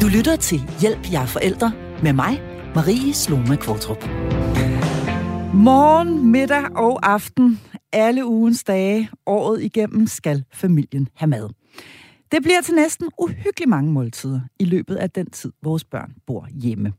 Du 0.00 0.08
lytter 0.08 0.36
til 0.36 0.60
Hjælp 0.80 1.12
jer 1.12 1.26
forældre 1.26 1.72
med 2.02 2.12
mig, 2.12 2.42
Marie 2.74 3.14
Sloma 3.14 3.56
Kvartrup. 3.56 4.04
Morgen, 5.54 6.32
middag 6.32 6.76
og 6.76 7.10
aften, 7.10 7.60
alle 7.92 8.26
ugens 8.26 8.64
dage, 8.64 9.10
året 9.26 9.62
igennem, 9.62 10.06
skal 10.06 10.44
familien 10.52 11.08
have 11.14 11.28
mad. 11.28 11.48
Det 12.32 12.42
bliver 12.42 12.60
til 12.60 12.74
næsten 12.74 13.08
uhyggeligt 13.18 13.68
mange 13.68 13.92
måltider 13.92 14.40
i 14.58 14.64
løbet 14.64 14.96
af 14.96 15.10
den 15.10 15.30
tid, 15.30 15.52
vores 15.62 15.84
børn 15.84 16.14
bor 16.26 16.48
hjemme. 16.50 16.92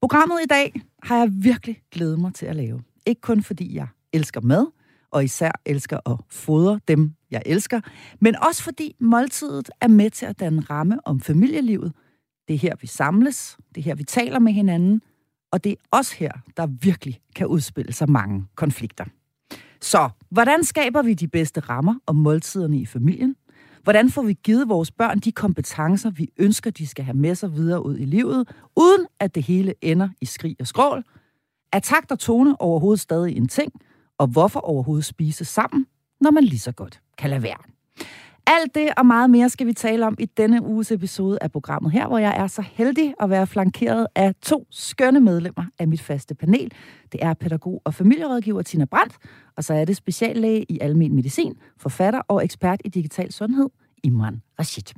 Programmet 0.00 0.38
i 0.42 0.46
dag 0.46 0.72
har 1.02 1.16
jeg 1.16 1.28
virkelig 1.32 1.82
glædet 1.90 2.18
mig 2.18 2.34
til 2.34 2.46
at 2.46 2.56
lave. 2.56 2.82
Ikke 3.06 3.20
kun 3.20 3.42
fordi 3.42 3.76
jeg 3.76 3.86
elsker 4.12 4.40
mad, 4.40 4.66
og 5.10 5.24
især 5.24 5.52
elsker 5.66 6.10
at 6.10 6.16
fodre 6.30 6.80
dem, 6.88 7.14
jeg 7.30 7.42
elsker, 7.46 7.80
men 8.20 8.36
også 8.36 8.62
fordi 8.62 8.96
måltidet 9.00 9.70
er 9.80 9.88
med 9.88 10.10
til 10.10 10.26
at 10.26 10.40
danne 10.40 10.60
ramme 10.60 10.98
om 11.04 11.20
familielivet. 11.20 11.92
Det 12.48 12.54
er 12.54 12.58
her, 12.58 12.74
vi 12.80 12.86
samles, 12.86 13.56
det 13.74 13.80
er 13.80 13.84
her, 13.84 13.94
vi 13.94 14.04
taler 14.04 14.38
med 14.38 14.52
hinanden, 14.52 15.02
og 15.52 15.64
det 15.64 15.72
er 15.72 15.76
også 15.90 16.14
her, 16.16 16.32
der 16.56 16.66
virkelig 16.66 17.20
kan 17.36 17.46
udspille 17.46 17.92
sig 17.92 18.10
mange 18.10 18.44
konflikter. 18.54 19.04
Så, 19.80 20.08
hvordan 20.30 20.64
skaber 20.64 21.02
vi 21.02 21.14
de 21.14 21.28
bedste 21.28 21.60
rammer 21.60 21.94
om 22.06 22.16
måltiderne 22.16 22.78
i 22.78 22.86
familien? 22.86 23.36
Hvordan 23.82 24.10
får 24.10 24.22
vi 24.22 24.32
givet 24.32 24.68
vores 24.68 24.90
børn 24.90 25.18
de 25.18 25.32
kompetencer, 25.32 26.10
vi 26.10 26.28
ønsker, 26.38 26.70
de 26.70 26.86
skal 26.86 27.04
have 27.04 27.16
med 27.16 27.34
sig 27.34 27.54
videre 27.54 27.86
ud 27.86 27.98
i 27.98 28.04
livet, 28.04 28.48
uden 28.76 29.06
at 29.20 29.34
det 29.34 29.42
hele 29.42 29.74
ender 29.82 30.08
i 30.20 30.24
skrig 30.24 30.56
og 30.60 30.66
skrål? 30.66 31.04
Er 31.72 31.78
takt 31.78 32.12
og 32.12 32.18
tone 32.18 32.60
overhovedet 32.60 33.00
stadig 33.00 33.36
en 33.36 33.48
ting? 33.48 33.72
Og 34.18 34.26
hvorfor 34.26 34.60
overhovedet 34.60 35.04
spise 35.04 35.44
sammen, 35.44 35.86
når 36.20 36.30
man 36.30 36.44
lige 36.44 36.58
så 36.58 36.72
godt 36.72 37.00
kan 37.18 37.30
lade 37.30 37.42
være? 37.42 37.58
Alt 38.46 38.74
det 38.74 38.88
og 38.96 39.06
meget 39.06 39.30
mere 39.30 39.48
skal 39.48 39.66
vi 39.66 39.72
tale 39.72 40.06
om 40.06 40.16
i 40.18 40.24
denne 40.24 40.62
uges 40.62 40.92
episode 40.92 41.38
af 41.40 41.52
programmet 41.52 41.92
her, 41.92 42.08
hvor 42.08 42.18
jeg 42.18 42.36
er 42.36 42.46
så 42.46 42.62
heldig 42.72 43.14
at 43.20 43.30
være 43.30 43.46
flankeret 43.46 44.06
af 44.14 44.34
to 44.42 44.66
skønne 44.70 45.20
medlemmer 45.20 45.64
af 45.78 45.88
mit 45.88 46.00
faste 46.00 46.34
panel. 46.34 46.72
Det 47.12 47.24
er 47.24 47.34
pædagog 47.34 47.82
og 47.84 47.94
familierådgiver 47.94 48.62
Tina 48.62 48.84
Brandt, 48.84 49.14
og 49.56 49.64
så 49.64 49.74
er 49.74 49.84
det 49.84 49.96
speciallæge 49.96 50.64
i 50.68 50.78
almen 50.80 51.14
medicin, 51.14 51.54
forfatter 51.78 52.20
og 52.28 52.44
ekspert 52.44 52.80
i 52.84 52.88
digital 52.88 53.32
sundhed, 53.32 53.68
Imran 54.02 54.42
Rashid. 54.58 54.94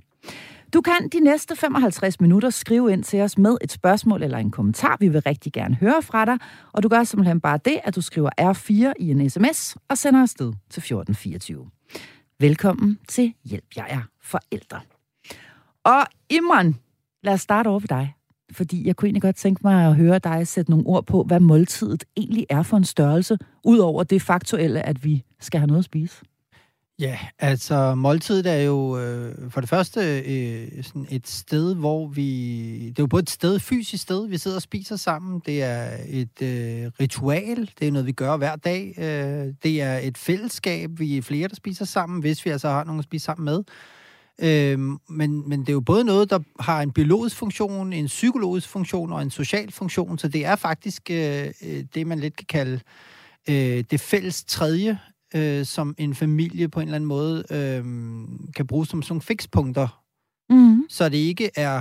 Du 0.75 0.81
kan 0.81 1.09
de 1.13 1.21
næste 1.21 1.57
55 1.57 2.21
minutter 2.21 2.51
skrive 2.51 2.93
ind 2.93 3.05
til 3.05 3.21
os 3.21 3.39
med 3.39 3.57
et 3.61 3.73
spørgsmål 3.73 4.23
eller 4.23 4.39
en 4.39 4.51
kommentar. 4.51 4.97
Vi 5.01 5.09
vil 5.09 5.21
rigtig 5.21 5.53
gerne 5.53 5.75
høre 5.75 6.03
fra 6.03 6.25
dig, 6.25 6.39
og 6.73 6.83
du 6.83 6.89
gør 6.89 7.05
simpelthen 7.05 7.41
bare 7.41 7.59
det, 7.65 7.81
at 7.85 7.97
du 7.97 8.01
skriver 8.01 8.31
R4 8.41 8.93
i 8.99 9.11
en 9.11 9.31
sms 9.31 9.77
og 9.89 9.99
sender 9.99 10.23
afsted 10.23 10.53
til 10.71 10.81
1424. 10.81 11.76
Velkommen 12.41 12.99
til 13.09 13.35
Hjælp, 13.45 13.65
jeg 13.77 13.87
er 13.91 14.01
forældre. 14.23 14.81
Og 15.85 16.07
Imran, 16.31 16.75
lad 17.23 17.33
os 17.33 17.41
starte 17.41 17.69
over 17.69 17.81
ved 17.81 17.89
dig. 17.89 18.15
Fordi 18.53 18.87
jeg 18.87 18.97
kunne 18.97 19.07
egentlig 19.07 19.23
godt 19.23 19.37
tænke 19.37 19.61
mig 19.65 19.87
at 19.87 19.97
høre 19.97 20.19
dig 20.19 20.47
sætte 20.49 20.71
nogle 20.71 20.87
ord 20.87 21.07
på, 21.07 21.23
hvad 21.23 21.41
måltidet 21.41 22.05
egentlig 22.17 22.47
er 22.51 22.63
for 22.63 22.77
en 22.77 22.85
størrelse, 22.85 23.39
udover 23.65 24.05
det 24.05 24.23
faktuelle, 24.23 24.83
at 24.83 25.05
vi 25.05 25.25
skal 25.41 25.61
have 25.61 25.67
noget 25.67 25.79
at 25.79 25.85
spise. 25.85 26.25
Ja, 26.99 27.19
altså 27.39 27.95
måltidet 27.95 28.47
er 28.47 28.63
jo 28.63 28.99
øh, 28.99 29.51
for 29.51 29.61
det 29.61 29.71
første 29.71 30.21
øh, 30.21 30.85
sådan 30.85 31.07
et 31.11 31.29
sted, 31.29 31.75
hvor 31.75 32.09
vi... 32.09 32.89
Det 32.89 32.99
er 32.99 33.03
jo 33.03 33.07
både 33.07 33.23
et 33.23 33.31
sted, 33.31 33.57
et 33.57 33.63
fysisk 33.63 34.03
sted, 34.03 34.29
vi 34.29 34.39
sidder 34.39 34.57
og 34.57 34.63
spiser 34.63 34.97
sammen. 34.97 35.43
Det 35.47 35.63
er 35.63 35.91
et 36.07 36.43
øh, 36.43 36.91
ritual, 37.01 37.71
det 37.79 37.89
er 37.89 37.93
noget, 37.93 38.07
vi 38.07 38.13
gør 38.13 38.37
hver 38.37 38.57
dag. 38.57 38.95
Øh, 38.99 39.55
det 39.63 39.83
er 39.83 39.99
et 39.99 40.19
fællesskab, 40.19 40.91
vi 40.99 41.17
er 41.17 41.23
flere, 41.23 41.49
der 41.49 41.55
spiser 41.55 41.85
sammen, 41.85 42.21
hvis 42.21 42.45
vi 42.45 42.51
altså 42.51 42.69
har 42.69 42.85
nogen 42.85 42.99
at 42.99 43.05
spise 43.05 43.25
sammen 43.25 43.45
med. 43.45 43.65
Øh, 44.39 44.79
men, 45.09 45.49
men 45.49 45.61
det 45.61 45.69
er 45.69 45.73
jo 45.73 45.81
både 45.81 46.05
noget, 46.05 46.31
der 46.31 46.39
har 46.61 46.83
en 46.83 46.93
biologisk 46.93 47.37
funktion, 47.37 47.93
en 47.93 48.07
psykologisk 48.07 48.69
funktion 48.69 49.13
og 49.13 49.23
en 49.23 49.31
social 49.31 49.73
funktion, 49.73 50.19
så 50.19 50.29
det 50.29 50.45
er 50.45 50.57
faktisk 50.57 51.11
øh, 51.11 51.47
øh 51.63 51.85
det, 51.95 52.07
man 52.07 52.21
lidt 52.21 52.37
kan 52.37 52.47
kalde 52.47 52.81
øh, 53.49 53.85
det 53.91 54.01
fælles 54.01 54.45
tredje 54.45 54.99
øh, 55.35 55.67
som 55.67 55.95
en 55.99 56.15
familie 56.15 56.69
på 56.69 56.81
en 56.81 56.89
eller 56.89 56.97
anden 56.97 57.09
måde 57.09 57.45
øh, 57.51 57.85
kan 58.57 58.67
bruge 58.67 58.87
som 58.87 59.03
sådan 59.03 59.13
nogle 59.13 59.23
fikspunkter. 59.23 60.03
Mm. 60.51 60.87
Så 60.89 61.09
det 61.09 61.17
ikke 61.17 61.51
er... 61.57 61.79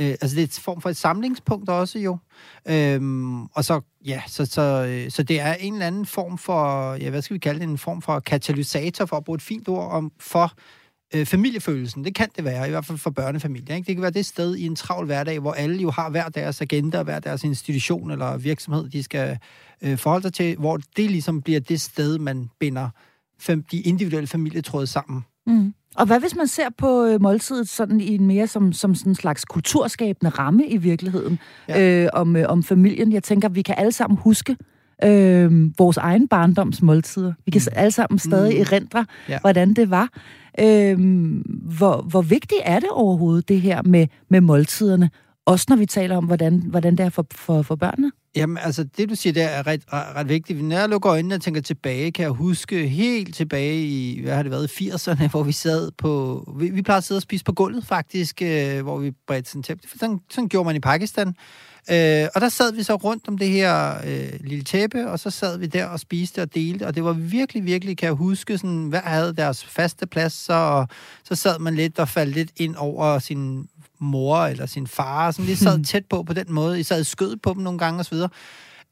Øh, 0.00 0.06
altså, 0.06 0.36
det 0.36 0.38
er 0.38 0.44
et 0.44 0.60
form 0.62 0.80
for 0.80 0.90
et 0.90 0.96
samlingspunkt 0.96 1.68
også 1.68 1.98
jo. 1.98 2.18
Øhm, 2.68 3.44
og 3.44 3.64
så, 3.64 3.80
ja, 4.04 4.22
så, 4.26 4.46
så, 4.46 4.86
øh, 4.88 5.10
så 5.10 5.22
det 5.22 5.40
er 5.40 5.54
en 5.54 5.72
eller 5.72 5.86
anden 5.86 6.06
form 6.06 6.38
for, 6.38 6.94
ja, 6.94 7.10
hvad 7.10 7.22
skal 7.22 7.34
vi 7.34 7.38
kalde 7.38 7.60
det, 7.60 7.68
en 7.68 7.78
form 7.78 8.02
for 8.02 8.20
katalysator, 8.20 9.06
for 9.06 9.16
at 9.16 9.24
bruge 9.24 9.36
et 9.36 9.42
fint 9.42 9.68
ord, 9.68 9.92
om, 9.92 10.12
for 10.20 10.52
øh, 11.14 11.26
familiefølelsen. 11.26 12.04
Det 12.04 12.14
kan 12.14 12.28
det 12.36 12.44
være, 12.44 12.66
i 12.66 12.70
hvert 12.70 12.84
fald 12.84 12.98
for 12.98 13.10
børnefamilier. 13.10 13.74
Ikke? 13.76 13.86
Det 13.86 13.94
kan 13.94 14.02
være 14.02 14.10
det 14.10 14.26
sted 14.26 14.56
i 14.56 14.66
en 14.66 14.76
travl 14.76 15.06
hverdag, 15.06 15.38
hvor 15.38 15.52
alle 15.52 15.82
jo 15.82 15.90
har 15.90 16.10
hver 16.10 16.28
deres 16.28 16.60
agenda, 16.60 17.02
hver 17.02 17.20
deres 17.20 17.44
institution 17.44 18.10
eller 18.10 18.36
virksomhed, 18.36 18.88
de 18.88 19.02
skal 19.02 19.38
øh, 19.82 19.98
forholde 19.98 20.22
sig 20.22 20.32
til, 20.32 20.56
hvor 20.56 20.80
det 20.96 21.10
ligesom 21.10 21.42
bliver 21.42 21.60
det 21.60 21.80
sted, 21.80 22.18
man 22.18 22.50
binder 22.60 22.88
fem, 23.40 23.62
de 23.62 23.80
individuelle 23.80 24.26
familietråde 24.26 24.86
sammen. 24.86 25.24
Mm. 25.46 25.74
Og 25.96 26.06
hvad 26.06 26.20
hvis 26.20 26.36
man 26.36 26.46
ser 26.46 26.68
på 26.78 27.04
øh, 27.04 27.22
måltidet 27.22 27.68
sådan 27.68 28.00
i 28.00 28.14
en 28.14 28.26
mere 28.26 28.46
som, 28.46 28.72
som 28.72 28.94
sådan 28.94 29.12
en 29.12 29.16
slags 29.16 29.44
kulturskabende 29.44 30.30
ramme 30.30 30.66
i 30.66 30.76
virkeligheden 30.76 31.38
ja. 31.68 32.02
øh, 32.04 32.08
om, 32.12 32.36
øh, 32.36 32.44
om 32.48 32.62
familien? 32.62 33.12
Jeg 33.12 33.22
tænker, 33.22 33.48
vi 33.48 33.62
kan 33.62 33.74
alle 33.78 33.92
sammen 33.92 34.18
huske 34.18 34.56
øh, 35.04 35.78
vores 35.78 35.96
egen 35.96 36.28
barndoms 36.28 36.82
måltider. 36.82 37.32
Vi 37.44 37.50
kan 37.50 37.62
mm. 37.66 37.72
alle 37.76 37.90
sammen 37.90 38.18
stadig 38.18 38.54
mm. 38.54 38.60
erindre, 38.60 39.06
ja. 39.28 39.38
hvordan 39.40 39.74
det 39.74 39.90
var. 39.90 40.08
Øh, 40.60 40.98
hvor, 41.78 42.02
hvor 42.02 42.22
vigtigt 42.22 42.60
er 42.64 42.80
det 42.80 42.88
overhovedet, 42.88 43.48
det 43.48 43.60
her 43.60 43.82
med, 43.82 44.06
med 44.28 44.40
måltiderne? 44.40 45.10
Også 45.46 45.66
når 45.68 45.76
vi 45.76 45.86
taler 45.86 46.16
om, 46.16 46.24
hvordan, 46.24 46.62
hvordan 46.66 46.96
det 46.96 47.06
er 47.06 47.10
for, 47.10 47.26
for, 47.30 47.62
for 47.62 47.76
børnene? 47.76 48.12
Jamen, 48.36 48.58
altså, 48.58 48.84
det 48.84 49.08
du 49.08 49.14
siger, 49.14 49.32
der 49.32 49.44
er 49.44 49.66
ret, 49.66 49.82
ret, 49.92 50.16
ret 50.16 50.28
vigtigt. 50.28 50.64
Når 50.64 50.76
jeg 50.76 50.88
lukker 50.88 51.12
øjnene 51.12 51.34
og 51.34 51.40
tænker 51.40 51.60
tilbage, 51.60 52.12
kan 52.12 52.22
jeg 52.22 52.30
huske 52.30 52.88
helt 52.88 53.34
tilbage 53.34 53.82
i, 53.86 54.20
hvad 54.22 54.34
har 54.34 54.42
det 54.42 54.52
været, 54.52 54.70
80'erne, 54.70 55.30
hvor 55.30 55.42
vi 55.42 55.52
sad 55.52 55.90
på... 55.98 56.44
Vi, 56.58 56.70
vi 56.70 56.82
plejede 56.82 56.98
at 56.98 57.04
sidde 57.04 57.18
og 57.18 57.22
spise 57.22 57.44
på 57.44 57.52
gulvet, 57.52 57.86
faktisk, 57.86 58.42
øh, 58.42 58.82
hvor 58.82 58.98
vi 58.98 59.10
bredte 59.26 59.50
sådan 59.50 59.62
tæppe. 59.62 59.88
Sådan, 59.96 60.18
sådan 60.30 60.48
gjorde 60.48 60.66
man 60.66 60.76
i 60.76 60.80
Pakistan. 60.80 61.34
Øh, 61.90 62.28
og 62.34 62.40
der 62.40 62.48
sad 62.48 62.72
vi 62.72 62.82
så 62.82 62.94
rundt 62.94 63.28
om 63.28 63.38
det 63.38 63.48
her 63.48 63.94
øh, 64.06 64.40
lille 64.40 64.64
tæppe, 64.64 65.10
og 65.10 65.18
så 65.18 65.30
sad 65.30 65.58
vi 65.58 65.66
der 65.66 65.86
og 65.86 66.00
spiste 66.00 66.42
og 66.42 66.54
delte, 66.54 66.86
og 66.86 66.94
det 66.94 67.04
var 67.04 67.12
virkelig, 67.12 67.64
virkelig, 67.64 67.96
kan 67.96 68.06
jeg 68.06 68.14
huske, 68.14 68.58
sådan, 68.58 68.88
hver 68.88 69.00
havde 69.00 69.36
deres 69.36 69.64
faste 69.64 70.06
plads, 70.06 70.32
så, 70.32 70.86
så 71.24 71.34
sad 71.34 71.58
man 71.58 71.74
lidt 71.74 71.98
og 71.98 72.08
faldt 72.08 72.34
lidt 72.34 72.50
ind 72.56 72.76
over 72.76 73.18
sin 73.18 73.68
mor 73.98 74.38
eller 74.38 74.66
sin 74.66 74.86
far, 74.86 75.30
som 75.30 75.44
lige 75.44 75.56
sad 75.56 75.84
tæt 75.84 76.06
på 76.06 76.22
på 76.22 76.32
den 76.32 76.52
måde. 76.52 76.80
I 76.80 76.82
sad 76.82 77.04
skød 77.04 77.36
på 77.36 77.52
dem 77.54 77.62
nogle 77.62 77.78
gange 77.78 78.00
osv. 78.00 78.18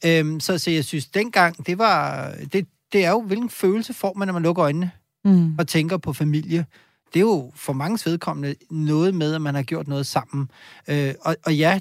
Øhm, 0.04 0.40
så, 0.40 0.58
så 0.58 0.70
jeg 0.70 0.84
synes, 0.84 1.06
dengang, 1.06 1.66
det 1.66 1.78
var... 1.78 2.30
Det, 2.52 2.66
det 2.92 3.04
er 3.04 3.10
jo, 3.10 3.20
hvilken 3.20 3.50
følelse 3.50 3.94
får 3.94 4.14
man, 4.16 4.28
når 4.28 4.32
man 4.32 4.42
lukker 4.42 4.62
øjnene 4.62 4.90
mm. 5.24 5.58
og 5.58 5.68
tænker 5.68 5.96
på 5.96 6.12
familie. 6.12 6.66
Det 7.14 7.20
er 7.20 7.24
jo 7.24 7.52
for 7.54 7.72
mange 7.72 8.10
vedkommende 8.10 8.54
noget 8.70 9.14
med, 9.14 9.34
at 9.34 9.42
man 9.42 9.54
har 9.54 9.62
gjort 9.62 9.88
noget 9.88 10.06
sammen. 10.06 10.50
Øh, 10.88 11.14
og, 11.20 11.36
og 11.44 11.56
ja, 11.56 11.80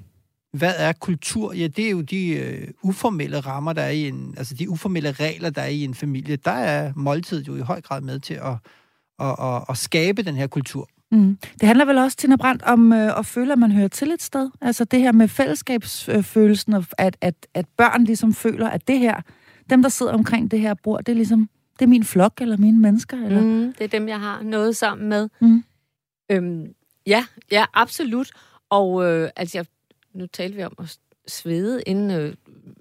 hvad 0.54 0.74
er 0.78 0.94
kultur? 0.94 1.54
Ja, 1.54 1.68
det 1.68 1.86
er 1.86 1.90
jo 1.90 2.02
de 2.02 2.30
øh, 2.30 2.68
uformelle 2.84 3.40
rammer, 3.40 3.74
der 3.74 3.82
er 3.82 3.90
i 3.90 4.08
en... 4.08 4.34
Altså 4.38 4.56
de 4.56 4.70
uformelle 4.70 5.12
regler, 5.12 5.50
der 5.50 5.62
er 5.62 5.68
i 5.68 5.84
en 5.84 5.94
familie. 5.94 6.36
Der 6.36 6.52
er 6.52 6.94
måltid 6.96 7.44
jo 7.44 7.56
i 7.56 7.60
høj 7.60 7.82
grad 7.82 8.02
med 8.02 8.20
til 8.20 8.34
at, 8.34 8.54
at, 9.20 9.36
at, 9.40 9.64
at 9.70 9.78
skabe 9.78 10.24
den 10.24 10.36
her 10.36 10.48
kultur. 10.48 10.90
Mm. 11.12 11.38
Det 11.60 11.68
handler 11.68 11.86
vel 11.86 11.98
også, 11.98 12.18
Tina 12.18 12.36
Brandt, 12.36 12.64
om 12.64 12.94
øh, 12.94 13.20
at 13.20 13.26
føle, 13.26 13.54
at 13.54 13.60
man 13.60 13.72
hører 13.72 13.88
til 13.88 14.12
et 14.12 14.22
sted. 14.22 14.50
Altså 14.62 14.84
det 14.84 15.00
her 15.00 15.12
med 15.12 15.28
fællesskabsfølelsen, 15.28 16.74
at, 16.98 17.18
at, 17.22 17.48
at 17.54 17.66
børn 17.78 18.04
ligesom 18.04 18.34
føler, 18.34 18.70
at 18.70 18.88
det 18.88 19.00
her, 19.00 19.22
dem 19.70 19.82
der 19.82 19.90
sidder 19.90 20.14
omkring 20.14 20.52
det 20.52 20.60
her 20.60 20.74
bord, 20.74 21.04
det 21.04 21.12
er 21.12 21.16
ligesom, 21.16 21.50
det 21.80 21.86
er 21.86 21.90
min 21.90 22.04
flok, 22.04 22.34
eller 22.42 22.58
mine 22.58 22.80
mennesker. 22.80 23.26
Eller? 23.26 23.42
Mm, 23.42 23.74
det 23.74 23.84
er 23.84 23.88
dem, 23.88 24.08
jeg 24.08 24.20
har 24.20 24.42
noget 24.44 24.76
sammen 24.76 25.10
med. 25.10 25.30
Mm. 25.42 25.64
Øhm, 26.32 26.66
ja, 27.08 27.26
ja, 27.52 27.66
absolut. 27.74 28.32
Og 28.70 29.06
øh, 29.06 29.30
altså, 29.36 29.58
jeg, 29.58 29.66
nu 30.14 30.28
talte 30.28 30.56
vi 30.56 30.64
om 30.64 30.76
at 30.80 30.98
svede, 31.28 31.82
inden, 31.82 32.12
øh, 32.12 32.36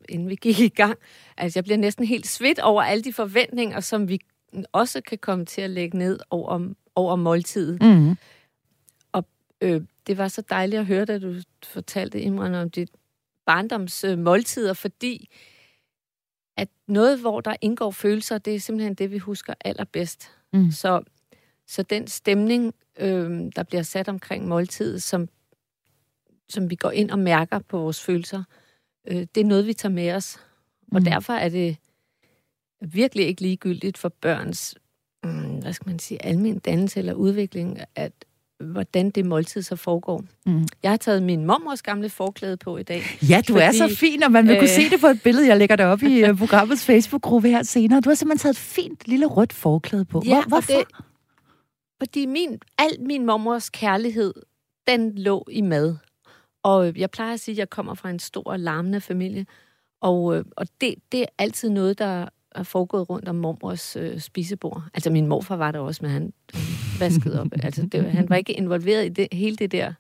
inden 0.09 0.29
vi 0.29 0.35
gik 0.35 0.61
i 0.61 0.69
gang. 0.69 0.99
Altså, 1.37 1.59
jeg 1.59 1.65
bliver 1.65 1.79
næsten 1.79 2.05
helt 2.05 2.27
svedt 2.27 2.59
over 2.59 2.83
alle 2.83 3.05
de 3.05 3.13
forventninger, 3.13 3.81
som 3.81 4.09
vi 4.09 4.21
også 4.73 5.01
kan 5.01 5.19
komme 5.19 5.45
til 5.45 5.61
at 5.61 5.71
lægge 5.71 5.99
ned 5.99 6.19
over, 6.31 6.69
over 6.95 7.17
måltidet. 7.17 7.83
Mm. 7.83 8.17
Og 9.13 9.25
øh, 9.61 9.83
det 10.07 10.19
var 10.19 10.29
så 10.29 10.43
dejligt 10.51 10.81
at 10.81 10.87
høre, 10.87 11.05
da 11.05 11.19
du 11.19 11.35
fortalte, 11.65 12.21
Imran, 12.21 12.55
om 12.55 12.71
dit 12.71 12.91
barndoms 13.47 14.05
øh, 14.05 14.19
måltider, 14.19 14.73
fordi 14.73 15.29
at 16.57 16.69
noget, 16.87 17.21
hvor 17.21 17.41
der 17.41 17.57
indgår 17.61 17.91
følelser, 17.91 18.39
det 18.39 18.55
er 18.55 18.61
simpelthen 18.61 18.95
det, 18.95 19.11
vi 19.11 19.19
husker 19.19 19.55
allerbedst. 19.65 20.31
Mm. 20.53 20.71
Så, 20.71 21.03
så 21.67 21.83
den 21.83 22.07
stemning, 22.07 22.75
øh, 22.99 23.31
der 23.57 23.63
bliver 23.63 23.83
sat 23.83 24.09
omkring 24.09 24.49
måltidet, 24.49 25.03
som, 25.03 25.29
som 26.49 26.71
vi 26.71 26.75
går 26.75 26.91
ind 26.91 27.11
og 27.11 27.19
mærker 27.19 27.59
på 27.59 27.79
vores 27.79 28.03
følelser, 28.03 28.43
øh, 29.11 29.27
det 29.35 29.41
er 29.41 29.45
noget, 29.45 29.67
vi 29.67 29.73
tager 29.73 29.93
med 29.93 30.13
os. 30.13 30.39
Og 30.93 30.99
mm. 30.99 31.05
derfor 31.05 31.33
er 31.33 31.49
det 31.49 31.77
virkelig 32.81 33.27
ikke 33.27 33.43
ligegyldigt 33.43 33.99
for 33.99 34.09
børns, 34.09 34.75
mm, 35.25 35.61
hvad 35.61 35.73
skal 35.73 35.89
man 35.89 35.99
sige, 35.99 36.25
almen 36.25 36.59
dannelse 36.59 36.99
eller 36.99 37.15
udvikling, 37.15 37.79
at, 37.95 38.13
hvordan 38.61 39.11
det 39.11 39.27
måltid 39.27 39.63
så 39.63 39.77
foregår. 39.77 40.25
Mm. 40.47 40.67
Jeg 40.83 40.91
har 40.91 40.97
taget 40.97 41.23
min 41.23 41.45
mormors 41.45 41.83
gamle 41.83 42.09
forklæde 42.09 42.57
på 42.57 42.77
i 42.77 42.83
dag. 42.83 43.03
Ja, 43.23 43.41
du 43.49 43.53
fordi, 43.53 43.65
er 43.65 43.73
så 43.73 43.97
fin, 43.97 44.23
og 44.23 44.33
man 44.33 44.49
vil 44.49 44.55
øh, 44.55 44.61
kunne 44.61 44.69
se 44.69 44.91
det 44.91 45.01
på 45.01 45.07
et 45.07 45.23
billede. 45.23 45.47
Jeg 45.47 45.57
lægger 45.57 45.77
det 45.77 45.87
op 45.87 46.03
i 46.03 46.31
uh, 46.31 46.39
programmets 46.43 46.85
Facebook-gruppe 46.85 47.49
her 47.49 47.63
senere. 47.63 48.01
Du 48.01 48.11
har 48.11 48.15
simpelthen 48.15 48.43
taget 48.43 48.55
et 48.55 48.61
fint 48.61 49.03
lille 49.07 49.27
rødt 49.27 49.53
forklæde 49.53 50.05
på. 50.05 50.23
Ja, 50.27 50.31
Hvor, 50.31 50.49
hvorfor? 50.49 50.73
Det, 50.73 50.85
fordi 51.99 52.27
min, 52.27 52.59
al 52.79 52.97
min 53.01 53.27
mormors 53.27 53.71
kærlighed, 53.71 54.35
den 54.87 55.19
lå 55.19 55.47
i 55.51 55.61
mad. 55.61 55.97
Og 56.63 56.97
jeg 56.97 57.11
plejer 57.11 57.33
at 57.33 57.41
sige, 57.41 57.53
at 57.53 57.59
jeg 57.59 57.71
kommer 57.71 57.95
fra 57.95 58.11
en 58.11 58.19
stor, 58.19 58.57
larmende 58.57 59.01
familie. 59.01 59.47
Og, 60.01 60.37
øh, 60.37 60.45
og 60.57 60.67
det, 60.81 60.95
det 61.13 61.21
er 61.21 61.27
altid 61.39 61.71
noget, 61.71 61.99
der 61.99 62.29
er 62.55 62.63
foregået 62.63 63.11
rundt 63.11 63.29
om 63.29 63.37
mormors 63.37 63.97
øh, 63.97 64.21
spisebord. 64.21 64.83
Altså, 64.95 65.11
min 65.11 65.27
morfar 65.27 65.57
var 65.57 65.71
der 65.71 65.79
også, 65.79 65.99
men 66.03 66.11
han 66.11 66.33
vaskede 67.01 67.41
op. 67.41 67.47
altså, 67.63 67.89
det, 67.93 68.13
han 68.13 68.29
var 68.29 68.37
ikke 68.37 68.53
involveret 68.53 69.07
i 69.07 69.09
det, 69.09 69.29
hele 69.33 69.57
det 69.57 69.73
der. 69.73 69.93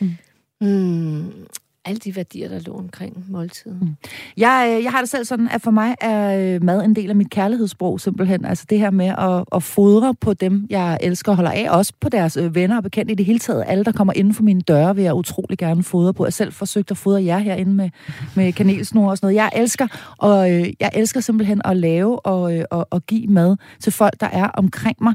Mm. 0.00 0.16
Mm, 0.60 1.46
alle 1.84 1.98
de 1.98 2.16
værdier, 2.16 2.48
der 2.48 2.60
lå 2.66 2.72
omkring 2.72 3.24
måltiden. 3.28 3.78
Mm. 3.80 3.96
Jeg, 4.36 4.74
øh, 4.76 4.84
jeg 4.84 4.92
har 4.92 5.00
det 5.00 5.08
selv 5.08 5.24
sådan, 5.24 5.48
at 5.48 5.62
for 5.62 5.70
mig 5.70 5.94
er 6.00 6.54
øh, 6.54 6.62
mad 6.62 6.84
en 6.84 6.96
del 6.96 7.10
af 7.10 7.16
mit 7.16 7.30
kærlighedssprog 7.30 8.00
simpelthen. 8.00 8.44
Altså 8.44 8.66
det 8.70 8.78
her 8.78 8.90
med 8.90 9.06
at, 9.18 9.44
at 9.54 9.62
fodre 9.62 10.14
på 10.14 10.34
dem, 10.34 10.66
jeg 10.70 10.98
elsker 11.00 11.32
og 11.32 11.36
holder 11.36 11.50
af. 11.50 11.66
Også 11.70 11.92
på 12.00 12.08
deres 12.08 12.36
øh, 12.36 12.54
venner 12.54 12.76
og 12.76 12.82
bekendte 12.82 13.12
i 13.12 13.14
det 13.14 13.26
hele 13.26 13.38
taget. 13.38 13.64
Alle, 13.66 13.84
der 13.84 13.92
kommer 13.92 14.12
inden 14.16 14.34
for 14.34 14.42
mine 14.42 14.60
døre, 14.60 14.94
vil 14.94 15.04
jeg 15.04 15.14
utrolig 15.14 15.58
gerne 15.58 15.82
fodre 15.82 16.14
på. 16.14 16.24
Jeg 16.24 16.32
selv 16.32 16.52
forsøgt 16.52 16.90
at 16.90 16.96
fodre 16.96 17.24
jer 17.24 17.38
herinde 17.38 17.72
med, 17.72 17.90
med 18.36 18.52
kanelsnore 18.52 19.10
og 19.10 19.16
sådan 19.16 19.26
noget. 19.26 19.36
Jeg 19.36 19.50
elsker, 19.56 19.86
og 20.18 20.50
jeg 20.50 20.90
elsker 20.94 21.20
simpelthen 21.20 21.60
at 21.64 21.76
lave 21.76 22.26
og, 22.26 22.66
og, 22.70 22.88
og 22.90 23.06
give 23.06 23.26
mad 23.26 23.56
til 23.80 23.92
folk, 23.92 24.20
der 24.20 24.26
er 24.26 24.48
omkring 24.48 24.96
mig. 25.00 25.14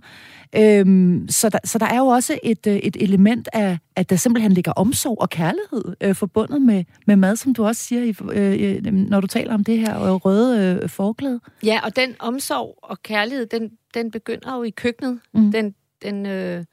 Øhm, 0.55 1.27
så, 1.29 1.49
der, 1.49 1.59
så 1.63 1.77
der 1.77 1.85
er 1.85 1.97
jo 1.97 2.07
også 2.07 2.39
et, 2.43 2.67
øh, 2.67 2.75
et 2.75 2.97
element 2.99 3.49
af, 3.53 3.77
at 3.95 4.09
der 4.09 4.15
simpelthen 4.15 4.51
ligger 4.51 4.71
omsorg 4.71 5.21
og 5.21 5.29
kærlighed 5.29 5.95
øh, 6.01 6.15
forbundet 6.15 6.61
med, 6.61 6.83
med 7.07 7.15
mad, 7.15 7.35
som 7.35 7.53
du 7.53 7.65
også 7.65 7.83
siger, 7.83 8.13
øh, 8.31 8.85
når 8.85 9.21
du 9.21 9.27
taler 9.27 9.53
om 9.53 9.63
det 9.63 9.77
her 9.77 10.15
røde 10.15 10.79
øh, 10.83 10.89
forklæde. 10.89 11.39
Ja, 11.63 11.79
og 11.83 11.95
den 11.95 12.15
omsorg 12.19 12.79
og 12.83 13.03
kærlighed, 13.03 13.45
den, 13.45 13.71
den 13.93 14.11
begynder 14.11 14.55
jo 14.55 14.63
i 14.63 14.69
køkkenet. 14.69 15.19
Mm. 15.33 15.51
Den, 15.51 15.75
den, 16.03 16.25
øh, 16.25 16.65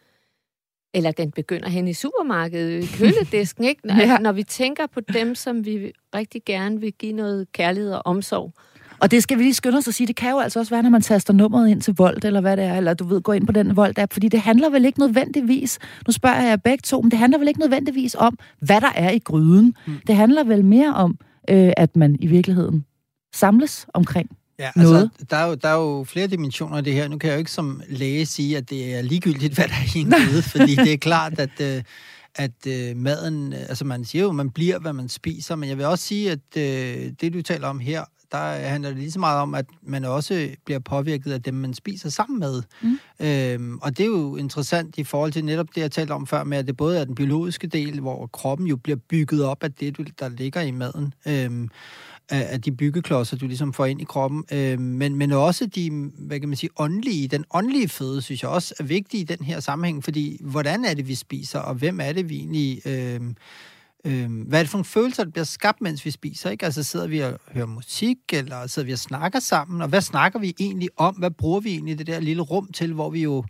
eller 0.94 1.12
den 1.12 1.31
begynder 1.31 1.69
hen 1.69 1.88
i 1.88 1.93
supermarkedet, 1.93 2.84
i 2.84 2.87
køledisken, 2.99 3.64
ikke? 3.64 3.82
ja. 3.99 4.19
Når 4.19 4.32
vi 4.32 4.43
tænker 4.43 4.87
på 4.87 5.00
dem, 5.00 5.34
som 5.34 5.64
vi 5.64 5.93
rigtig 6.14 6.43
gerne 6.46 6.81
vil 6.81 6.93
give 6.93 7.12
noget 7.12 7.52
kærlighed 7.52 7.93
og 7.93 8.02
omsorg, 8.05 8.52
og 8.98 9.10
det 9.10 9.22
skal 9.22 9.38
vi 9.38 9.43
lige 9.43 9.54
skynde 9.54 9.78
os 9.78 9.88
at 9.88 9.94
sige, 9.94 10.06
det 10.06 10.16
kan 10.16 10.31
jo 10.31 10.38
altså 10.38 10.58
også 10.58 10.70
være, 10.70 10.82
når 10.82 10.90
man 10.90 11.02
taster 11.02 11.32
nummeret 11.32 11.69
ind 11.69 11.81
til 11.81 11.94
Volt, 11.94 12.25
eller 12.25 12.40
hvad 12.40 12.56
det 12.56 12.64
er, 12.64 12.76
eller 12.76 12.94
du 12.94 13.04
ved, 13.04 13.20
gå 13.20 13.32
ind 13.32 13.46
på 13.46 13.52
den 13.52 13.76
Volt-app, 13.76 14.12
fordi 14.12 14.28
det 14.28 14.40
handler 14.40 14.70
vel 14.70 14.84
ikke 14.84 14.98
nødvendigvis, 14.98 15.78
nu 16.06 16.12
spørger 16.12 16.43
jeg 16.43 16.62
begge 16.62 16.82
to, 16.82 17.00
men 17.00 17.10
det 17.10 17.19
handler 17.19 17.38
vel 17.38 17.48
ikke 17.48 17.60
nødvendigvis 17.60 18.16
om, 18.19 18.38
hvad 18.60 18.81
der 18.81 18.93
er 18.94 19.10
i 19.10 19.19
gryden. 19.19 19.75
Mm. 19.87 19.94
Det 20.06 20.16
handler 20.16 20.44
vel 20.44 20.64
mere 20.64 20.94
om, 20.94 21.19
øh, 21.50 21.72
at 21.76 21.96
man 21.96 22.16
i 22.20 22.26
virkeligheden 22.26 22.84
samles 23.34 23.87
omkring 23.94 24.31
Ja, 24.58 24.70
altså, 24.76 24.93
noget. 24.93 25.10
Der 25.31 25.37
er, 25.37 25.46
jo, 25.46 25.54
der 25.54 25.69
er 25.69 25.75
jo 25.75 26.04
flere 26.04 26.26
dimensioner 26.26 26.76
af 26.76 26.84
det 26.84 26.93
her. 26.93 27.08
Nu 27.08 27.19
kan 27.19 27.28
jeg 27.28 27.34
jo 27.34 27.38
ikke 27.38 27.50
som 27.50 27.82
læge 27.88 28.26
sige, 28.26 28.56
at 28.56 28.70
det 28.70 28.94
er 28.94 29.02
ligegyldigt, 29.02 29.54
hvad 29.54 29.64
der 29.64 29.75
er 29.75 29.96
i 29.96 30.00
en 30.00 30.10
gryde, 30.10 30.43
fordi 30.43 30.76
det 30.76 30.93
er 30.93 30.96
klart, 31.10 31.38
at... 31.38 31.60
Øh, 31.60 31.82
at 32.38 32.66
øh, 32.66 32.96
maden, 32.96 33.52
altså 33.52 33.84
man 33.84 34.04
siger 34.04 34.22
jo, 34.22 34.32
man 34.32 34.50
bliver, 34.50 34.78
hvad 34.78 34.93
man 34.93 35.08
spiser, 35.08 35.56
men 35.56 35.69
jeg 35.69 35.78
vil 35.78 35.87
også 35.87 36.04
sige, 36.04 36.31
at 36.31 36.56
øh, 36.56 37.12
det, 37.20 37.32
du 37.32 37.43
taler 37.43 37.69
om 37.69 37.78
her, 37.78 38.04
der 38.32 38.69
handler 38.69 38.90
det 38.90 38.99
lige 38.99 39.11
så 39.11 39.19
meget 39.19 39.40
om, 39.40 39.55
at 39.55 39.67
man 39.82 40.05
også 40.05 40.49
bliver 40.64 40.78
påvirket 40.78 41.32
af 41.32 41.43
dem, 41.43 41.55
man 41.55 41.75
spiser 41.75 42.08
sammen 42.08 42.38
med. 42.38 42.62
Mm. 42.82 42.99
Øhm, 43.26 43.78
og 43.78 43.99
det 43.99 44.05
er 44.05 44.11
jo 44.11 44.37
interessant 44.37 44.99
i 44.99 45.05
forhold 45.05 45.32
til 45.32 45.44
netop 45.44 45.67
det, 45.75 45.81
jeg 45.81 45.90
talte 45.90 46.12
om 46.12 46.26
før, 46.26 46.44
med 46.44 46.58
at 46.58 46.67
det 46.67 46.76
både 46.76 46.99
er 47.00 47.05
den 47.05 47.14
biologiske 47.14 47.67
del, 47.67 48.00
hvor 48.00 48.26
kroppen 48.26 48.67
jo 48.67 48.76
bliver 48.76 48.99
bygget 49.08 49.44
op 49.44 49.62
af 49.62 49.73
det, 49.73 50.20
der 50.20 50.28
ligger 50.28 50.61
i 50.61 50.70
maden. 50.70 51.14
Øhm, 51.26 51.70
af 52.28 52.62
de 52.62 52.73
byggeklodser, 52.73 53.37
du 53.37 53.46
ligesom 53.46 53.73
får 53.73 53.87
ind 53.87 54.00
i 54.00 54.05
kroppen, 54.05 54.44
øh, 54.52 54.81
men, 54.81 55.17
men 55.17 55.32
også 55.32 55.67
de, 55.67 56.11
hvad 56.19 56.40
kan 56.40 56.49
man 56.49 56.56
sige, 56.56 56.70
åndelige, 56.79 57.29
den 57.29 57.44
åndelige 57.55 57.88
føde, 57.88 58.22
synes 58.22 58.43
jeg 58.43 58.50
også 58.50 58.75
er 58.79 58.84
vigtig 58.84 59.20
i 59.20 59.25
den 59.25 59.44
her 59.44 59.61
sammenhæng, 59.61 60.05
fordi 60.05 60.38
hvordan 60.40 60.84
er 60.84 60.94
det, 60.94 61.08
vi 61.08 61.14
spiser, 61.14 61.58
og 61.58 61.75
hvem 61.75 62.00
er 62.00 62.12
det, 62.12 62.29
vi 62.29 62.37
egentlig 62.37 62.87
øh, 62.87 63.20
øh, 64.06 64.47
hvad 64.49 64.58
er 64.58 64.62
det 64.62 64.70
for 64.70 64.79
nogle 64.79 64.85
følelser, 64.85 65.25
der 65.25 65.31
bliver 65.31 65.44
skabt, 65.44 65.81
mens 65.81 66.05
vi 66.05 66.11
spiser? 66.11 66.50
Ikke? 66.50 66.64
Altså 66.64 66.82
sidder 66.82 67.06
vi 67.06 67.20
og 67.20 67.38
hører 67.50 67.67
musik, 67.67 68.17
eller 68.32 68.67
sidder 68.67 68.87
vi 68.87 68.93
og 68.93 68.99
snakker 68.99 69.41
sammen? 69.41 69.82
Og 69.82 69.88
hvad 69.88 70.00
snakker 70.00 70.38
vi 70.38 70.55
egentlig 70.61 70.88
om? 70.97 71.14
Hvad 71.14 71.31
bruger 71.31 71.61
vi 71.61 71.70
egentlig 71.70 71.99
det 71.99 72.06
der 72.06 72.20
lille 72.20 72.43
rum 72.43 72.73
til, 72.73 72.93
hvor 72.93 73.11
vi 73.11 73.23
jo... 73.23 73.44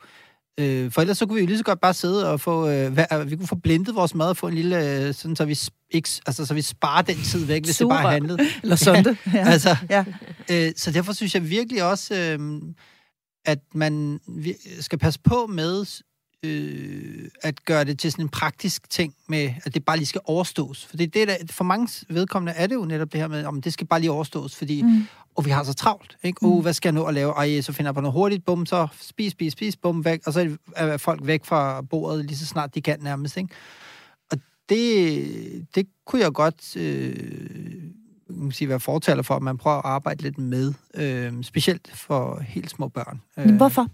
Øh, 0.60 0.92
for 0.92 1.00
ellers 1.00 1.18
så 1.18 1.26
kunne 1.26 1.34
vi 1.34 1.40
jo 1.40 1.46
lige 1.46 1.58
så 1.58 1.64
godt 1.64 1.80
bare 1.80 1.94
sidde 1.94 2.32
og 2.32 2.40
få... 2.40 2.68
Øh, 2.68 2.92
hvad, 2.92 3.24
vi 3.24 3.36
kunne 3.36 3.48
få 3.48 3.56
blindet 3.56 3.94
vores 3.94 4.14
mad 4.14 4.28
og 4.28 4.36
få 4.36 4.48
en 4.48 4.54
lille... 4.54 5.06
Øh, 5.06 5.14
sådan, 5.14 5.36
så 5.36 5.44
vi 5.44 5.58
ikke, 5.90 6.08
altså, 6.26 6.46
så 6.46 6.54
vi 6.54 6.62
sparer 6.62 7.02
den 7.02 7.16
tid 7.16 7.44
væk, 7.44 7.64
hvis 7.64 7.76
Super. 7.76 7.96
det 7.96 8.02
bare 8.02 8.12
handlede. 8.12 8.38
Eller 8.62 8.76
sådan 8.76 9.04
det. 9.04 9.16
Ja. 9.34 9.48
altså, 9.48 9.76
ja. 9.90 10.04
Øh, 10.50 10.72
så 10.76 10.90
derfor 10.90 11.12
synes 11.12 11.34
jeg 11.34 11.50
virkelig 11.50 11.84
også, 11.84 12.14
øh, 12.14 12.60
at 13.44 13.58
man 13.74 14.20
skal 14.80 14.98
passe 14.98 15.20
på 15.24 15.46
med 15.46 15.84
øh, 16.46 17.28
at 17.42 17.64
gøre 17.64 17.84
det 17.84 17.98
til 17.98 18.12
sådan 18.12 18.24
en 18.24 18.28
praktisk 18.28 18.90
ting 18.90 19.14
med, 19.28 19.52
at 19.64 19.74
det 19.74 19.84
bare 19.84 19.96
lige 19.96 20.06
skal 20.06 20.20
overstås. 20.24 20.86
For 20.86 20.96
det, 20.96 21.14
det 21.14 21.28
der, 21.28 21.36
for 21.50 21.64
mange 21.64 21.88
vedkommende 22.08 22.52
er 22.52 22.66
det 22.66 22.74
jo 22.74 22.84
netop 22.84 23.12
det 23.12 23.20
her 23.20 23.28
med, 23.28 23.44
om 23.44 23.62
det 23.62 23.72
skal 23.72 23.86
bare 23.86 24.00
lige 24.00 24.10
overstås, 24.10 24.56
fordi 24.56 24.82
mm. 24.82 25.06
og 25.34 25.44
vi 25.44 25.50
har 25.50 25.64
så 25.64 25.74
travlt, 25.74 26.16
ikke? 26.22 26.38
Mm. 26.42 26.52
Oh, 26.52 26.62
hvad 26.62 26.72
skal 26.72 26.88
jeg 26.88 26.94
nå 26.94 27.04
at 27.04 27.14
lave? 27.14 27.32
Ej, 27.32 27.60
så 27.60 27.72
finder 27.72 27.88
jeg 27.88 27.94
på 27.94 28.00
noget 28.00 28.12
hurtigt, 28.12 28.44
bum, 28.44 28.66
så 28.66 28.86
spis, 29.00 29.32
spis, 29.32 29.52
spis, 29.52 29.76
bum, 29.76 30.04
væk, 30.04 30.20
og 30.26 30.32
så 30.32 30.56
er 30.76 30.96
folk 30.96 31.26
væk 31.26 31.44
fra 31.44 31.82
bordet 31.82 32.24
lige 32.24 32.36
så 32.36 32.46
snart 32.46 32.74
de 32.74 32.82
kan 32.82 32.98
nærmest, 33.00 33.36
ikke? 33.36 33.54
Og 34.30 34.38
det, 34.68 35.66
det 35.74 35.86
kunne 36.06 36.22
jeg 36.22 36.32
godt 36.32 36.76
øh, 36.76 37.82
man 38.28 38.52
sige, 38.52 38.68
være 38.68 38.80
fortaler 38.80 39.22
for, 39.22 39.36
at 39.36 39.42
man 39.42 39.58
prøver 39.58 39.76
at 39.76 39.84
arbejde 39.84 40.22
lidt 40.22 40.38
med, 40.38 40.74
øh, 40.94 41.32
specielt 41.42 41.90
for 41.94 42.40
helt 42.40 42.70
små 42.70 42.88
børn. 42.88 43.20
Hvorfor? 43.56 43.88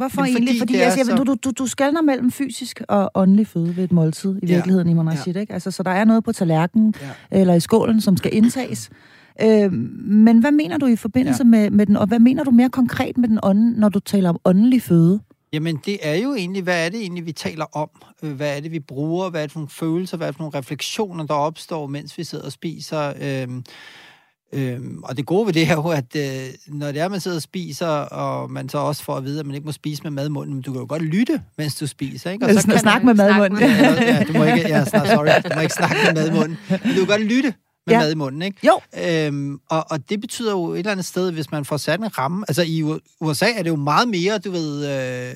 Hvorfor 0.00 0.24
Jamen, 0.24 0.36
egentlig? 0.36 0.60
Fordi, 0.60 0.72
fordi 0.72 0.82
altså, 0.82 1.16
så... 1.16 1.24
du, 1.24 1.36
du, 1.44 1.50
du 1.50 1.66
skalner 1.66 2.02
mellem 2.02 2.30
fysisk 2.30 2.82
og 2.88 3.10
åndelig 3.14 3.46
føde 3.46 3.76
ved 3.76 3.84
et 3.84 3.92
måltid 3.92 4.38
i 4.42 4.46
virkeligheden, 4.46 4.86
ja. 4.88 4.92
i 4.92 4.94
Monarchit, 4.94 5.36
ja. 5.36 5.40
ikke? 5.40 5.52
Altså, 5.52 5.70
så 5.70 5.82
der 5.82 5.90
er 5.90 6.04
noget 6.04 6.24
på 6.24 6.32
tallerkenen 6.32 6.94
ja. 7.00 7.38
eller 7.40 7.54
i 7.54 7.60
skålen, 7.60 8.00
som 8.00 8.16
skal 8.16 8.34
indtages. 8.34 8.90
Øh, 9.42 9.72
men 9.72 10.40
hvad 10.40 10.52
mener 10.52 10.78
du 10.78 10.86
i 10.86 10.96
forbindelse 10.96 11.42
ja. 11.42 11.48
med, 11.48 11.70
med 11.70 11.86
den, 11.86 11.96
og 11.96 12.06
hvad 12.06 12.18
mener 12.18 12.44
du 12.44 12.50
mere 12.50 12.70
konkret 12.70 13.18
med 13.18 13.28
den 13.28 13.38
ånd, 13.42 13.76
når 13.76 13.88
du 13.88 14.00
taler 14.00 14.28
om 14.28 14.38
åndelig 14.44 14.82
føde? 14.82 15.20
Jamen, 15.52 15.78
det 15.86 15.98
er 16.02 16.14
jo 16.14 16.34
egentlig, 16.34 16.62
hvad 16.62 16.86
er 16.86 16.88
det 16.88 17.00
egentlig, 17.00 17.26
vi 17.26 17.32
taler 17.32 17.64
om? 17.76 17.88
Øh, 18.22 18.32
hvad 18.32 18.56
er 18.56 18.60
det, 18.60 18.72
vi 18.72 18.80
bruger? 18.80 19.30
Hvad 19.30 19.40
er 19.40 19.44
det 19.44 19.52
for 19.52 19.58
nogle 19.58 19.70
følelser? 19.70 20.16
Hvad 20.16 20.26
er 20.26 20.30
det 20.30 20.36
for 20.36 20.42
nogle 20.42 20.58
refleksioner, 20.58 21.26
der 21.26 21.34
opstår, 21.34 21.86
mens 21.86 22.18
vi 22.18 22.24
sidder 22.24 22.44
og 22.44 22.52
spiser? 22.52 23.12
Øh, 23.20 23.48
Øhm, 24.52 25.02
og 25.02 25.16
det 25.16 25.26
gode 25.26 25.46
ved 25.46 25.52
det 25.52 25.70
er 25.70 25.74
jo, 25.74 25.88
at 25.88 26.16
øh, 26.16 26.54
når 26.66 26.92
det 26.92 27.00
er, 27.00 27.08
man 27.08 27.20
sidder 27.20 27.36
og 27.36 27.42
spiser, 27.42 27.86
og 27.86 28.50
man 28.50 28.68
så 28.68 28.78
også 28.78 29.02
får 29.04 29.16
at 29.16 29.24
vide, 29.24 29.40
at 29.40 29.46
man 29.46 29.54
ikke 29.54 29.66
må 29.66 29.72
spise 29.72 30.02
med 30.02 30.10
madmunden, 30.10 30.54
men 30.54 30.62
du 30.62 30.72
kan 30.72 30.80
jo 30.80 30.86
godt 30.88 31.02
lytte, 31.02 31.42
mens 31.58 31.74
du 31.74 31.86
spiser, 31.86 32.30
ikke? 32.30 32.46
Og 32.46 32.54
så 32.54 32.66
kan 32.68 32.78
snakke 32.78 33.06
med 33.06 33.14
madmunden. 33.14 33.58
Ja, 33.60 34.24
du 34.28 34.32
må 34.32 34.44
ikke, 34.44 34.68
ja, 34.68 34.84
sorry, 34.84 35.42
du 35.50 35.54
må 35.54 35.60
ikke 35.60 35.74
snakke 35.74 35.96
med 36.06 36.22
madmunden. 36.22 36.58
Men 36.68 36.80
du 36.80 36.94
kan 36.94 37.06
godt 37.06 37.24
lytte, 37.24 37.54
med 37.86 37.94
ja. 37.94 38.00
mad 38.00 38.12
i 38.12 38.14
munden, 38.14 38.42
ikke? 38.42 38.66
Jo. 38.66 38.80
Øhm, 39.04 39.60
og, 39.70 39.84
og 39.90 40.10
det 40.10 40.20
betyder 40.20 40.50
jo 40.50 40.72
et 40.72 40.78
eller 40.78 40.92
andet 40.92 41.06
sted, 41.06 41.32
hvis 41.32 41.50
man 41.50 41.64
får 41.64 41.76
sat 41.76 42.00
en 42.00 42.18
ramme, 42.18 42.44
altså 42.48 42.62
i 42.62 42.84
USA 43.20 43.46
er 43.56 43.62
det 43.62 43.70
jo 43.70 43.76
meget 43.76 44.08
mere, 44.08 44.38
du 44.38 44.50
ved, 44.50 44.86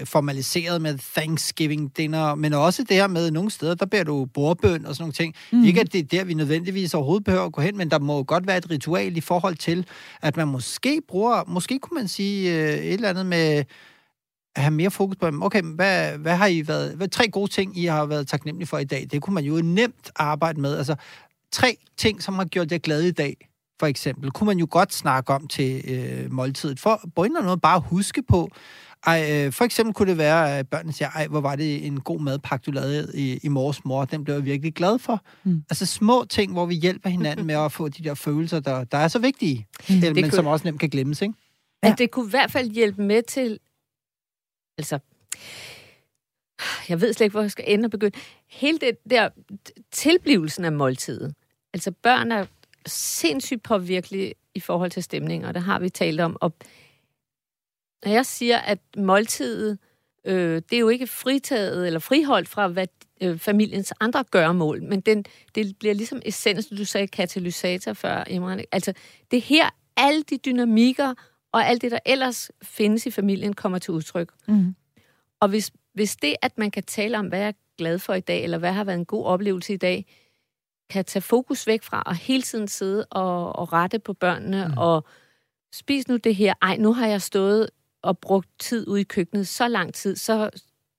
øh, 0.00 0.06
formaliseret 0.06 0.82
med 0.82 0.98
Thanksgiving 1.16 1.96
dinner, 1.96 2.34
men 2.34 2.52
også 2.52 2.82
det 2.82 2.96
her 2.96 3.06
med 3.06 3.30
nogle 3.30 3.50
steder, 3.50 3.74
der 3.74 3.86
beder 3.86 4.04
du 4.04 4.24
bordbøn 4.24 4.86
og 4.86 4.94
sådan 4.94 5.02
nogle 5.02 5.12
ting. 5.12 5.34
Mm. 5.52 5.64
Ikke 5.64 5.80
at 5.80 5.92
det 5.92 5.98
er 5.98 6.18
der, 6.18 6.24
vi 6.24 6.34
nødvendigvis 6.34 6.94
overhovedet 6.94 7.24
behøver 7.24 7.44
at 7.46 7.52
gå 7.52 7.60
hen, 7.60 7.76
men 7.76 7.90
der 7.90 7.98
må 7.98 8.22
godt 8.22 8.46
være 8.46 8.58
et 8.58 8.70
ritual 8.70 9.16
i 9.16 9.20
forhold 9.20 9.56
til, 9.56 9.86
at 10.22 10.36
man 10.36 10.48
måske 10.48 11.00
bruger, 11.08 11.44
måske 11.46 11.78
kunne 11.78 11.98
man 11.98 12.08
sige 12.08 12.54
øh, 12.54 12.78
et 12.78 12.92
eller 12.92 13.08
andet 13.08 13.26
med 13.26 13.64
at 14.56 14.62
have 14.62 14.70
mere 14.70 14.90
fokus 14.90 15.16
på, 15.16 15.30
okay, 15.42 15.62
hvad, 15.62 16.18
hvad 16.18 16.36
har 16.36 16.46
I 16.46 16.68
været, 16.68 16.94
hvad 16.96 17.08
tre 17.08 17.28
gode 17.28 17.50
ting, 17.50 17.78
I 17.78 17.84
har 17.84 18.06
været 18.06 18.28
taknemmelige 18.28 18.66
for 18.66 18.78
i 18.78 18.84
dag? 18.84 19.06
Det 19.10 19.22
kunne 19.22 19.34
man 19.34 19.44
jo 19.44 19.62
nemt 19.62 20.10
arbejde 20.16 20.60
med. 20.60 20.76
Altså, 20.76 20.94
tre 21.54 21.76
ting, 21.96 22.22
som 22.22 22.34
har 22.34 22.44
gjort 22.44 22.72
jer 22.72 22.78
glad 22.78 23.02
i 23.02 23.10
dag, 23.10 23.48
for 23.80 23.86
eksempel, 23.86 24.30
kunne 24.30 24.46
man 24.46 24.58
jo 24.58 24.66
godt 24.70 24.94
snakke 24.94 25.32
om 25.32 25.48
til 25.48 25.82
øh, 25.88 26.32
måltidet. 26.32 26.80
For 26.80 27.00
på 27.16 27.24
en 27.24 27.30
eller 27.30 27.40
anden 27.40 27.60
bare 27.60 27.80
huske 27.80 28.22
på, 28.22 28.50
ej, 29.06 29.46
øh, 29.46 29.52
for 29.52 29.64
eksempel 29.64 29.94
kunne 29.94 30.10
det 30.10 30.18
være, 30.18 30.58
at 30.58 30.68
børnene 30.68 30.92
siger, 30.92 31.08
ej, 31.08 31.26
hvor 31.26 31.40
var 31.40 31.56
det 31.56 31.86
en 31.86 32.00
god 32.00 32.20
madpakke, 32.20 32.64
du 32.64 32.70
lavede 32.70 33.10
i, 33.14 33.38
i 33.42 33.48
mors 33.48 33.84
mor. 33.84 34.04
Den 34.04 34.24
blev 34.24 34.34
jeg 34.34 34.44
virkelig 34.44 34.74
glad 34.74 34.98
for. 34.98 35.24
Mm. 35.44 35.64
Altså 35.70 35.86
små 35.86 36.24
ting, 36.30 36.52
hvor 36.52 36.66
vi 36.66 36.74
hjælper 36.74 37.10
hinanden 37.10 37.46
med 37.46 37.54
at 37.54 37.72
få 37.72 37.88
de 37.88 38.04
der 38.04 38.14
følelser, 38.14 38.60
der, 38.60 38.84
der 38.84 38.98
er 38.98 39.08
så 39.08 39.18
vigtige, 39.18 39.66
mm. 39.88 39.94
men 39.94 40.14
kunne, 40.14 40.32
som 40.32 40.46
også 40.46 40.64
nemt 40.64 40.80
kan 40.80 40.88
glemmes, 40.88 41.22
ikke? 41.22 41.34
Ja. 41.84 41.94
det 41.98 42.10
kunne 42.10 42.26
i 42.26 42.30
hvert 42.30 42.50
fald 42.50 42.70
hjælpe 42.70 43.02
med 43.02 43.22
til, 43.22 43.58
altså, 44.78 44.98
jeg 46.88 47.00
ved 47.00 47.12
slet 47.12 47.24
ikke, 47.24 47.32
hvor 47.32 47.40
jeg 47.40 47.50
skal 47.50 47.64
ende 47.68 47.86
og 47.86 47.90
begynde. 47.90 48.16
Hele 48.50 48.78
det 48.78 48.96
der 49.10 49.28
tilblivelsen 49.92 50.64
af 50.64 50.72
måltidet. 50.72 51.34
Altså 51.74 51.90
børn 51.90 52.32
er 52.32 52.46
sindssygt 52.86 53.62
påvirkelige 53.62 54.34
i 54.54 54.60
forhold 54.60 54.90
til 54.90 55.02
stemning, 55.02 55.46
og 55.46 55.54
det 55.54 55.62
har 55.62 55.78
vi 55.78 55.88
talt 55.88 56.20
om. 56.20 56.36
Og 56.40 56.52
når 58.04 58.12
jeg 58.12 58.26
siger, 58.26 58.58
at 58.58 58.78
måltidet 58.96 59.78
øh, 60.24 60.62
det 60.70 60.72
er 60.72 60.78
jo 60.78 60.88
ikke 60.88 61.06
fritaget 61.06 61.86
eller 61.86 62.00
friholdt 62.00 62.48
fra, 62.48 62.68
hvad 62.68 62.86
øh, 63.20 63.38
familiens 63.38 63.92
andre 64.00 64.24
gørmål, 64.30 64.82
men 64.82 65.00
den, 65.00 65.24
det 65.54 65.78
bliver 65.78 65.94
ligesom 65.94 66.22
essens, 66.24 66.66
du 66.66 66.84
sagde 66.84 67.06
katalysator 67.06 67.92
før, 67.92 68.24
Imran. 68.30 68.64
Altså, 68.72 68.92
det 69.30 69.36
er 69.36 69.42
her, 69.42 69.70
alle 69.96 70.22
de 70.22 70.36
dynamikker 70.36 71.14
og 71.52 71.66
alt 71.66 71.82
det, 71.82 71.90
der 71.90 71.98
ellers 72.06 72.50
findes 72.62 73.06
i 73.06 73.10
familien, 73.10 73.52
kommer 73.52 73.78
til 73.78 73.94
udtryk. 73.94 74.32
Mm. 74.48 74.74
Og 75.40 75.48
hvis, 75.48 75.72
hvis 75.92 76.16
det, 76.16 76.36
at 76.42 76.58
man 76.58 76.70
kan 76.70 76.82
tale 76.82 77.18
om, 77.18 77.26
hvad 77.26 77.38
jeg 77.38 77.48
er 77.48 77.52
glad 77.78 77.98
for 77.98 78.14
i 78.14 78.20
dag, 78.20 78.44
eller 78.44 78.58
hvad 78.58 78.72
har 78.72 78.84
været 78.84 78.98
en 78.98 79.04
god 79.04 79.24
oplevelse 79.24 79.72
i 79.72 79.76
dag, 79.76 80.06
kan 80.94 81.04
tage 81.04 81.22
fokus 81.22 81.66
væk 81.66 81.82
fra 81.82 82.02
og 82.06 82.16
hele 82.16 82.42
tiden 82.42 82.68
sidde 82.68 83.04
og, 83.10 83.56
og 83.56 83.72
rette 83.72 83.98
på 83.98 84.12
børnene 84.12 84.68
mm. 84.68 84.78
og 84.78 85.04
spis 85.72 86.08
nu 86.08 86.16
det 86.16 86.34
her. 86.34 86.54
Ej, 86.62 86.76
nu 86.76 86.92
har 86.92 87.06
jeg 87.06 87.22
stået 87.22 87.70
og 88.02 88.18
brugt 88.18 88.48
tid 88.58 88.88
ude 88.88 89.00
i 89.00 89.04
køkkenet 89.04 89.48
så 89.48 89.68
lang 89.68 89.94
tid, 89.94 90.16
så 90.16 90.50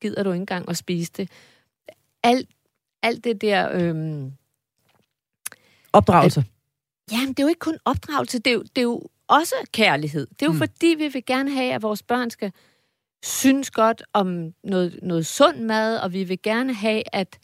gider 0.01 0.23
du 0.23 0.31
ikke 0.31 0.41
engang 0.41 0.69
at 0.69 0.77
spise 0.77 1.11
det. 1.17 1.29
Alt, 2.23 2.49
alt 3.03 3.23
det 3.23 3.41
der... 3.41 3.69
Øhm, 3.73 4.33
Opdragelse. 5.93 6.39
At, 6.39 6.45
jamen, 7.11 7.29
det 7.29 7.39
er 7.39 7.43
jo 7.43 7.49
ikke 7.49 7.59
kun 7.59 7.77
opdragelse, 7.85 8.39
det 8.39 8.51
er 8.51 8.53
jo, 8.53 8.61
det 8.61 8.77
er 8.77 8.81
jo 8.81 9.03
også 9.27 9.55
kærlighed. 9.71 10.27
Det 10.27 10.41
er 10.41 10.45
jo 10.45 10.51
mm. 10.51 10.57
fordi, 10.57 10.87
vi 10.87 11.07
vil 11.07 11.25
gerne 11.25 11.51
have, 11.51 11.73
at 11.73 11.81
vores 11.81 12.03
børn 12.03 12.29
skal 12.29 12.51
synes 13.23 13.71
godt 13.71 14.03
om 14.13 14.53
noget, 14.63 14.99
noget 15.01 15.25
sund 15.25 15.59
mad, 15.59 15.97
og 15.97 16.13
vi 16.13 16.23
vil 16.23 16.41
gerne 16.41 16.73
have, 16.73 17.03
at, 17.13 17.39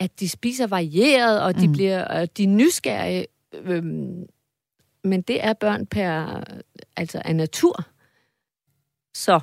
at 0.00 0.20
de 0.20 0.28
spiser 0.28 0.66
varieret, 0.66 1.42
og 1.42 1.54
de 1.60 1.66
mm. 1.66 1.72
bliver 1.72 2.26
de 2.36 2.42
er 2.44 2.48
nysgerrige. 2.48 3.26
Øhm, 3.54 4.26
men 5.04 5.22
det 5.22 5.44
er 5.44 5.52
børn 5.52 5.86
per, 5.86 6.42
altså 6.96 7.22
af 7.24 7.36
natur. 7.36 7.84
Så 9.14 9.40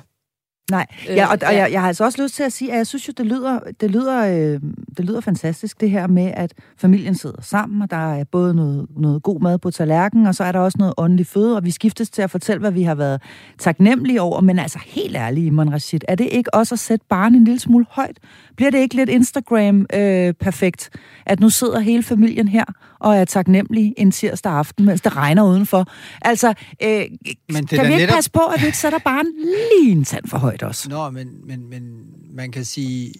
Nej, 0.70 0.86
ja, 1.06 1.26
og, 1.26 1.38
og 1.46 1.54
jeg, 1.54 1.72
jeg 1.72 1.80
har 1.80 1.88
altså 1.88 2.04
også 2.04 2.22
lyst 2.22 2.34
til 2.34 2.42
at 2.42 2.52
sige, 2.52 2.72
at 2.72 2.78
jeg 2.78 2.86
synes 2.86 3.08
jo, 3.08 3.12
det 3.16 3.26
lyder, 3.26 3.60
det 3.80 3.90
lyder, 3.90 4.26
øh, 4.26 4.60
det 4.96 5.04
lyder 5.04 5.20
fantastisk, 5.20 5.80
det 5.80 5.90
her 5.90 6.06
med, 6.06 6.32
at 6.36 6.54
familien 6.76 7.14
sidder 7.14 7.42
sammen, 7.42 7.82
og 7.82 7.90
der 7.90 8.14
er 8.14 8.24
både 8.24 8.54
noget, 8.54 8.86
noget 8.96 9.22
god 9.22 9.40
mad 9.40 9.58
på 9.58 9.70
tallerkenen, 9.70 10.26
og 10.26 10.34
så 10.34 10.44
er 10.44 10.52
der 10.52 10.58
også 10.58 10.78
noget 10.78 10.94
åndelig 10.96 11.26
føde, 11.26 11.56
og 11.56 11.64
vi 11.64 11.70
skiftes 11.70 12.10
til 12.10 12.22
at 12.22 12.30
fortælle, 12.30 12.60
hvad 12.60 12.70
vi 12.70 12.82
har 12.82 12.94
været 12.94 13.22
taknemmelige 13.58 14.20
over, 14.20 14.40
men 14.40 14.58
altså 14.58 14.78
helt 14.86 15.16
ærligt, 15.16 15.46
Iman 15.46 15.72
Rashid, 15.72 16.00
er 16.08 16.14
det 16.14 16.28
ikke 16.32 16.54
også 16.54 16.74
at 16.74 16.78
sætte 16.78 17.06
barnet 17.08 17.38
en 17.38 17.44
lille 17.44 17.60
smule 17.60 17.86
højt? 17.90 18.18
Bliver 18.56 18.70
det 18.70 18.78
ikke 18.78 18.94
lidt 18.94 19.10
Instagram-perfekt, 19.10 20.90
øh, 20.94 21.00
at 21.26 21.40
nu 21.40 21.50
sidder 21.50 21.80
hele 21.80 22.02
familien 22.02 22.48
her 22.48 22.64
og 23.04 23.16
er 23.16 23.24
taknemmelige 23.24 23.94
en 24.00 24.10
tirsdag 24.10 24.52
aften, 24.52 24.84
mens 24.84 25.00
det 25.00 25.16
regner 25.16 25.44
udenfor? 25.44 25.86
Altså, 26.22 26.54
øh, 26.82 27.04
men 27.48 27.64
det 27.64 27.68
kan 27.68 27.80
vi 27.80 27.92
ikke 27.92 27.96
netop... 27.96 28.14
passe 28.14 28.30
på, 28.30 28.40
at 28.40 28.60
vi 28.60 28.66
ikke 28.66 28.78
sætter 28.78 28.98
barnet 28.98 29.32
lige 29.36 29.92
en 29.92 30.04
tand 30.04 30.28
for 30.28 30.38
højt 30.38 30.62
også? 30.62 30.88
Nå, 30.88 31.10
men, 31.10 31.28
men, 31.46 31.70
men 31.70 32.06
man 32.30 32.52
kan 32.52 32.64
sige, 32.64 33.14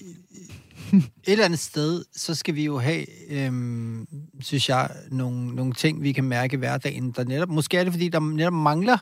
et 0.93 1.03
eller 1.27 1.45
andet 1.45 1.59
sted, 1.59 2.05
så 2.17 2.35
skal 2.35 2.55
vi 2.55 2.65
jo 2.65 2.79
have, 2.79 3.05
øhm, 3.31 4.07
synes 4.41 4.69
jeg, 4.69 4.91
nogle, 5.11 5.55
nogle 5.55 5.73
ting, 5.73 6.03
vi 6.03 6.13
kan 6.13 6.25
mærke 6.25 6.55
i 6.55 6.59
hverdagen, 6.59 7.11
der 7.17 7.25
netop, 7.25 7.49
måske 7.49 7.77
er 7.77 7.85
det, 7.85 7.93
fordi 7.93 8.09
der 8.09 8.21
netop 8.21 8.53
mangler 8.53 8.99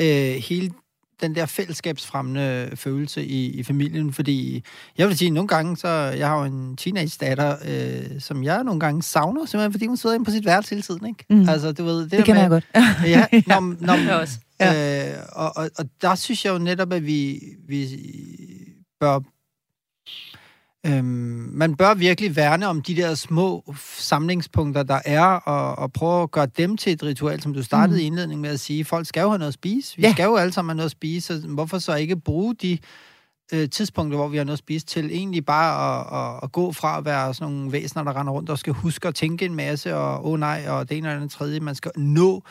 øh, 0.00 0.34
hele 0.48 0.70
den 1.22 1.34
der 1.34 1.46
fællesskabsfremmende 1.46 2.70
følelse 2.74 3.24
i, 3.24 3.46
i 3.46 3.62
familien, 3.62 4.12
fordi 4.12 4.64
jeg 4.98 5.08
vil 5.08 5.18
sige, 5.18 5.30
nogle 5.30 5.48
gange, 5.48 5.76
så 5.76 5.88
jeg 5.88 6.28
har 6.28 6.38
jo 6.38 6.44
en 6.44 6.76
teenage-datter, 6.76 7.56
øh, 7.64 8.20
som 8.20 8.44
jeg 8.44 8.64
nogle 8.64 8.80
gange 8.80 9.02
savner, 9.02 9.46
simpelthen 9.46 9.72
fordi 9.72 9.86
hun 9.86 9.96
sidder 9.96 10.14
inde 10.14 10.24
på 10.24 10.30
sit 10.30 10.46
værelse 10.46 10.70
hele 10.70 10.82
tiden, 10.82 11.06
ikke? 11.06 11.24
Mm. 11.30 11.48
Altså, 11.48 11.72
du 11.72 11.84
ved, 11.84 12.02
det, 12.02 12.12
det 12.12 12.24
kender 12.24 12.48
med, 12.48 12.62
jeg 12.62 12.62
godt. 12.74 13.08
ja, 13.14 13.26
når, 13.54 13.60
når, 13.60 14.04
når, 14.04 14.14
også. 14.14 14.38
Ja. 14.60 15.12
Øh, 15.12 15.18
og, 15.32 15.52
og, 15.56 15.70
og 15.78 15.84
der 16.02 16.14
synes 16.14 16.44
jeg 16.44 16.52
jo 16.52 16.58
netop, 16.58 16.92
at 16.92 17.06
vi, 17.06 17.40
vi 17.68 17.88
bør 19.00 19.20
Øhm, 20.86 21.50
man 21.52 21.74
bør 21.74 21.94
virkelig 21.94 22.36
værne 22.36 22.66
om 22.66 22.82
de 22.82 22.96
der 22.96 23.14
små 23.14 23.74
samlingspunkter, 23.98 24.82
der 24.82 25.00
er, 25.04 25.24
og, 25.24 25.78
og 25.78 25.92
prøve 25.92 26.22
at 26.22 26.30
gøre 26.30 26.46
dem 26.46 26.76
til 26.76 26.92
et 26.92 27.02
ritual, 27.02 27.42
som 27.42 27.54
du 27.54 27.62
startede 27.62 27.96
mm. 27.96 28.02
i 28.02 28.06
indledningen 28.06 28.42
med 28.42 28.50
at 28.50 28.60
sige. 28.60 28.84
Folk 28.84 29.06
skal 29.06 29.20
jo 29.20 29.28
have 29.28 29.38
noget 29.38 29.48
at 29.48 29.54
spise. 29.54 29.96
Vi 29.96 30.02
ja. 30.02 30.12
skal 30.12 30.24
jo 30.24 30.36
alle 30.36 30.52
sammen 30.52 30.70
have 30.70 30.76
noget 30.76 30.86
at 30.86 30.90
spise, 30.90 31.40
så 31.40 31.48
hvorfor 31.48 31.78
så 31.78 31.94
ikke 31.94 32.16
bruge 32.16 32.54
de 32.54 32.78
øh, 33.52 33.68
tidspunkter, 33.70 34.18
hvor 34.18 34.28
vi 34.28 34.36
har 34.36 34.44
noget 34.44 34.54
at 34.54 34.58
spise, 34.58 34.86
til 34.86 35.10
egentlig 35.10 35.44
bare 35.44 36.00
at, 36.00 36.34
at, 36.34 36.40
at 36.42 36.52
gå 36.52 36.72
fra 36.72 36.98
at 36.98 37.04
være 37.04 37.34
sådan 37.34 37.52
nogle 37.52 37.72
væsener, 37.72 38.04
der 38.04 38.16
render 38.20 38.32
rundt 38.32 38.50
og 38.50 38.58
skal 38.58 38.72
huske 38.72 39.08
at 39.08 39.14
tænke 39.14 39.44
en 39.44 39.54
masse, 39.54 39.96
og 39.96 40.26
åh 40.26 40.32
oh, 40.32 40.40
nej, 40.40 40.64
og 40.68 40.88
det 40.88 40.98
ene 40.98 41.08
eller 41.08 41.16
andet 41.16 41.30
tredje. 41.30 41.60
Man 41.60 41.74
skal 41.74 41.90
nå 41.96 42.42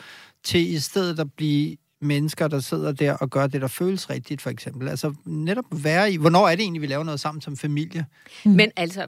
til 0.44 0.74
i 0.74 0.78
stedet 0.78 1.20
at 1.20 1.32
blive 1.36 1.76
mennesker, 2.02 2.48
der 2.48 2.60
sidder 2.60 2.92
der 2.92 3.16
og 3.16 3.30
gør 3.30 3.46
det, 3.46 3.60
der 3.60 3.68
føles 3.68 4.10
rigtigt, 4.10 4.42
for 4.42 4.50
eksempel. 4.50 4.88
Altså 4.88 5.14
netop 5.24 5.64
være 5.70 6.12
i, 6.12 6.16
hvornår 6.16 6.48
er 6.48 6.56
det 6.56 6.62
egentlig, 6.62 6.82
vi 6.82 6.86
laver 6.86 7.04
noget 7.04 7.20
sammen 7.20 7.40
som 7.40 7.56
familie? 7.56 8.06
Mm. 8.44 8.50
Men 8.50 8.70
altså, 8.76 9.06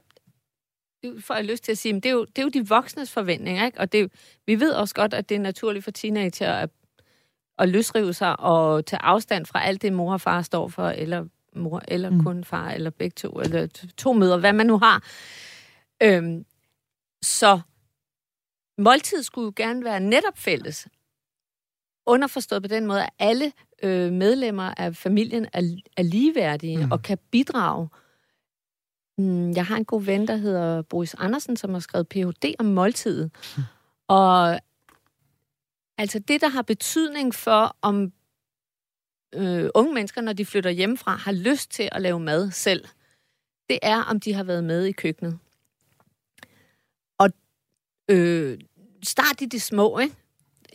får 1.21 1.35
jeg 1.35 1.45
lyst 1.45 1.65
til 1.65 1.73
at 1.73 1.79
sige, 1.79 1.93
men 1.93 2.03
det 2.03 2.09
er 2.09 2.13
jo, 2.13 2.25
det 2.25 2.39
er 2.39 2.43
jo 2.43 2.49
de 2.49 2.69
voksnes 2.69 3.13
forventninger, 3.13 3.67
ikke? 3.67 3.81
Og 3.81 3.93
det 3.93 4.13
vi 4.47 4.61
ved 4.61 4.73
også 4.73 4.95
godt, 4.95 5.15
at 5.15 5.29
det 5.29 5.35
er 5.35 5.41
naturligt 5.41 5.85
for 5.85 5.91
teenager 5.91 6.53
at, 6.53 6.71
at 7.59 7.69
løsrive 7.69 8.13
sig 8.13 8.41
og 8.41 8.87
tage 8.87 9.03
afstand 9.03 9.47
fra 9.47 9.65
alt 9.65 9.83
det, 9.83 9.93
mor 9.93 10.13
og 10.13 10.21
far 10.21 10.43
står 10.43 10.69
for, 10.69 10.89
eller 10.89 11.27
mor, 11.57 11.83
eller 11.89 12.11
mm. 12.11 12.25
kun 12.25 12.45
far, 12.45 12.71
eller 12.71 12.91
begge 12.91 13.15
to, 13.15 13.31
eller 13.31 13.67
to 13.97 14.13
møder, 14.13 14.37
hvad 14.37 14.53
man 14.53 14.67
nu 14.67 14.79
har. 14.79 15.05
Øhm, 16.03 16.45
så 17.23 17.61
måltid 18.79 19.23
skulle 19.23 19.45
jo 19.45 19.53
gerne 19.57 19.85
være 19.85 20.01
netop 20.01 20.39
fælles. 20.39 20.89
Underforstået 22.07 22.63
på 22.63 22.69
den 22.69 22.87
måde, 22.87 23.03
at 23.03 23.11
alle 23.19 23.53
øh, 23.83 24.13
medlemmer 24.13 24.75
af 24.77 24.97
familien 24.97 25.47
er, 25.53 25.81
er 25.97 26.03
ligeværdige 26.03 26.87
mm. 26.87 26.93
og 26.93 27.03
kan 27.03 27.19
bidrage. 27.31 27.89
Mm, 29.19 29.51
jeg 29.51 29.67
har 29.67 29.77
en 29.77 29.85
god 29.85 30.03
ven, 30.03 30.29
der 30.29 30.37
hedder 30.37 30.83
Boris 30.83 31.15
Andersen, 31.15 31.57
som 31.57 31.73
har 31.73 31.81
skrevet 31.81 32.09
Ph.D. 32.09 32.55
om 32.59 32.67
måltidet. 32.67 33.31
Mm. 33.57 33.63
Og 34.09 34.61
altså 35.99 36.19
det, 36.19 36.41
der 36.41 36.49
har 36.49 36.63
betydning 36.63 37.35
for, 37.35 37.77
om 37.83 38.13
øh, 39.35 39.71
unge 39.75 39.95
mennesker, 39.95 40.21
når 40.21 40.33
de 40.33 40.47
flytter 40.47 40.71
hjemmefra, 40.71 41.17
har 41.17 41.33
lyst 41.33 41.71
til 41.71 41.89
at 41.93 42.03
lave 42.03 42.21
mad 42.21 42.51
selv, 42.51 42.85
det 43.71 43.79
er, 43.83 44.03
om 44.03 44.21
de 44.21 44.35
har 44.35 44.45
været 44.45 44.65
med 44.65 44.85
i 44.85 44.93
køkkenet. 44.93 45.39
Og 47.19 47.31
øh, 48.11 48.59
start 49.03 49.41
i 49.41 49.47
det 49.47 49.63
små, 49.63 49.99
ikke? 49.99 50.17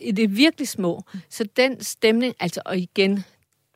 I 0.00 0.10
det 0.10 0.36
virkelig 0.36 0.68
små. 0.68 1.02
Så 1.28 1.44
den 1.56 1.80
stemning, 1.80 2.34
altså 2.40 2.62
og 2.64 2.78
igen, 2.78 3.24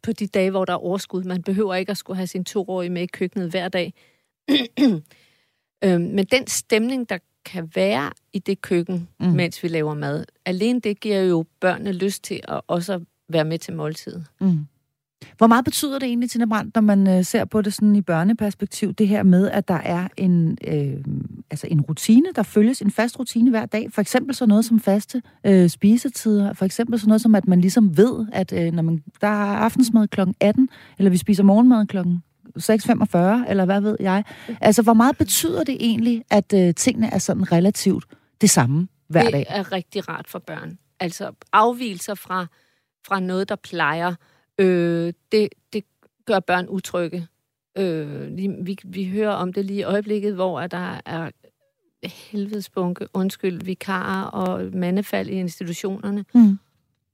på 0.02 0.12
de 0.12 0.26
dage, 0.26 0.50
hvor 0.50 0.64
der 0.64 0.73
er 0.73 0.76
overskud, 0.76 1.25
man 1.25 1.43
behøver 1.43 1.75
ikke 1.75 1.90
at 1.90 1.97
skulle 1.97 2.16
have 2.16 2.26
sin 2.26 2.45
toårige 2.45 2.90
med 2.90 3.02
i 3.02 3.07
køkkenet 3.07 3.50
hver 3.50 3.69
dag. 3.69 3.95
øhm, 5.85 6.02
men 6.02 6.25
den 6.25 6.47
stemning, 6.47 7.09
der 7.09 7.19
kan 7.45 7.71
være 7.75 8.11
i 8.33 8.38
det 8.38 8.61
køkken, 8.61 9.09
mm. 9.21 9.26
mens 9.26 9.62
vi 9.62 9.69
laver 9.69 9.95
mad, 9.95 10.25
alene 10.47 10.81
det 10.81 11.00
giver 11.00 11.21
jo 11.21 11.45
børnene 11.61 11.93
lyst 11.93 12.25
til 12.25 12.40
at 12.49 12.61
også 12.66 13.00
være 13.28 13.45
med 13.45 13.59
til 13.59 13.75
måltidet. 13.75 14.26
Mm. 14.40 14.66
Hvor 15.37 15.47
meget 15.47 15.64
betyder 15.64 15.99
det 15.99 16.07
egentlig, 16.07 16.31
Tina 16.31 16.47
Brandt, 16.47 16.75
når 16.75 16.83
man 16.83 17.09
øh, 17.09 17.25
ser 17.25 17.45
på 17.45 17.62
det 17.62 17.75
sådan 17.75 17.97
i 17.97 18.02
børneperspektiv, 18.02 18.95
det 18.95 19.09
her 19.09 19.23
med, 19.23 19.50
at 19.50 19.69
der 19.69 19.75
er 19.75 20.09
en, 20.16 20.59
øh, 20.66 21.04
altså 21.54 21.66
en 21.70 21.80
rutine, 21.80 22.26
der 22.37 22.42
følges, 22.42 22.82
en 22.82 22.90
fast 22.90 23.18
rutine 23.18 23.50
hver 23.50 23.66
dag? 23.66 23.92
For 23.92 24.00
eksempel 24.00 24.34
sådan 24.34 24.49
noget 24.49 24.64
som 24.64 24.80
faste 24.80 25.23
øh, 25.44 25.68
spisetider, 25.68 26.52
for 26.52 26.64
eksempel 26.64 26.99
sådan 26.99 27.08
noget 27.08 27.20
som, 27.20 27.34
at 27.34 27.49
man 27.49 27.61
ligesom 27.61 27.96
ved, 27.96 28.26
at 28.32 28.52
øh, 28.52 28.73
når 28.73 28.82
man, 28.82 29.02
der 29.20 29.26
er 29.26 29.56
aftensmad 29.56 30.08
kl. 30.08 30.20
18, 30.40 30.68
eller 30.99 31.11
vi 31.11 31.16
spiser 31.16 31.42
morgenmad 31.42 31.87
kl. 31.87 31.99
6.45, 32.58 33.50
eller 33.50 33.64
hvad 33.64 33.80
ved 33.80 33.96
jeg. 34.00 34.25
Altså, 34.61 34.82
hvor 34.82 34.94
meget 34.94 35.18
betyder 35.18 35.64
det 35.64 35.76
egentlig, 35.80 36.25
at 36.30 36.52
øh, 36.54 36.75
tingene 36.75 37.14
er 37.14 37.18
sådan 37.18 37.52
relativt 37.52 38.04
det 38.40 38.50
samme 38.50 38.88
hver 39.08 39.23
det 39.23 39.32
dag? 39.32 39.40
Det 39.40 39.46
er 39.49 39.73
rigtig 39.73 40.08
rart 40.08 40.28
for 40.28 40.38
børn. 40.38 40.78
Altså, 41.00 41.32
afvielser 41.52 42.14
fra, 42.14 42.46
fra 43.06 43.20
noget, 43.20 43.49
der 43.49 43.56
plejer 43.56 44.14
øh, 44.58 45.12
det, 45.32 45.49
det 45.73 45.84
gør 46.26 46.40
børn 46.40 46.66
utrygge. 46.68 47.26
Øh, 47.78 48.37
vi, 48.66 48.78
vi 48.84 49.04
hører 49.08 49.32
om 49.32 49.52
det 49.52 49.64
lige 49.64 49.78
i 49.78 49.82
øjeblikket, 49.82 50.34
hvor 50.34 50.66
der 50.66 51.00
er 51.06 51.30
helvedesbunke, 52.08 53.08
undskyld, 53.12 53.64
vikarer 53.64 54.25
og 54.25 54.70
mandefald 54.73 55.28
i 55.28 55.32
institutionerne. 55.32 56.25
Mm. 56.34 56.58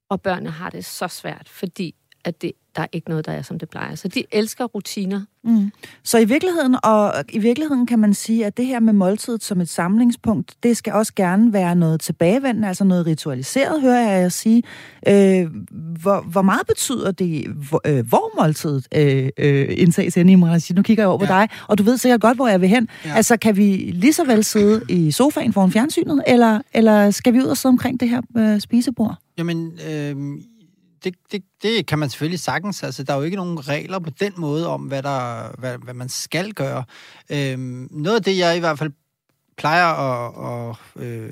Og 0.08 0.22
børnene 0.22 0.50
har 0.50 0.70
det 0.70 0.84
så 0.84 1.08
svært, 1.08 1.48
fordi 1.48 1.94
at 2.24 2.42
det, 2.42 2.52
der 2.76 2.82
er 2.82 2.86
ikke 2.92 3.08
noget, 3.08 3.26
der 3.26 3.32
er, 3.32 3.42
som 3.42 3.58
det 3.58 3.68
plejer. 3.70 3.94
Så 3.94 4.08
de 4.08 4.24
elsker 4.32 4.64
rutiner. 4.64 5.20
Mm. 5.44 5.72
Så 6.02 6.18
i 6.18 6.24
virkeligheden, 6.24 6.76
og 6.82 7.12
i 7.28 7.38
virkeligheden 7.38 7.86
kan 7.86 7.98
man 7.98 8.14
sige, 8.14 8.46
at 8.46 8.56
det 8.56 8.66
her 8.66 8.80
med 8.80 8.92
måltidet 8.92 9.44
som 9.44 9.60
et 9.60 9.68
samlingspunkt, 9.68 10.54
det 10.62 10.76
skal 10.76 10.92
også 10.92 11.12
gerne 11.16 11.52
være 11.52 11.74
noget 11.74 12.00
tilbagevendende, 12.00 12.68
altså 12.68 12.84
noget 12.84 13.06
ritualiseret, 13.06 13.80
hører 13.80 14.10
jeg 14.10 14.22
jer 14.22 14.28
sige. 14.28 14.62
Øh, 15.08 15.50
hvor, 16.02 16.20
hvor 16.20 16.42
meget 16.42 16.66
betyder 16.66 17.10
det, 17.10 17.46
hvor, 17.46 17.80
øh, 17.86 18.08
hvor 18.08 18.42
måltidet 18.42 18.88
øh, 18.94 19.28
øh, 19.38 19.68
indtages 19.70 20.16
i 20.16 20.20
Imran? 20.20 20.60
Nu 20.74 20.82
kigger 20.82 21.02
jeg 21.02 21.08
over 21.08 21.24
ja. 21.24 21.26
på 21.26 21.32
dig, 21.32 21.48
og 21.68 21.78
du 21.78 21.82
ved 21.82 21.96
sikkert 21.96 22.20
godt, 22.20 22.36
hvor 22.36 22.48
jeg 22.48 22.60
vil 22.60 22.68
hen. 22.68 22.88
Ja. 23.04 23.14
Altså, 23.14 23.36
kan 23.36 23.56
vi 23.56 23.90
lige 23.94 24.12
så 24.12 24.24
vel 24.24 24.44
sidde 24.44 24.82
i 24.88 25.10
sofaen 25.10 25.52
foran 25.52 25.72
fjernsynet, 25.72 26.22
eller, 26.26 26.60
eller 26.74 27.10
skal 27.10 27.34
vi 27.34 27.38
ud 27.38 27.44
og 27.46 27.56
sidde 27.56 27.72
omkring 27.72 28.00
det 28.00 28.08
her 28.08 28.22
øh, 28.36 28.60
spisebord? 28.60 29.14
Jamen, 29.38 29.72
øh, 29.90 30.16
det, 31.04 31.14
det, 31.32 31.42
det 31.62 31.86
kan 31.86 31.98
man 31.98 32.10
selvfølgelig 32.10 32.40
sagtens. 32.40 32.82
Altså, 32.82 33.02
der 33.02 33.12
er 33.12 33.16
jo 33.16 33.22
ikke 33.22 33.36
nogen 33.36 33.68
regler 33.68 33.98
på 33.98 34.10
den 34.10 34.32
måde 34.36 34.68
om, 34.68 34.80
hvad, 34.80 35.02
der, 35.02 35.50
hvad, 35.58 35.78
hvad 35.78 35.94
man 35.94 36.08
skal 36.08 36.52
gøre. 36.52 36.84
Øhm, 37.30 37.88
noget 37.90 38.16
af 38.16 38.22
det, 38.22 38.38
jeg 38.38 38.56
i 38.56 38.60
hvert 38.60 38.78
fald 38.78 38.92
plejer 39.60 39.86
at, 39.86 40.70
at 40.70 41.02
øh, 41.02 41.30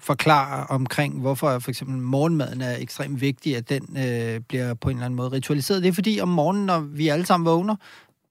forklare 0.00 0.66
omkring, 0.66 1.20
hvorfor 1.20 1.58
for 1.58 1.70
eksempel 1.70 1.98
morgenmaden 1.98 2.60
er 2.60 2.76
ekstremt 2.76 3.20
vigtig, 3.20 3.56
at 3.56 3.68
den 3.68 3.96
øh, 3.98 4.40
bliver 4.40 4.74
på 4.74 4.88
en 4.88 4.96
eller 4.96 5.04
anden 5.04 5.16
måde 5.16 5.28
ritualiseret. 5.28 5.82
Det 5.82 5.88
er 5.88 5.92
fordi 5.92 6.20
om 6.20 6.28
morgenen, 6.28 6.66
når 6.66 6.80
vi 6.80 7.08
alle 7.08 7.26
sammen 7.26 7.46
vågner, 7.46 7.76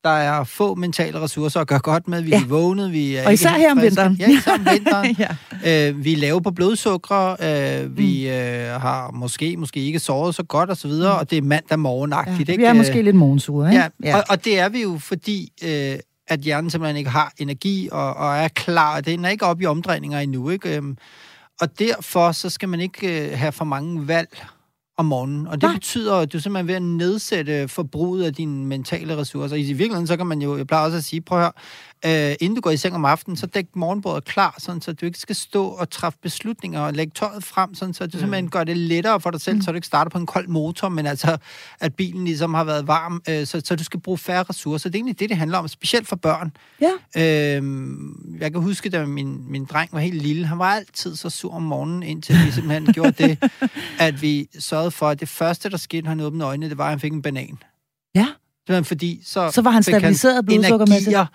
der 0.05 0.12
er 0.12 0.43
få 0.43 0.75
mentale 0.75 1.21
ressourcer 1.21 1.59
at 1.59 1.67
gøre 1.67 1.79
godt 1.79 2.07
med. 2.07 2.21
Vi 2.21 2.29
ja. 2.29 2.41
er 2.41 2.45
vågnet, 2.45 2.91
vi 2.91 3.15
er 3.15 3.25
Og 3.25 3.33
især 3.33 3.50
her 3.50 3.71
om 3.71 3.81
vinteren. 3.81 4.15
Ja, 4.19 4.29
især 4.29 4.53
om 4.53 4.67
vinteren. 4.71 5.15
ja. 5.65 5.89
øh, 5.89 6.03
vi 6.05 6.13
er 6.13 6.17
lave 6.17 6.41
på 6.41 6.51
blodsukker, 6.51 7.31
øh, 7.31 7.97
vi 7.97 8.24
mm. 8.27 8.31
øh, 8.31 8.81
har 8.81 9.12
måske, 9.12 9.57
måske 9.57 9.79
ikke 9.79 10.00
sovet 10.00 10.35
så 10.35 10.43
godt 10.43 10.69
osv., 10.69 10.89
og, 10.89 10.97
mm. 10.97 11.19
og 11.19 11.29
det 11.29 11.38
er 11.38 11.41
mandag 11.41 11.79
morgenagtigt. 11.79 12.50
Ja, 12.50 12.53
ikke? 12.53 12.62
Vi 12.62 12.67
er 12.67 12.74
måske 12.74 13.01
lidt 13.01 13.15
morgensure, 13.15 13.69
ikke? 13.69 13.81
Ja, 13.81 14.09
ja. 14.09 14.17
Og, 14.17 14.24
og 14.29 14.45
det 14.45 14.59
er 14.59 14.69
vi 14.69 14.81
jo, 14.81 14.97
fordi... 15.00 15.50
Øh, 15.63 16.00
at 16.27 16.39
hjernen 16.39 16.69
simpelthen 16.69 16.97
ikke 16.97 17.09
har 17.09 17.33
energi 17.38 17.89
og, 17.91 18.13
og 18.13 18.38
er 18.38 18.47
klar. 18.47 19.01
Den 19.01 19.25
er 19.25 19.29
ikke 19.29 19.45
oppe 19.45 19.63
i 19.63 19.65
omdrejninger 19.65 20.19
endnu. 20.19 20.50
Ikke? 20.50 20.77
Øhm, 20.77 20.97
og 21.62 21.79
derfor 21.79 22.31
så 22.31 22.50
skal 22.50 22.69
man 22.69 22.79
ikke 22.79 23.27
øh, 23.31 23.38
have 23.38 23.51
for 23.51 23.65
mange 23.65 24.07
valg 24.07 24.45
om 24.97 25.05
morgenen. 25.05 25.47
Og 25.47 25.53
det 25.61 25.63
Nej. 25.63 25.73
betyder, 25.73 26.15
at 26.15 26.33
du 26.33 26.39
simpelthen 26.39 26.67
ved 26.67 26.75
at 26.75 26.81
nedsætte 26.81 27.67
forbruget 27.67 28.25
af 28.25 28.33
dine 28.33 28.65
mentale 28.65 29.17
ressourcer. 29.17 29.55
I 29.55 29.61
virkeligheden, 29.61 30.07
så 30.07 30.17
kan 30.17 30.27
man 30.27 30.41
jo, 30.41 30.57
jeg 30.57 30.67
plejer 30.67 30.85
også 30.85 30.97
at 30.97 31.03
sige, 31.03 31.21
prøv 31.21 31.37
at 31.37 31.43
høre, 31.43 31.51
øh, 32.05 32.35
inden 32.39 32.55
du 32.55 32.62
går 32.62 32.71
i 32.71 32.77
seng 32.77 32.95
om 32.95 33.05
aftenen, 33.05 33.38
så 33.38 33.45
dæk 33.45 33.65
morgenbordet 33.75 34.25
klar, 34.25 34.55
sådan, 34.59 34.81
så 34.81 34.93
du 34.93 35.05
ikke 35.05 35.19
skal 35.19 35.35
stå 35.35 35.67
og 35.67 35.89
træffe 35.89 36.19
beslutninger 36.21 36.79
og 36.79 36.93
lægge 36.93 37.12
tøjet 37.15 37.43
frem, 37.43 37.75
sådan, 37.75 37.93
så 37.93 38.07
du 38.07 38.17
mm. 38.17 38.19
simpelthen 38.19 38.50
gør 38.50 38.63
det 38.63 38.77
lettere 38.77 39.21
for 39.21 39.31
dig 39.31 39.41
selv, 39.41 39.55
mm. 39.55 39.62
så 39.62 39.71
du 39.71 39.75
ikke 39.75 39.88
starter 39.88 40.09
på 40.09 40.17
en 40.17 40.25
kold 40.25 40.47
motor, 40.47 40.89
men 40.89 41.05
altså, 41.05 41.38
at 41.79 41.95
bilen 41.95 42.25
ligesom 42.25 42.53
har 42.53 42.63
været 42.63 42.88
varm, 42.88 43.21
øh, 43.29 43.47
så, 43.47 43.62
så 43.65 43.75
du 43.75 43.83
skal 43.83 44.00
bruge 44.00 44.17
færre 44.17 44.43
ressourcer. 44.43 44.89
Det 44.89 44.95
er 44.95 45.00
egentlig 45.00 45.19
det, 45.19 45.29
det 45.29 45.38
handler 45.38 45.57
om, 45.57 45.67
specielt 45.67 46.07
for 46.07 46.15
børn. 46.15 46.51
Ja. 46.81 46.91
Øh, 47.17 47.63
jeg 48.39 48.51
kan 48.51 48.62
huske, 48.62 48.89
da 48.89 49.05
min, 49.05 49.51
min 49.51 49.65
dreng 49.65 49.93
var 49.93 50.00
helt 50.00 50.21
lille, 50.21 50.45
han 50.45 50.59
var 50.59 50.75
altid 50.75 51.15
så 51.15 51.29
sur 51.29 51.53
om 51.53 51.63
morgenen, 51.63 52.03
indtil 52.03 52.35
vi 52.45 52.51
simpelthen 52.51 52.93
gjorde 52.93 53.12
det, 53.12 53.51
at 54.00 54.21
vi 54.21 54.47
sørgede 54.59 54.91
for, 54.91 55.09
at 55.09 55.19
det 55.19 55.29
første, 55.29 55.69
der 55.69 55.77
skete, 55.77 56.07
han 56.07 56.19
åbnede 56.19 56.45
øjnene, 56.45 56.69
det 56.69 56.77
var, 56.77 56.83
at 56.83 56.89
han 56.89 57.00
fik 57.00 57.12
en 57.12 57.21
banan. 57.21 57.57
Ja. 58.15 58.27
Simpelthen 58.67 58.86
fordi, 58.86 59.22
så, 59.25 59.51
så 59.51 59.62
var 59.62 59.72
han 59.72 59.84
stabiliseret 59.84 60.45
blodsukkermæssigt. 60.45 61.12
Ja. 61.12 61.25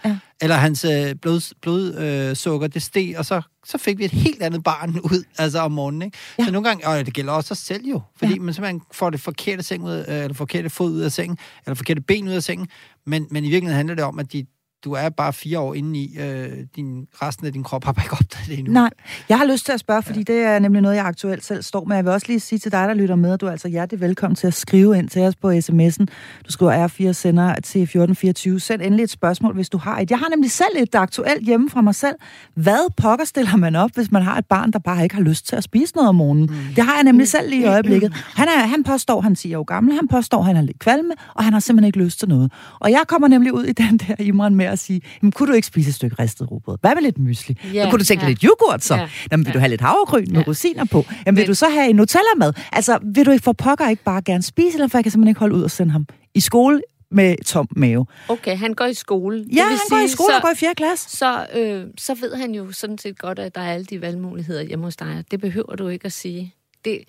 Eller 0.40 0.56
hans 0.56 0.84
øh, 0.84 1.14
blod, 1.14 1.54
blodsukker, 1.62 2.68
øh, 2.68 2.74
det 2.74 2.82
steg, 2.82 3.14
og 3.18 3.24
så, 3.24 3.42
så 3.66 3.78
fik 3.78 3.98
vi 3.98 4.04
et 4.04 4.10
helt 4.10 4.42
andet 4.42 4.64
barn 4.64 5.00
ud 5.12 5.24
altså 5.38 5.58
om 5.58 5.72
morgenen. 5.72 6.02
Ikke? 6.02 6.18
Ja. 6.38 6.44
Så 6.44 6.50
nogle 6.50 6.68
gange, 6.68 6.88
og 6.88 7.06
det 7.06 7.14
gælder 7.14 7.32
også 7.32 7.48
sig 7.48 7.56
selv 7.56 7.86
jo, 7.86 8.00
fordi 8.16 8.32
ja. 8.32 8.40
man 8.40 8.54
simpelthen 8.54 8.82
får 8.92 9.10
det 9.10 9.20
forkerte, 9.20 9.62
seng 9.62 9.84
ud, 9.84 9.92
øh, 9.92 10.04
eller 10.08 10.34
forkerte 10.34 10.70
fod 10.70 10.90
ud 10.92 11.00
af 11.00 11.12
sengen, 11.12 11.38
eller 11.66 11.74
forkerte 11.74 12.00
ben 12.00 12.28
ud 12.28 12.32
af 12.32 12.42
sengen, 12.42 12.68
men, 13.06 13.26
men 13.30 13.44
i 13.44 13.50
virkeligheden 13.50 13.76
handler 13.76 13.94
det 13.94 14.04
om, 14.04 14.18
at 14.18 14.32
de, 14.32 14.46
du 14.84 14.92
er 14.92 15.08
bare 15.08 15.32
fire 15.32 15.58
år 15.58 15.74
inde 15.74 16.00
i, 16.00 16.18
øh, 16.18 16.48
din, 16.76 17.06
resten 17.22 17.46
af 17.46 17.52
din 17.52 17.62
krop 17.62 17.84
har 17.84 17.92
bare 17.92 18.04
ikke 18.04 18.12
opdaget 18.20 18.46
det 18.48 18.58
endnu. 18.58 18.72
Nej, 18.72 18.90
jeg 19.28 19.38
har 19.38 19.44
lyst 19.44 19.64
til 19.64 19.72
at 19.72 19.80
spørge, 19.80 20.02
fordi 20.02 20.24
ja. 20.28 20.32
det 20.32 20.42
er 20.42 20.58
nemlig 20.58 20.82
noget, 20.82 20.96
jeg 20.96 21.04
aktuelt 21.04 21.44
selv 21.44 21.62
står 21.62 21.84
med. 21.84 21.96
Jeg 21.96 22.04
vil 22.04 22.12
også 22.12 22.26
lige 22.26 22.40
sige 22.40 22.58
til 22.58 22.72
dig, 22.72 22.88
der 22.88 22.94
lytter 22.94 23.14
med, 23.14 23.32
at 23.32 23.40
du 23.40 23.46
er 23.46 23.50
altså 23.50 23.68
hjertelig 23.68 24.00
velkommen 24.00 24.36
til 24.36 24.46
at 24.46 24.54
skrive 24.54 24.98
ind 24.98 25.08
til 25.08 25.22
os 25.22 25.36
på 25.36 25.50
sms'en. 25.50 26.04
Du 26.46 26.52
skriver 26.52 26.88
R4 26.88 27.12
sender 27.12 27.54
til 27.54 27.82
1424. 27.82 28.60
Send 28.60 28.82
endelig 28.82 29.04
et 29.04 29.10
spørgsmål, 29.10 29.54
hvis 29.54 29.68
du 29.68 29.78
har 29.78 29.98
et. 29.98 30.10
Jeg 30.10 30.18
har 30.18 30.28
nemlig 30.28 30.50
selv 30.50 30.76
et 30.78 30.94
aktuelt 30.94 31.46
hjemme 31.46 31.70
fra 31.70 31.80
mig 31.80 31.94
selv. 31.94 32.16
Hvad 32.54 32.92
pokker 32.96 33.24
stiller 33.24 33.56
man 33.56 33.76
op, 33.76 33.90
hvis 33.94 34.10
man 34.10 34.22
har 34.22 34.38
et 34.38 34.46
barn, 34.46 34.70
der 34.70 34.78
bare 34.78 35.02
ikke 35.02 35.14
har 35.14 35.22
lyst 35.22 35.46
til 35.46 35.56
at 35.56 35.64
spise 35.64 35.94
noget 35.94 36.08
om 36.08 36.14
morgenen? 36.14 36.46
Mm. 36.46 36.74
Det 36.76 36.84
har 36.84 36.94
jeg 36.94 37.04
nemlig 37.04 37.28
selv 37.28 37.50
lige 37.50 37.62
i 37.62 37.66
øjeblikket. 37.66 38.12
Han, 38.14 38.48
er, 38.48 38.66
han 38.66 38.84
påstår, 38.84 39.20
han 39.20 39.36
siger 39.36 39.52
jo 39.52 39.62
gammel, 39.62 39.94
han 39.94 40.08
påstår, 40.08 40.42
han 40.42 40.56
er 40.56 40.62
lidt 40.62 40.78
kvalme, 40.78 41.14
og 41.34 41.44
han 41.44 41.52
har 41.52 41.60
simpelthen 41.60 41.86
ikke 41.86 41.98
lyst 41.98 42.18
til 42.18 42.28
noget. 42.28 42.52
Og 42.80 42.90
jeg 42.90 43.02
kommer 43.08 43.28
nemlig 43.28 43.52
ud 43.52 43.64
i 43.64 43.72
den 43.72 43.98
der 43.98 44.14
imren 44.18 44.54
med 44.54 44.69
at 44.70 44.78
sige, 44.78 45.00
jamen, 45.22 45.32
kunne 45.32 45.48
du 45.48 45.52
ikke 45.52 45.66
spise 45.66 45.88
et 45.88 45.94
stykke 45.94 46.16
ristet 46.22 46.50
rugbrød? 46.50 46.76
Hvad 46.80 46.94
med 46.94 47.02
lidt 47.02 47.18
mysli? 47.18 47.56
Yeah, 47.74 47.90
kunne 47.90 47.98
du 47.98 48.04
tænke 48.04 48.22
yeah. 48.22 48.28
lidt 48.28 48.42
yoghurt 48.42 48.84
så? 48.84 48.96
Yeah, 48.96 49.10
jamen, 49.30 49.46
vil 49.46 49.50
yeah. 49.50 49.54
du 49.54 49.58
have 49.58 49.70
lidt 49.70 49.80
havregryn 49.80 50.26
med 50.26 50.36
yeah. 50.36 50.48
rosiner 50.48 50.84
på? 50.84 51.04
Jamen, 51.26 51.36
vil 51.36 51.42
Men... 51.42 51.46
du 51.46 51.54
så 51.54 51.68
have 51.68 51.90
en 51.90 51.96
Nutella-mad? 51.96 52.52
Altså, 52.72 52.98
vil 53.14 53.26
du 53.26 53.30
ikke 53.30 53.44
for 53.44 53.52
pokker 53.52 53.88
ikke 53.88 54.04
bare 54.04 54.22
gerne 54.22 54.42
spise, 54.42 54.74
eller 54.74 54.88
for 54.88 54.98
jeg 54.98 55.04
kan 55.04 55.10
simpelthen 55.10 55.30
ikke 55.30 55.40
holde 55.40 55.54
ud 55.54 55.62
og 55.62 55.70
sende 55.70 55.92
ham 55.92 56.06
i 56.34 56.40
skole 56.40 56.80
med 57.10 57.44
tom 57.44 57.68
mave. 57.76 58.06
Okay, 58.28 58.56
han 58.56 58.74
går 58.74 58.84
i 58.84 58.94
skole. 58.94 59.38
Ja, 59.38 59.44
det 59.44 59.68
han 59.68 59.78
sige, 59.78 59.98
går 59.98 60.04
i 60.04 60.08
skole 60.08 60.32
så, 60.32 60.36
og 60.36 60.42
går 60.42 60.50
i 60.50 60.56
4. 60.56 60.74
klasse. 60.74 61.16
Så, 61.16 61.46
øh, 61.54 61.86
så 61.98 62.14
ved 62.14 62.34
han 62.34 62.54
jo 62.54 62.72
sådan 62.72 62.98
set 62.98 63.18
godt, 63.18 63.38
at 63.38 63.54
der 63.54 63.60
er 63.60 63.72
alle 63.72 63.84
de 63.84 64.00
valgmuligheder 64.00 64.62
hjemme 64.62 64.84
hos 64.84 64.96
dig. 64.96 65.24
Det 65.30 65.40
behøver 65.40 65.76
du 65.76 65.88
ikke 65.88 66.06
at 66.06 66.12
sige. 66.12 66.54
Det, 66.84 67.00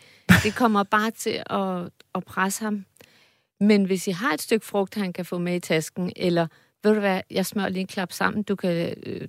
det 0.44 0.56
kommer 0.56 0.84
bare 0.84 1.12
til 1.12 1.44
at, 1.50 1.90
at 2.16 2.24
presse 2.24 2.64
ham. 2.64 2.86
Men 3.60 3.86
hvis 3.86 4.08
I 4.08 4.12
har 4.12 4.34
et 4.34 4.42
stykke 4.42 4.66
frugt, 4.66 4.96
han 4.96 5.14
kan 5.14 5.26
få 5.26 5.38
med 5.38 5.56
i 5.56 5.60
tasken, 5.60 6.12
eller 6.16 6.48
ved 6.84 6.94
du 6.94 7.00
hvad, 7.00 7.22
jeg 7.32 7.46
smører 7.46 7.70
lige 7.70 7.82
en 7.82 7.88
klap 7.88 8.12
sammen, 8.12 8.44
du 8.44 8.56
kan, 8.56 8.94
øh, 9.06 9.28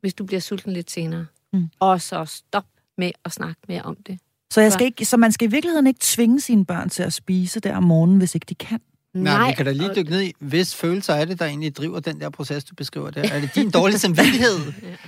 hvis 0.00 0.14
du 0.14 0.24
bliver 0.24 0.40
sulten 0.40 0.72
lidt 0.72 0.90
senere. 0.90 1.26
Mm. 1.52 1.70
Og 1.80 2.00
så 2.00 2.24
stop 2.24 2.66
med 2.98 3.12
at 3.24 3.32
snakke 3.32 3.60
mere 3.68 3.82
om 3.82 3.96
det. 4.06 4.18
Så, 4.50 4.60
jeg 4.60 4.72
skal 4.72 4.86
ikke, 4.86 5.04
så 5.04 5.16
man 5.16 5.32
skal 5.32 5.48
i 5.48 5.50
virkeligheden 5.50 5.86
ikke 5.86 6.00
tvinge 6.02 6.40
sine 6.40 6.66
børn 6.66 6.88
til 6.88 7.02
at 7.02 7.12
spise 7.12 7.60
der 7.60 7.76
om 7.76 7.82
morgenen, 7.82 8.18
hvis 8.18 8.34
ikke 8.34 8.46
de 8.48 8.54
kan? 8.54 8.80
Nej, 9.22 9.38
Nej 9.38 9.48
vi 9.48 9.54
kan 9.54 9.66
da 9.66 9.72
lige 9.72 9.90
dykke 9.96 10.10
ned 10.10 10.22
i, 10.22 10.32
hvis 10.38 10.74
følelser 10.74 11.14
er 11.14 11.24
det, 11.24 11.38
der 11.38 11.46
egentlig 11.46 11.76
driver 11.76 12.00
den 12.00 12.20
der 12.20 12.30
proces, 12.30 12.64
du 12.64 12.74
beskriver 12.74 13.10
der. 13.10 13.22
Er 13.32 13.40
det 13.40 13.54
din 13.54 13.70
dårlige 13.70 13.98
samvittighed? 13.98 14.58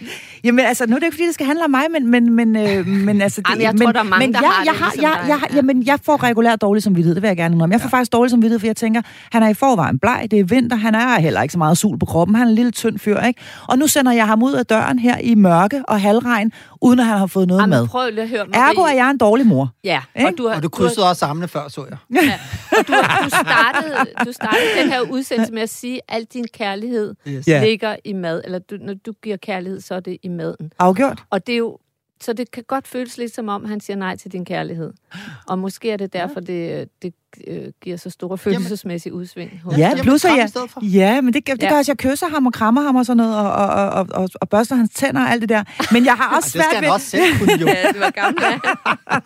Jamen 0.45 0.65
altså, 0.65 0.87
nu 0.87 0.95
er 0.95 0.99
det 0.99 1.07
ikke, 1.07 1.15
fordi 1.15 1.27
det 1.27 1.35
skal 1.35 1.47
handle 1.47 1.65
om 1.65 1.71
mig, 1.71 1.85
men... 1.91 2.11
men, 2.11 2.33
men, 2.33 2.57
øh, 2.57 2.87
men 2.87 3.23
altså, 3.23 3.41
det, 3.41 3.51
Jamen, 3.51 3.63
jeg 3.63 3.73
men, 3.73 3.83
tror, 3.83 3.93
der 3.93 4.01
er 4.01 4.03
mange, 4.03 4.27
men, 4.27 4.35
der 4.35 4.41
jeg, 4.41 4.51
har 4.51 4.65
jeg, 4.65 4.75
det 4.75 4.81
har, 4.81 4.91
ligesom 4.91 5.11
jeg, 5.11 5.29
jeg, 5.29 5.41
jeg, 5.51 5.57
jamen, 5.57 5.87
jeg 5.87 5.99
får 6.03 6.23
regulært 6.23 6.61
dårlig 6.61 6.83
samvittighed, 6.83 7.15
det 7.15 7.23
vil 7.23 7.29
jeg 7.29 7.37
gerne 7.37 7.55
indrømme. 7.55 7.73
Jeg 7.73 7.81
får 7.81 7.89
ja. 7.93 7.97
faktisk 7.97 8.13
dårlig 8.13 8.31
samvittighed, 8.31 8.61
for 8.61 8.67
jeg 8.67 8.77
tænker, 8.77 9.03
han 9.33 9.43
er 9.43 9.49
i 9.49 9.55
forvejen 9.55 9.99
bleg, 9.99 10.29
det 10.31 10.39
er 10.39 10.45
vinter, 10.45 10.77
han 10.77 10.95
er 10.95 11.21
heller 11.21 11.43
ikke 11.43 11.53
så 11.53 11.59
meget 11.59 11.79
sol 11.79 11.99
på 11.99 12.07
kroppen, 12.07 12.37
han 12.37 12.47
er 12.47 12.51
en 12.51 12.55
lille 12.55 12.71
tynd 12.71 12.99
fyr, 12.99 13.21
ikke? 13.21 13.41
Og 13.69 13.79
nu 13.79 13.87
sender 13.87 14.13
jeg 14.13 14.27
ham 14.27 14.43
ud 14.43 14.53
af 14.53 14.67
døren 14.67 14.99
her 14.99 15.19
i 15.19 15.35
mørke 15.35 15.83
og 15.89 16.01
halvregn, 16.01 16.53
uden 16.81 17.01
at 17.01 17.07
han 17.07 17.19
har 17.19 17.27
fået 17.27 17.49
noget 17.49 17.61
Jamen, 17.61 17.71
mad. 17.71 17.87
Prøv 17.87 18.11
lige 18.11 18.23
at 18.23 18.29
høre, 18.29 18.47
Marie. 18.47 18.71
Ergo 18.71 18.83
er 18.83 18.95
jeg 18.95 19.11
en 19.11 19.19
dårlig 19.19 19.47
mor. 19.47 19.75
Ja, 19.85 20.03
og 20.15 20.33
du, 20.39 20.49
har, 20.49 20.57
og 20.57 20.63
du 20.63 20.69
krydsede 20.69 21.09
også 21.09 21.27
armene 21.27 21.49
før, 21.49 21.69
så 21.69 21.87
jeg. 21.91 21.99
Ja. 22.23 22.41
Og 22.79 22.89
du, 22.89 22.93
du, 23.25 23.29
startede, 23.29 23.95
du 24.25 24.33
startede 24.33 24.83
den 24.83 24.89
her 24.93 25.01
udsendelse 25.01 25.53
med 25.53 25.63
at 25.63 25.71
sige, 25.71 26.01
at 26.09 26.17
al 26.17 26.25
din 26.25 26.47
kærlighed 26.53 27.15
yes. 27.29 27.47
ligger 27.47 27.97
i 28.05 28.13
mad. 28.13 28.43
Eller 28.45 28.59
du, 28.59 28.77
når 28.81 28.95
du 28.95 29.13
giver 29.23 29.37
kærlighed, 29.37 29.81
så 29.81 29.95
er 29.95 30.01
det 30.01 30.19
i 30.23 30.29
maden. 30.29 30.73
Afgjort. 30.79 31.23
Og 31.31 31.47
det 31.47 31.53
er 31.53 31.59
jo 31.59 31.79
så 32.21 32.33
det 32.33 32.51
kan 32.51 32.65
godt 32.67 32.89
føles 32.89 33.19
lidt 33.19 33.35
som 33.35 33.49
om, 33.49 33.65
han 33.65 33.81
siger 33.81 33.97
nej 33.97 34.17
til 34.17 34.33
din 34.33 34.45
kærlighed. 34.45 34.93
Og 35.47 35.59
måske 35.59 35.91
er 35.91 35.97
det 35.97 36.13
derfor, 36.13 36.41
det, 36.41 36.89
det 37.03 37.15
øh, 37.47 37.73
giver 37.83 37.97
så 37.97 38.11
store 38.11 38.39
følelsesmæssige 38.39 39.13
udsving. 39.13 39.61
Hos 39.65 39.79
ja, 39.79 39.93
plus 40.03 40.25
at 40.25 40.31
jeg, 40.37 40.51
ja, 40.83 41.21
men 41.21 41.35
det, 41.35 41.47
det 41.47 41.63
ja. 41.63 41.69
gør 41.69 41.77
også, 41.77 41.93
at 41.93 42.05
jeg 42.05 42.11
kysser 42.11 42.29
ham 42.29 42.47
og 42.47 42.53
krammer 42.53 42.83
ham 42.83 42.97
og 42.97 43.07
sådan 43.07 43.17
noget, 43.17 43.37
og, 43.37 43.53
og, 43.53 43.91
og, 43.91 44.07
og, 44.11 44.29
og 44.41 44.49
børster 44.49 44.77
hans 44.77 44.91
tænder 44.95 45.21
og 45.21 45.31
alt 45.31 45.41
det 45.41 45.49
der. 45.49 45.65
Men 45.93 46.05
jeg 46.05 46.15
har 46.15 46.37
også 46.37 46.51
svært 46.51 46.65
ved... 46.65 46.71
det 46.71 46.77
skal 46.77 46.85
han 46.85 46.93
også 46.93 47.07
selv 47.07 47.39
kunne, 47.39 47.61
jo. 47.61 47.67
ja, 47.85 47.93
det 47.93 48.01
var 48.01 48.11
gammelt. 48.11 48.45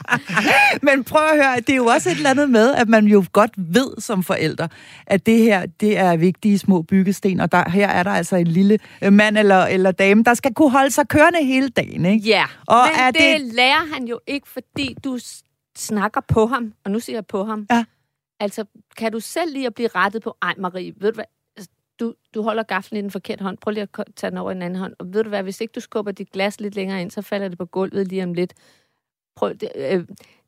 men 0.87 1.05
prøv 1.05 1.23
at 1.33 1.45
høre, 1.45 1.57
det 1.57 1.71
er 1.71 1.77
jo 1.77 1.87
også 1.87 2.11
et 2.11 2.17
eller 2.17 2.31
andet 2.31 2.51
med, 2.51 2.75
at 2.75 2.89
man 2.89 3.07
jo 3.07 3.25
godt 3.33 3.51
ved 3.57 4.01
som 4.01 4.23
forældre, 4.23 4.69
at 5.07 5.27
det 5.27 5.39
her, 5.39 5.67
det 5.81 5.99
er 5.99 6.17
vigtige 6.17 6.59
små 6.59 6.83
byggesten, 6.83 7.41
og 7.41 7.53
der, 7.53 7.71
her 7.71 7.89
er 7.89 8.03
der 8.03 8.11
altså 8.11 8.37
en 8.37 8.47
lille 8.47 8.79
øh, 9.03 9.13
mand 9.13 9.39
eller, 9.39 9.67
eller 9.67 9.91
dame, 9.91 10.23
der 10.25 10.35
skal 10.35 10.55
kunne 10.55 10.71
holde 10.71 10.91
sig 10.91 11.09
kørende 11.09 11.45
hele 11.45 11.69
dagen, 11.69 12.05
ikke? 12.05 12.29
Ja, 12.29 12.45
og 12.67 12.89
men 12.93 13.01
er 13.01 13.11
det, 13.11 13.21
det 13.21 13.55
lærer 13.55 13.95
han 13.95 14.05
jo 14.05 14.21
ikke, 14.27 14.49
fordi 14.49 14.97
du 15.05 15.19
snakker 15.77 16.21
på 16.21 16.47
ham, 16.47 16.75
og 16.85 16.91
nu 16.91 17.01
siger 17.01 17.17
jeg 17.17 17.27
på 17.27 17.45
ham. 17.45 17.67
Ja. 17.71 17.85
Altså, 18.41 18.65
kan 18.97 19.13
du 19.13 19.21
selv 19.21 19.53
lige 19.53 19.67
at 19.67 19.75
blive 19.75 19.89
rettet 19.89 20.23
på, 20.23 20.37
ej 20.43 20.55
Marie, 20.59 20.95
ved 20.97 21.13
du 21.13 21.15
hvad, 21.15 21.25
altså, 21.57 21.71
du, 22.01 22.15
du 22.35 22.43
holder 22.43 22.63
gaflen 22.63 22.99
i 22.99 23.03
den 23.03 23.11
forkerte 23.11 23.43
hånd, 23.43 23.59
prøv 23.59 23.71
lige 23.71 23.89
at 23.99 24.07
tage 24.17 24.31
den 24.31 24.39
over 24.39 24.51
i 24.51 24.55
den 24.55 24.63
anden 24.63 24.79
hånd, 24.79 24.95
og 24.99 25.15
ved 25.15 25.23
du 25.25 25.29
hvad, 25.29 25.43
hvis 25.43 25.61
ikke 25.61 25.73
du 25.73 25.81
skubber 25.81 26.13
dit 26.13 26.33
glas 26.33 26.61
lidt 26.61 26.75
længere 26.75 27.03
ind, 27.03 27.11
så 27.11 27.23
falder 27.23 27.49
det 27.49 27.59
på 27.59 27.67
gulvet 27.67 28.09
lige 28.09 28.23
om 28.23 28.35
lidt. 28.35 28.55
Prøv 29.37 29.55
det, 29.55 29.73
øh, 29.77 30.07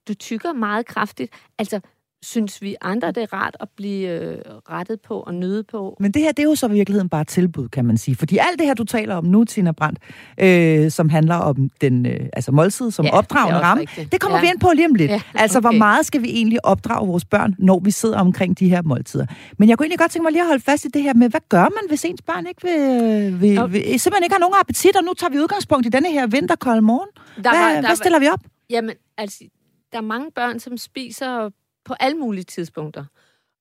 du 0.09 0.15
tykker 0.15 0.53
meget 0.53 0.87
kraftigt. 0.87 1.33
Altså, 1.59 1.81
synes 2.25 2.63
vi 2.63 2.77
andre, 2.81 3.09
det 3.09 3.23
er 3.23 3.33
rart 3.33 3.57
at 3.61 3.69
blive 3.77 4.09
øh, 4.09 4.39
rettet 4.71 5.01
på 5.01 5.21
og 5.21 5.35
nyde 5.35 5.63
på. 5.63 5.97
Men 6.01 6.13
det 6.13 6.23
her, 6.23 6.33
det 6.33 6.39
er 6.39 6.49
jo 6.49 6.55
så 6.55 6.67
i 6.67 6.73
virkeligheden 6.73 7.09
bare 7.09 7.21
et 7.21 7.29
tilbud, 7.29 7.69
kan 7.69 7.85
man 7.85 7.97
sige. 7.97 8.17
Fordi 8.17 8.39
alt 8.39 8.59
det 8.59 8.67
her, 8.67 8.75
du 8.75 8.85
taler 8.85 9.15
om 9.15 9.25
nu, 9.25 9.45
Tina 9.45 9.73
Brandt, 9.73 9.99
øh, 10.39 10.91
som 10.91 11.09
handler 11.09 11.35
om 11.35 11.71
den 11.81 12.07
øh, 12.07 12.27
altså 12.33 12.53
måltid 12.53 12.91
som 12.91 13.05
ja, 13.05 13.11
opdragende 13.19 13.61
ramme, 13.61 13.81
rigtigt. 13.81 14.13
det 14.13 14.21
kommer 14.21 14.39
ja. 14.39 14.43
vi 14.43 14.49
ind 14.49 14.61
på 14.61 14.71
lige 14.75 14.87
om 14.87 14.95
lidt. 14.95 15.11
Ja, 15.11 15.17
okay. 15.17 15.41
Altså, 15.41 15.61
hvor 15.61 15.71
meget 15.71 16.07
skal 16.07 16.23
vi 16.23 16.29
egentlig 16.31 16.67
opdrage 16.67 17.07
vores 17.07 17.25
børn, 17.25 17.55
når 17.59 17.81
vi 17.81 17.91
sidder 17.91 18.19
omkring 18.19 18.59
de 18.59 18.69
her 18.69 18.83
måltider? 18.83 19.27
Men 19.59 19.69
jeg 19.69 19.79
kunne 19.79 19.85
egentlig 19.85 19.99
godt 19.99 20.11
tænke 20.11 20.23
mig 20.23 20.33
lige 20.33 20.43
at 20.43 20.49
holde 20.49 20.63
fast 20.63 20.85
i 20.85 20.89
det 20.89 21.03
her 21.03 21.15
med, 21.15 21.29
hvad 21.29 21.41
gør 21.49 21.63
man, 21.63 21.89
hvis 21.89 22.05
ens 22.05 22.23
børn 22.23 22.47
ikke 22.47 22.63
vil, 22.63 23.41
vil, 23.41 23.59
okay. 23.59 23.73
vil 23.73 24.01
simpelthen 24.01 24.25
ikke 24.25 24.35
har 24.35 24.41
nogen 24.41 24.55
appetit, 24.61 24.97
og 24.97 25.05
nu 25.05 25.15
tager 25.15 25.31
vi 25.31 25.39
udgangspunkt 25.39 25.87
i 25.87 25.89
denne 25.89 26.13
her 26.13 26.27
vinterkolde 26.27 26.83
morgen. 26.83 27.09
Der 27.45 27.51
hvad, 27.51 27.61
var, 27.61 27.73
der 27.73 27.81
hvad 27.81 27.97
stiller 27.97 28.19
vi 28.19 28.29
op? 28.29 28.41
Jamen, 28.71 28.95
altså, 29.19 29.45
der 29.93 29.99
er 29.99 30.03
mange 30.03 30.31
børn, 30.31 30.61
som 30.61 30.77
spiser 30.77 31.51
på 31.85 31.95
alle 32.01 32.19
mulige 32.19 32.45
tidspunkter. 32.45 33.05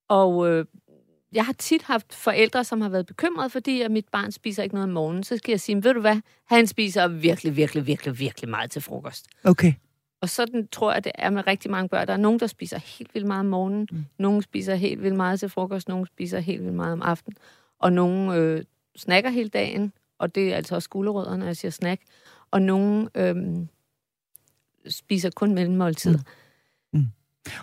Og 0.07 0.49
øh, 0.49 0.65
jeg 1.33 1.45
har 1.45 1.53
tit 1.53 1.83
haft 1.83 2.13
forældre, 2.13 2.63
som 2.63 2.81
har 2.81 2.89
været 2.89 3.05
bekymrede, 3.05 3.49
fordi 3.49 3.81
at 3.81 3.91
mit 3.91 4.07
barn 4.11 4.31
spiser 4.31 4.63
ikke 4.63 4.75
noget 4.75 4.87
om 4.87 4.93
morgenen. 4.93 5.23
Så 5.23 5.37
skal 5.37 5.51
jeg 5.51 5.59
sige, 5.59 5.83
ved 5.83 5.93
du 5.93 6.01
hvad, 6.01 6.17
han 6.45 6.67
spiser 6.67 7.07
virkelig, 7.07 7.55
virkelig, 7.55 7.87
virkelig, 7.87 8.19
virkelig 8.19 8.49
meget 8.49 8.71
til 8.71 8.81
frokost. 8.81 9.27
Okay. 9.43 9.73
Og 10.21 10.29
sådan 10.29 10.67
tror 10.67 10.93
jeg, 10.93 11.03
det 11.03 11.11
er 11.15 11.29
med 11.29 11.47
rigtig 11.47 11.71
mange 11.71 11.89
børn. 11.89 12.07
Der 12.07 12.13
er 12.13 12.17
nogen, 12.17 12.39
der 12.39 12.47
spiser 12.47 12.77
helt 12.77 13.13
vildt 13.13 13.27
meget 13.27 13.39
om 13.39 13.45
morgenen, 13.45 13.87
mm. 13.91 14.05
nogen 14.17 14.41
spiser 14.41 14.75
helt 14.75 15.03
vildt 15.03 15.15
meget 15.15 15.39
til 15.39 15.49
frokost, 15.49 15.87
nogen 15.87 16.05
spiser 16.05 16.39
helt 16.39 16.61
vildt 16.61 16.75
meget 16.75 16.93
om 16.93 17.01
aftenen, 17.01 17.37
og 17.79 17.93
nogen 17.93 18.31
øh, 18.31 18.63
snakker 18.95 19.29
hele 19.29 19.49
dagen, 19.49 19.93
og 20.19 20.35
det 20.35 20.51
er 20.51 20.55
altså 20.55 20.75
også 20.75 20.89
gulerødder, 20.89 21.37
når 21.37 21.45
jeg 21.45 21.57
siger 21.57 21.71
snack, 21.71 22.01
og 22.51 22.61
nogen 22.61 23.09
øh, 23.15 23.35
spiser 24.87 25.29
kun 25.29 25.53
mellemmåltider. 25.53 26.17
Mm. 26.17 26.23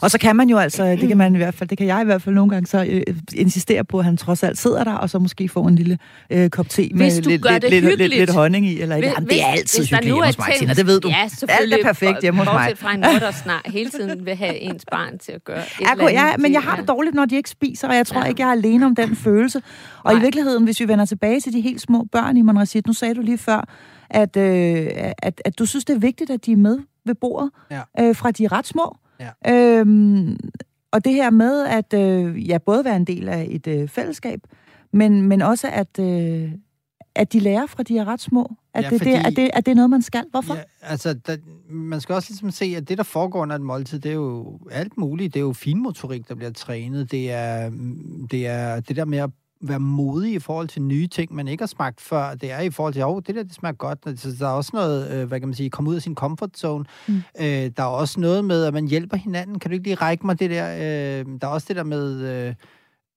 Og 0.00 0.10
så 0.10 0.18
kan 0.18 0.36
man 0.36 0.48
jo 0.48 0.58
altså, 0.58 0.90
det 0.90 1.08
kan 1.08 1.16
man 1.16 1.34
i 1.34 1.36
hvert 1.36 1.54
fald, 1.54 1.68
det 1.68 1.78
kan 1.78 1.86
jeg 1.86 2.02
i 2.02 2.04
hvert 2.04 2.22
fald 2.22 2.34
nogle 2.34 2.50
gange 2.50 2.66
så 2.66 2.84
øh, 2.84 3.02
insistere 3.34 3.84
på, 3.84 3.98
at 3.98 4.04
han 4.04 4.16
trods 4.16 4.42
alt 4.42 4.58
sidder 4.58 4.84
der, 4.84 4.94
og 4.94 5.10
så 5.10 5.18
måske 5.18 5.48
får 5.48 5.68
en 5.68 5.74
lille 5.74 5.98
øh, 6.30 6.50
kop 6.50 6.68
te 6.68 6.88
med 6.94 7.10
lidt, 7.10 7.26
lidt, 7.26 7.70
lidt, 7.70 7.98
lidt, 7.98 8.14
lidt 8.14 8.30
honning 8.30 8.66
i. 8.66 8.80
Eller 8.80 8.98
hvis, 8.98 9.12
det 9.30 9.42
er 9.42 9.46
altid 9.46 9.84
hyggeligt 9.84 10.04
hjemme 10.04 10.26
hos 10.26 10.38
mig, 10.38 10.46
Tina, 10.58 10.74
det 10.74 10.86
ved 10.86 11.00
du. 11.00 11.08
Ja, 11.08 11.28
Alt 11.48 11.74
er 11.74 11.82
perfekt 11.82 12.22
hjemme 12.22 12.38
hos 12.38 12.46
mig. 12.46 12.54
Bortset 12.54 12.78
fra 12.78 12.94
en 12.94 13.00
mor, 13.00 13.18
der 13.18 13.30
snart 13.30 13.66
hele 13.66 13.90
tiden 13.90 14.26
vil 14.26 14.36
have 14.36 14.56
ens 14.58 14.84
barn 14.90 15.18
til 15.18 15.32
at 15.32 15.44
gøre 15.44 15.58
et 15.58 15.80
ja, 15.80 15.92
eller 15.92 16.10
ja, 16.10 16.36
men 16.36 16.52
jeg 16.52 16.62
har 16.62 16.76
det 16.76 16.88
dårligt, 16.88 17.14
når 17.14 17.24
de 17.24 17.36
ikke 17.36 17.50
spiser, 17.50 17.88
og 17.88 17.96
jeg 17.96 18.06
tror 18.06 18.20
ja. 18.20 18.26
ikke, 18.26 18.42
jeg 18.42 18.48
er 18.48 18.52
alene 18.52 18.86
om 18.86 18.94
den 18.94 19.16
følelse. 19.16 19.62
Og 20.04 20.12
Nej. 20.12 20.20
i 20.20 20.24
virkeligheden, 20.24 20.64
hvis 20.64 20.80
vi 20.80 20.88
vender 20.88 21.04
tilbage 21.04 21.40
til 21.40 21.52
de 21.52 21.60
helt 21.60 21.80
små 21.80 22.06
børn 22.12 22.36
i 22.36 22.42
Monracit, 22.42 22.86
nu 22.86 22.92
sagde 22.92 23.14
du 23.14 23.20
lige 23.20 23.38
før, 23.38 23.68
at, 24.10 24.36
øh, 24.36 24.86
at, 25.18 25.42
at 25.44 25.58
du 25.58 25.66
synes, 25.66 25.84
det 25.84 25.94
er 25.94 26.00
vigtigt, 26.00 26.30
at 26.30 26.46
de 26.46 26.52
er 26.52 26.56
med 26.56 26.78
ved 27.06 27.14
bordet, 27.14 27.50
ja. 27.70 27.80
øh, 28.00 28.16
fra 28.16 28.30
de 28.30 28.44
er 28.44 28.52
ret 28.52 28.66
små. 28.66 28.96
Ja. 29.20 29.78
Øhm, 29.78 30.36
og 30.92 31.04
det 31.04 31.12
her 31.12 31.30
med 31.30 31.66
at 31.66 31.94
øh, 31.94 32.48
ja, 32.48 32.58
både 32.58 32.84
være 32.84 32.96
en 32.96 33.04
del 33.04 33.28
af 33.28 33.46
et 33.50 33.66
øh, 33.66 33.88
fællesskab, 33.88 34.40
men, 34.92 35.22
men 35.22 35.42
også 35.42 35.68
at, 35.68 35.98
øh, 35.98 36.52
at 37.14 37.32
de 37.32 37.40
lærer 37.40 37.66
fra 37.66 37.82
de 37.82 37.98
er 37.98 38.04
ret 38.04 38.20
små. 38.20 38.54
At, 38.74 38.84
ja, 38.84 38.90
det, 38.90 38.98
fordi, 38.98 39.10
det, 39.10 39.26
at, 39.26 39.36
det, 39.36 39.50
at 39.52 39.66
det 39.66 39.72
er 39.72 39.76
noget, 39.76 39.90
man 39.90 40.02
skal. 40.02 40.24
Hvorfor? 40.30 40.54
Ja, 40.54 40.62
altså, 40.82 41.14
der, 41.14 41.36
man 41.68 42.00
skal 42.00 42.14
også 42.14 42.30
ligesom 42.30 42.50
se, 42.50 42.74
at 42.76 42.88
det, 42.88 42.98
der 42.98 43.04
foregår 43.04 43.42
under 43.42 43.56
et 43.56 43.62
måltid, 43.62 43.98
det 43.98 44.10
er 44.10 44.14
jo 44.14 44.58
alt 44.70 44.98
muligt. 44.98 45.34
Det 45.34 45.40
er 45.40 45.44
jo 45.44 45.52
finmotorik, 45.52 46.28
der 46.28 46.34
bliver 46.34 46.50
trænet. 46.52 47.10
Det 47.10 47.32
er 47.32 47.70
det, 48.30 48.46
er 48.46 48.80
det 48.80 48.96
der 48.96 49.04
med 49.04 49.18
at 49.18 49.30
være 49.62 49.80
modig 49.80 50.32
i 50.32 50.38
forhold 50.38 50.68
til 50.68 50.82
nye 50.82 51.06
ting, 51.06 51.34
man 51.34 51.48
ikke 51.48 51.62
har 51.62 51.66
smagt 51.66 52.00
før. 52.00 52.34
Det 52.34 52.50
er 52.50 52.60
i 52.60 52.70
forhold 52.70 52.94
til, 52.94 53.04
oh, 53.04 53.22
det 53.26 53.34
der, 53.34 53.42
det 53.42 53.54
smager 53.54 53.72
godt. 53.72 54.20
Så 54.20 54.36
der 54.38 54.46
er 54.46 54.52
også 54.52 54.70
noget, 54.74 55.10
øh, 55.12 55.28
hvad 55.28 55.40
kan 55.40 55.48
man 55.48 55.54
sige, 55.54 55.70
komme 55.70 55.90
ud 55.90 55.94
af 55.96 56.02
sin 56.02 56.14
comfort 56.14 56.56
zone. 56.56 56.84
Mm. 57.08 57.14
Øh, 57.40 57.44
der 57.46 57.82
er 57.82 57.82
også 57.82 58.20
noget 58.20 58.44
med, 58.44 58.64
at 58.64 58.74
man 58.74 58.86
hjælper 58.86 59.16
hinanden. 59.16 59.58
Kan 59.58 59.70
du 59.70 59.72
ikke 59.72 59.84
lige 59.84 59.94
række 59.94 60.26
mig 60.26 60.40
det 60.40 60.50
der? 60.50 60.72
Øh, 60.74 61.26
der 61.40 61.46
er 61.46 61.52
også 61.52 61.66
det 61.68 61.76
der 61.76 61.84
med... 61.84 62.20
Øh, 62.20 62.54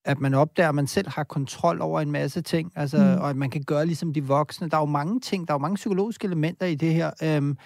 at 0.05 0.19
man 0.19 0.33
opdager, 0.33 0.69
at 0.69 0.75
man 0.75 0.87
selv 0.87 1.09
har 1.09 1.23
kontrol 1.23 1.81
over 1.81 2.01
en 2.01 2.11
masse 2.11 2.41
ting, 2.41 2.71
altså, 2.75 2.97
mm. 2.97 3.21
og 3.21 3.29
at 3.29 3.35
man 3.35 3.49
kan 3.49 3.63
gøre 3.63 3.85
ligesom 3.85 4.13
de 4.13 4.23
voksne. 4.23 4.69
Der 4.69 4.77
er 4.77 4.81
jo 4.81 4.85
mange 4.85 5.19
ting, 5.19 5.47
der 5.47 5.53
er 5.53 5.55
jo 5.55 5.61
mange 5.61 5.75
psykologiske 5.75 6.25
elementer 6.25 6.65
i 6.65 6.75
det 6.75 6.93
her. 6.93 7.11
Øhm, 7.23 7.57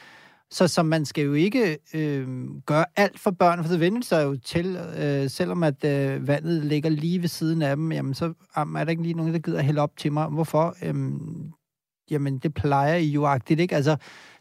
så 0.51 0.67
som 0.67 0.85
man 0.85 1.05
skal 1.05 1.23
jo 1.25 1.33
ikke 1.33 1.77
øh, 1.93 2.27
gøre 2.65 2.85
alt 2.95 3.19
for 3.19 3.31
børn, 3.31 3.63
for 3.63 3.71
det 3.71 3.79
vender 3.79 4.01
sig 4.01 4.23
jo 4.23 4.37
til, 4.37 4.75
øh, 4.75 5.29
selvom 5.29 5.63
at 5.63 5.83
øh, 5.83 6.27
vandet 6.27 6.65
ligger 6.65 6.89
lige 6.89 7.21
ved 7.21 7.27
siden 7.29 7.61
af 7.61 7.75
dem, 7.75 7.91
jamen 7.91 8.13
så 8.13 8.33
er 8.55 8.63
der 8.83 8.89
ikke 8.89 9.03
lige 9.03 9.13
nogen, 9.13 9.33
der 9.33 9.39
gider 9.39 9.61
hælde 9.61 9.81
op 9.81 9.97
til 9.97 10.13
mig. 10.13 10.27
Hvorfor? 10.27 10.75
Øhm, 10.83 11.51
jamen, 12.11 12.37
det 12.37 12.53
plejer 12.53 12.95
I 12.95 13.05
jo 13.05 13.25
agtigt, 13.25 13.59
ikke? 13.59 13.75
Altså, 13.75 13.97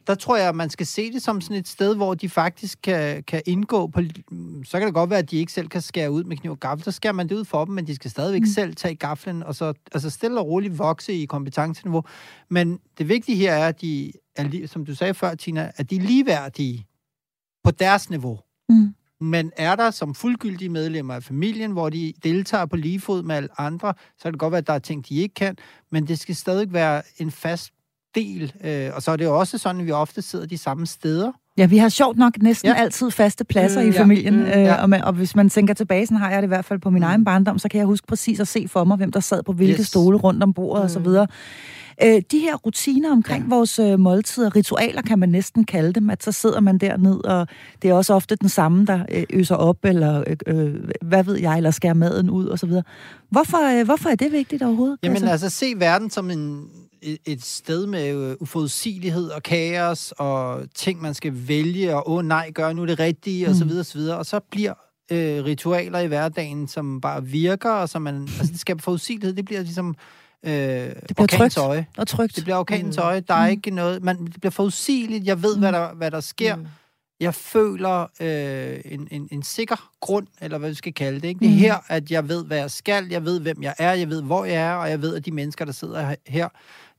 der 0.06 0.14
tror 0.14 0.36
jeg, 0.36 0.48
at 0.48 0.54
man 0.54 0.70
skal 0.70 0.86
se 0.86 1.12
det 1.12 1.22
som 1.22 1.40
sådan 1.40 1.56
et 1.56 1.68
sted, 1.68 1.96
hvor 1.96 2.14
de 2.14 2.28
faktisk 2.28 2.78
kan, 2.82 3.22
kan 3.22 3.42
indgå 3.46 3.86
på... 3.86 4.00
Så 4.64 4.78
kan 4.78 4.86
det 4.86 4.94
godt 4.94 5.10
være, 5.10 5.18
at 5.18 5.30
de 5.30 5.36
ikke 5.36 5.52
selv 5.52 5.68
kan 5.68 5.80
skære 5.80 6.10
ud 6.10 6.24
med 6.24 6.36
kniv 6.36 6.50
og 6.50 6.60
gaffel. 6.60 6.84
Så 6.84 6.90
skærer 6.90 7.12
man 7.12 7.28
det 7.28 7.34
ud 7.34 7.44
for 7.44 7.64
dem, 7.64 7.74
men 7.74 7.86
de 7.86 7.94
skal 7.94 8.10
stadigvæk 8.10 8.40
mm. 8.40 8.46
selv 8.46 8.76
tage 8.76 8.94
gaflen, 8.94 9.42
og 9.42 9.54
så 9.54 9.72
altså 9.92 10.10
stille 10.10 10.40
og 10.40 10.46
roligt 10.46 10.78
vokse 10.78 11.12
i 11.12 11.26
kompetenceniveau. 11.26 12.04
Men 12.48 12.80
det 12.98 13.08
vigtige 13.08 13.36
her 13.36 13.52
er, 13.54 13.68
at 13.68 13.80
de 13.80 14.12
er, 14.36 14.66
som 14.66 14.84
du 14.84 14.94
sagde 14.94 15.14
før, 15.14 15.34
Tina, 15.34 15.72
at 15.76 15.90
de 15.90 15.96
er 15.96 16.00
ligeværdige 16.00 16.86
på 17.64 17.70
deres 17.70 18.10
niveau. 18.10 18.38
Mm. 18.68 18.94
Men 19.20 19.52
er 19.56 19.76
der 19.76 19.90
som 19.90 20.14
fuldgyldige 20.14 20.68
medlemmer 20.68 21.14
af 21.14 21.22
familien, 21.22 21.72
hvor 21.72 21.90
de 21.90 22.12
deltager 22.24 22.66
på 22.66 22.76
lige 22.76 23.00
fod 23.00 23.22
med 23.22 23.36
alle 23.36 23.60
andre, 23.60 23.94
så 24.18 24.22
kan 24.22 24.32
det 24.32 24.40
godt 24.40 24.52
være, 24.52 24.58
at 24.58 24.66
der 24.66 24.72
er 24.72 24.78
ting, 24.78 25.08
de 25.08 25.14
ikke 25.14 25.34
kan, 25.34 25.56
men 25.90 26.08
det 26.08 26.18
skal 26.18 26.36
stadig 26.36 26.72
være 26.72 27.02
en 27.18 27.30
fast 27.30 27.72
del. 28.16 28.52
Øh, 28.64 28.90
og 28.94 29.02
så 29.02 29.10
er 29.10 29.16
det 29.16 29.24
jo 29.24 29.38
også 29.38 29.58
sådan, 29.58 29.80
at 29.80 29.86
vi 29.86 29.92
ofte 29.92 30.22
sidder 30.22 30.46
de 30.46 30.58
samme 30.58 30.86
steder. 30.86 31.32
Ja, 31.58 31.66
vi 31.66 31.78
har 31.78 31.88
sjovt 31.88 32.18
nok 32.18 32.32
næsten 32.42 32.68
ja. 32.68 32.74
altid 32.74 33.10
faste 33.10 33.44
pladser 33.44 33.82
mm, 33.82 33.88
i 33.88 33.92
familien. 33.92 34.34
Ja, 34.34 34.54
mm, 34.54 34.60
øh, 34.60 34.66
ja. 34.66 34.74
og, 34.74 34.90
med, 34.90 35.00
og 35.00 35.12
hvis 35.12 35.36
man 35.36 35.50
tænker 35.50 35.74
tilbage, 35.74 36.06
så 36.06 36.14
har 36.14 36.30
jeg 36.30 36.42
det 36.42 36.46
i 36.46 36.48
hvert 36.48 36.64
fald 36.64 36.78
på 36.78 36.90
min 36.90 37.00
mm. 37.00 37.08
egen 37.08 37.24
barndom, 37.24 37.58
så 37.58 37.68
kan 37.68 37.78
jeg 37.78 37.86
huske 37.86 38.06
præcis 38.06 38.40
at 38.40 38.48
se 38.48 38.68
for 38.68 38.84
mig, 38.84 38.96
hvem 38.96 39.12
der 39.12 39.20
sad 39.20 39.42
på 39.42 39.52
hvilke 39.52 39.80
yes. 39.80 39.86
stole 39.86 40.18
rundt 40.18 40.42
om 40.42 40.52
bordet 40.52 40.80
mm. 40.80 40.84
og 40.84 40.90
så 40.90 40.98
mm. 40.98 41.04
videre. 41.04 41.26
Øh, 42.02 42.22
de 42.30 42.38
her 42.38 42.54
rutiner 42.54 43.12
omkring 43.12 43.44
ja. 43.44 43.48
vores 43.48 43.78
øh, 43.78 43.98
måltider, 43.98 44.56
ritualer 44.56 45.02
kan 45.02 45.18
man 45.18 45.28
næsten 45.28 45.64
kalde 45.64 45.92
dem, 45.92 46.10
at 46.10 46.22
så 46.22 46.32
sidder 46.32 46.60
man 46.60 46.78
derned, 46.78 47.24
og 47.24 47.46
det 47.82 47.90
er 47.90 47.94
også 47.94 48.14
ofte 48.14 48.36
den 48.36 48.48
samme, 48.48 48.86
der 48.86 49.04
øh, 49.12 49.24
øser 49.30 49.54
op, 49.54 49.84
eller 49.84 50.24
øh, 50.26 50.36
øh, 50.46 50.74
hvad 51.02 51.24
ved 51.24 51.36
jeg, 51.36 51.56
eller 51.56 51.70
skærer 51.70 51.94
maden 51.94 52.30
ud 52.30 52.46
og 52.46 52.58
så 52.58 52.66
videre. 52.66 52.82
Hvorfor, 53.30 53.78
øh, 53.78 53.84
hvorfor 53.84 54.08
er 54.08 54.14
det 54.14 54.32
vigtigt 54.32 54.62
overhovedet? 54.62 54.98
Jamen 55.02 55.16
altså, 55.16 55.30
altså 55.30 55.50
se 55.50 55.72
verden 55.76 56.10
som 56.10 56.30
en 56.30 56.68
et 57.26 57.44
sted 57.44 57.86
med 57.86 58.30
øh, 58.30 58.36
uforudsigelighed 58.40 59.28
og 59.28 59.42
kaos 59.42 60.12
og 60.18 60.62
ting, 60.74 61.02
man 61.02 61.14
skal 61.14 61.32
vælge, 61.48 61.96
og 61.96 62.10
åh 62.10 62.16
oh, 62.16 62.24
nej, 62.24 62.50
gør 62.50 62.72
nu 62.72 62.86
det 62.86 62.98
rigtige, 62.98 63.44
mm. 63.44 63.50
og 63.50 63.56
så 63.56 63.64
mm. 63.64 63.70
videre, 63.70 63.82
og 63.82 63.86
så 63.86 63.98
videre. 63.98 64.18
Og 64.18 64.26
så 64.26 64.40
bliver 64.50 64.74
øh, 65.12 65.44
ritualer 65.44 65.98
i 65.98 66.06
hverdagen, 66.06 66.68
som 66.68 67.00
bare 67.00 67.24
virker, 67.24 67.70
og 67.70 67.88
som 67.88 68.02
man, 68.02 68.22
altså 68.22 68.52
det 68.52 68.60
skaber 68.60 68.82
forudsigelighed, 68.82 69.36
det 69.36 69.44
bliver 69.44 69.60
ligesom 69.62 69.94
øh, 70.42 70.52
det 70.52 71.16
bliver 71.16 71.26
trygt 71.26 71.58
øje. 71.58 71.86
og 71.96 72.06
trygt. 72.06 72.36
Det 72.36 72.44
bliver 72.44 72.56
orkanens 72.56 72.96
mm. 72.96 73.02
øje. 73.02 73.20
Der 73.20 73.34
er 73.34 73.46
mm. 73.46 73.50
ikke 73.50 73.70
noget, 73.70 74.02
man, 74.02 74.26
det 74.26 74.40
bliver 74.40 74.50
forudsigeligt, 74.50 75.26
jeg 75.26 75.42
ved, 75.42 75.54
mm. 75.54 75.60
hvad, 75.60 75.72
der, 75.72 75.94
hvad 75.94 76.10
der 76.10 76.20
sker. 76.20 76.56
Mm. 76.56 76.66
Jeg 77.20 77.34
føler 77.34 78.06
øh, 78.20 78.80
en, 78.84 79.08
en, 79.10 79.28
en 79.32 79.42
sikker 79.42 79.90
grund, 80.00 80.26
eller 80.40 80.58
hvad 80.58 80.68
vi 80.68 80.74
skal 80.74 80.94
kalde 80.94 81.20
det. 81.20 81.28
Ikke? 81.28 81.38
Det 81.38 81.46
er 81.46 81.52
mm. 81.52 81.58
her, 81.58 81.76
at 81.88 82.10
jeg 82.10 82.28
ved, 82.28 82.44
hvad 82.44 82.58
jeg 82.58 82.70
skal, 82.70 83.08
jeg 83.10 83.24
ved, 83.24 83.40
hvem 83.40 83.62
jeg 83.62 83.74
er, 83.78 83.92
jeg 83.92 84.08
ved, 84.08 84.22
hvor 84.22 84.44
jeg 84.44 84.62
er, 84.62 84.74
og 84.74 84.90
jeg 84.90 85.02
ved, 85.02 85.16
at 85.16 85.26
de 85.26 85.30
mennesker, 85.30 85.64
der 85.64 85.72
sidder 85.72 86.14
her, 86.26 86.48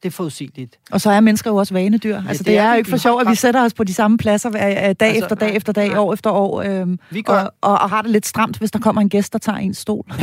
det 0.03 0.09
er 0.09 0.11
forudsigeligt. 0.11 0.79
Og 0.91 1.01
så 1.01 1.11
er 1.11 1.19
mennesker 1.19 1.51
jo 1.51 1.55
også 1.55 1.73
vanedyr. 1.73 2.15
Ja, 2.15 2.23
altså, 2.27 2.43
det, 2.43 2.45
det 2.45 2.57
er, 2.57 2.63
er 2.63 2.71
jo 2.71 2.77
ikke 2.77 2.89
for 2.89 2.97
sjovt, 2.97 3.21
at 3.21 3.29
vi 3.29 3.35
sætter 3.35 3.63
os 3.63 3.73
på 3.73 3.83
de 3.83 3.93
samme 3.93 4.17
pladser 4.17 4.49
dag 4.49 4.61
altså, 4.61 5.23
efter 5.23 5.35
dag 5.35 5.55
efter 5.55 5.73
dag, 5.73 5.89
nej. 5.89 5.97
år 5.97 6.13
efter 6.13 6.31
år, 6.31 6.61
øhm, 6.61 6.99
vi 7.09 7.21
gør... 7.21 7.33
og, 7.33 7.53
og, 7.61 7.79
og 7.79 7.89
har 7.89 8.01
det 8.01 8.11
lidt 8.11 8.25
stramt, 8.25 8.57
hvis 8.57 8.71
der 8.71 8.79
kommer 8.79 9.01
en 9.01 9.09
gæst, 9.09 9.33
der 9.33 9.39
tager 9.39 9.57
en 9.57 9.73
stol. 9.73 10.05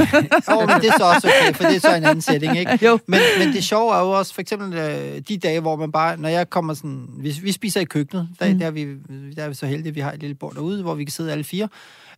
jo, 0.50 0.60
men 0.60 0.80
det 0.80 0.88
er 0.88 0.98
så 0.98 1.04
også 1.14 1.28
okay, 1.28 1.54
for 1.54 1.64
det 1.64 1.76
er 1.76 1.80
så 1.80 1.94
en 1.96 2.04
anden 2.04 2.20
setting, 2.20 2.58
ikke? 2.58 2.78
Jo. 2.82 2.98
Men, 3.06 3.20
men 3.38 3.48
det 3.48 3.64
sjove 3.64 3.94
er 3.94 4.00
jo 4.00 4.10
også, 4.10 4.34
for 4.34 4.40
eksempel 4.40 4.72
øh, 4.78 5.20
de 5.28 5.38
dage, 5.38 5.60
hvor 5.60 5.76
man 5.76 5.92
bare, 5.92 6.16
når 6.16 6.28
jeg 6.28 6.50
kommer 6.50 6.74
sådan, 6.74 7.08
vi, 7.18 7.34
vi 7.42 7.52
spiser 7.52 7.80
i 7.80 7.84
køkkenet, 7.84 8.28
der, 8.40 8.52
mm. 8.52 8.58
der, 8.58 8.66
er 8.66 8.70
vi, 8.70 8.86
der 9.36 9.42
er 9.42 9.48
vi 9.48 9.54
så 9.54 9.66
heldige, 9.66 9.88
at 9.88 9.94
vi 9.94 10.00
har 10.00 10.12
et 10.12 10.20
lille 10.20 10.34
bord 10.34 10.54
derude, 10.54 10.82
hvor 10.82 10.94
vi 10.94 11.04
kan 11.04 11.12
sidde 11.12 11.32
alle 11.32 11.44
fire. 11.44 11.68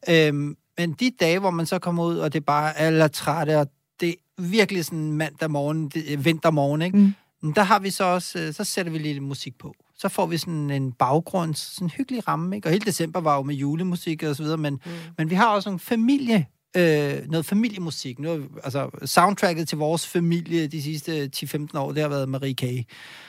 Øhm, 0.09 0.57
men 0.79 0.93
de 0.93 1.11
dage, 1.21 1.39
hvor 1.39 1.51
man 1.51 1.67
så 1.67 1.79
kommer 1.79 2.05
ud, 2.05 2.19
og 2.19 2.33
det 2.33 2.41
er 2.41 2.45
bare 2.45 2.79
alle 2.79 3.05
er 3.05 3.09
trætte, 3.09 3.59
og 3.59 3.67
det 4.01 4.09
er 4.09 4.15
virkelig 4.39 4.85
sådan 4.85 5.13
mandag 5.13 5.51
morgen, 5.51 5.89
det, 5.89 6.25
vintermorgen, 6.25 6.83
ikke? 6.83 6.99
Mm 6.99 7.15
der 7.43 7.63
har 7.63 7.79
vi 7.79 7.91
så 7.91 8.05
også, 8.05 8.39
øh, 8.39 8.53
så 8.53 8.65
sætter 8.65 8.93
vi 8.93 8.99
lidt 8.99 9.23
musik 9.23 9.59
på. 9.59 9.75
Så 9.99 10.09
får 10.09 10.27
vi 10.27 10.39
sådan 10.39 10.71
en 10.71 10.93
baggrund, 10.93 11.55
sådan 11.55 11.87
en 11.87 11.91
hyggelig 11.91 12.29
ramme, 12.29 12.57
ikke? 12.57 12.69
Og 12.69 12.73
hele 12.73 12.85
december 12.85 13.21
var 13.21 13.37
jo 13.37 13.43
med 13.43 13.55
julemusik 13.55 14.23
og 14.23 14.37
så 14.37 14.43
videre, 14.43 14.59
men, 14.59 14.81
mm. 14.85 14.91
men 15.19 15.31
vi 15.31 15.35
har 15.35 15.49
også 15.49 15.71
en 15.71 15.79
familie, 15.79 16.47
øh, 16.77 17.31
noget 17.31 17.47
familiemusik. 17.47 18.19
Nu, 18.19 18.43
altså, 18.65 18.91
soundtracket 19.05 19.69
til 19.69 19.79
vores 19.79 20.07
familie 20.07 20.67
de 20.67 20.83
sidste 20.83 21.31
10-15 21.37 21.79
år, 21.79 21.93
det 21.93 22.03
har 22.03 22.09
været 22.09 22.29
Marie 22.29 22.55
K. 22.55 22.63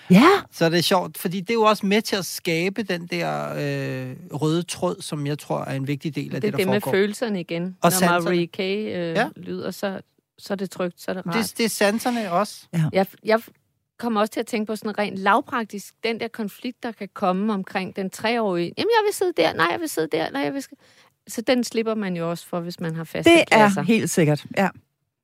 Ja. 0.10 0.28
Så 0.52 0.70
det 0.70 0.78
er 0.78 0.82
sjovt, 0.82 1.18
fordi 1.18 1.40
det 1.42 1.50
er 1.50 1.54
jo 1.54 1.62
også 1.62 1.86
med 1.86 2.02
til 2.02 2.16
at 2.16 2.26
skabe 2.26 2.84
den 2.84 3.08
der 3.08 3.50
øh, 3.50 4.16
røde 4.34 4.64
tråd, 4.64 5.02
som 5.02 5.28
jeg 5.28 5.40
tror 5.40 5.64
er 5.64 5.76
en 5.76 5.88
vigtig 5.88 6.16
del 6.16 6.36
af 6.36 6.42
det, 6.42 6.54
det, 6.54 6.60
der 6.60 6.66
foregår. 6.66 6.74
Det 6.74 6.76
er 6.76 6.80
det 6.80 6.94
med 6.94 7.00
følelserne 7.00 7.40
igen. 7.40 7.64
Og 7.64 7.70
Når 7.84 7.90
sanserne. 7.90 8.24
Marie 8.24 8.48
K. 8.48 8.60
Øh, 8.60 9.16
ja. 9.16 9.30
lyder, 9.36 9.72
så, 9.72 10.02
så 10.38 10.54
er 10.54 10.56
det 10.56 10.70
trygt, 10.70 11.02
så 11.02 11.12
er 11.12 11.14
det 11.14 11.26
rart. 11.26 11.36
Det, 11.36 11.58
det 11.58 11.66
er 11.66 11.70
sanserne 11.70 12.32
også. 12.32 12.68
Ja. 12.74 12.84
Jeg, 12.94 13.06
jeg 13.24 13.42
kommer 14.00 14.22
også 14.22 14.34
til 14.34 14.40
at 14.40 14.46
tænke 14.46 14.68
på 14.68 14.76
sådan 14.76 14.98
rent 14.98 15.18
lavpraktisk, 15.18 15.94
den 16.04 16.20
der 16.20 16.28
konflikt, 16.28 16.84
der 16.84 16.92
kan 16.92 17.10
komme 17.14 17.54
omkring 17.54 17.96
den 17.96 18.10
treårige. 18.10 18.74
Jamen, 18.78 18.90
jeg 19.00 19.06
vil 19.06 19.14
sidde 19.14 19.34
der, 19.38 19.54
nej, 19.54 19.68
jeg 19.72 19.80
vil 19.80 19.90
sidde 19.90 20.08
der, 20.12 20.32
nej, 20.32 20.42
jeg 20.42 20.54
vil... 20.54 20.64
Så 21.28 21.42
den 21.42 21.64
slipper 21.64 21.96
man 21.96 22.18
jo 22.18 22.30
også 22.30 22.48
for, 22.48 22.60
hvis 22.60 22.80
man 22.80 22.96
har 22.96 23.04
faste 23.04 23.32
Det 23.32 23.44
pladser. 23.52 23.82
er 23.82 23.86
helt 23.86 24.10
sikkert, 24.10 24.46
ja. 24.58 24.70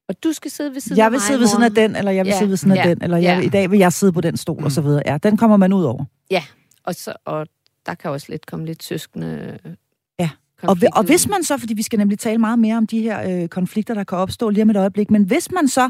Og 0.07 0.23
du 0.23 0.33
skal 0.33 0.51
sidde 0.51 0.73
ved 0.73 0.79
siden 0.79 0.97
jeg 0.97 1.05
af 1.05 1.11
vil 1.11 1.21
sidde 1.21 1.39
ved 1.39 1.47
siden 1.47 1.63
af 1.63 1.71
den, 1.71 1.95
eller 1.95 2.11
jeg 2.11 2.25
vil 2.25 2.31
ja, 2.31 2.37
sidde 2.37 2.49
ved 2.49 2.57
siden 2.57 2.77
af 2.77 2.85
ja, 2.85 2.89
den, 2.89 3.03
eller 3.03 3.17
jeg, 3.17 3.39
ja. 3.39 3.45
i 3.45 3.49
dag 3.49 3.71
vil 3.71 3.79
jeg 3.79 3.93
sidde 3.93 4.13
på 4.13 4.21
den 4.21 4.37
stol, 4.37 4.59
mm. 4.59 4.65
og 4.65 4.71
så 4.71 4.81
videre. 4.81 5.01
Ja, 5.05 5.17
den 5.17 5.37
kommer 5.37 5.57
man 5.57 5.73
ud 5.73 5.83
over. 5.83 6.05
Ja, 6.31 6.43
og, 6.83 6.95
så, 6.95 7.13
og 7.25 7.47
der 7.85 7.93
kan 7.93 8.11
også 8.11 8.27
lidt 8.29 8.45
komme 8.45 8.65
lidt 8.65 8.83
søskende 8.83 9.59
Ja, 10.19 10.29
og, 10.61 10.77
og 10.93 11.03
hvis 11.03 11.27
man 11.27 11.43
så, 11.43 11.57
fordi 11.57 11.73
vi 11.73 11.83
skal 11.83 11.99
nemlig 11.99 12.19
tale 12.19 12.37
meget 12.37 12.59
mere 12.59 12.77
om 12.77 12.87
de 12.87 13.01
her 13.01 13.41
øh, 13.41 13.47
konflikter, 13.47 13.93
der 13.93 14.03
kan 14.03 14.17
opstå 14.17 14.49
lige 14.49 14.61
om 14.63 14.69
et 14.69 14.77
øjeblik, 14.77 15.11
men 15.11 15.23
hvis 15.23 15.51
man 15.51 15.67
så 15.67 15.89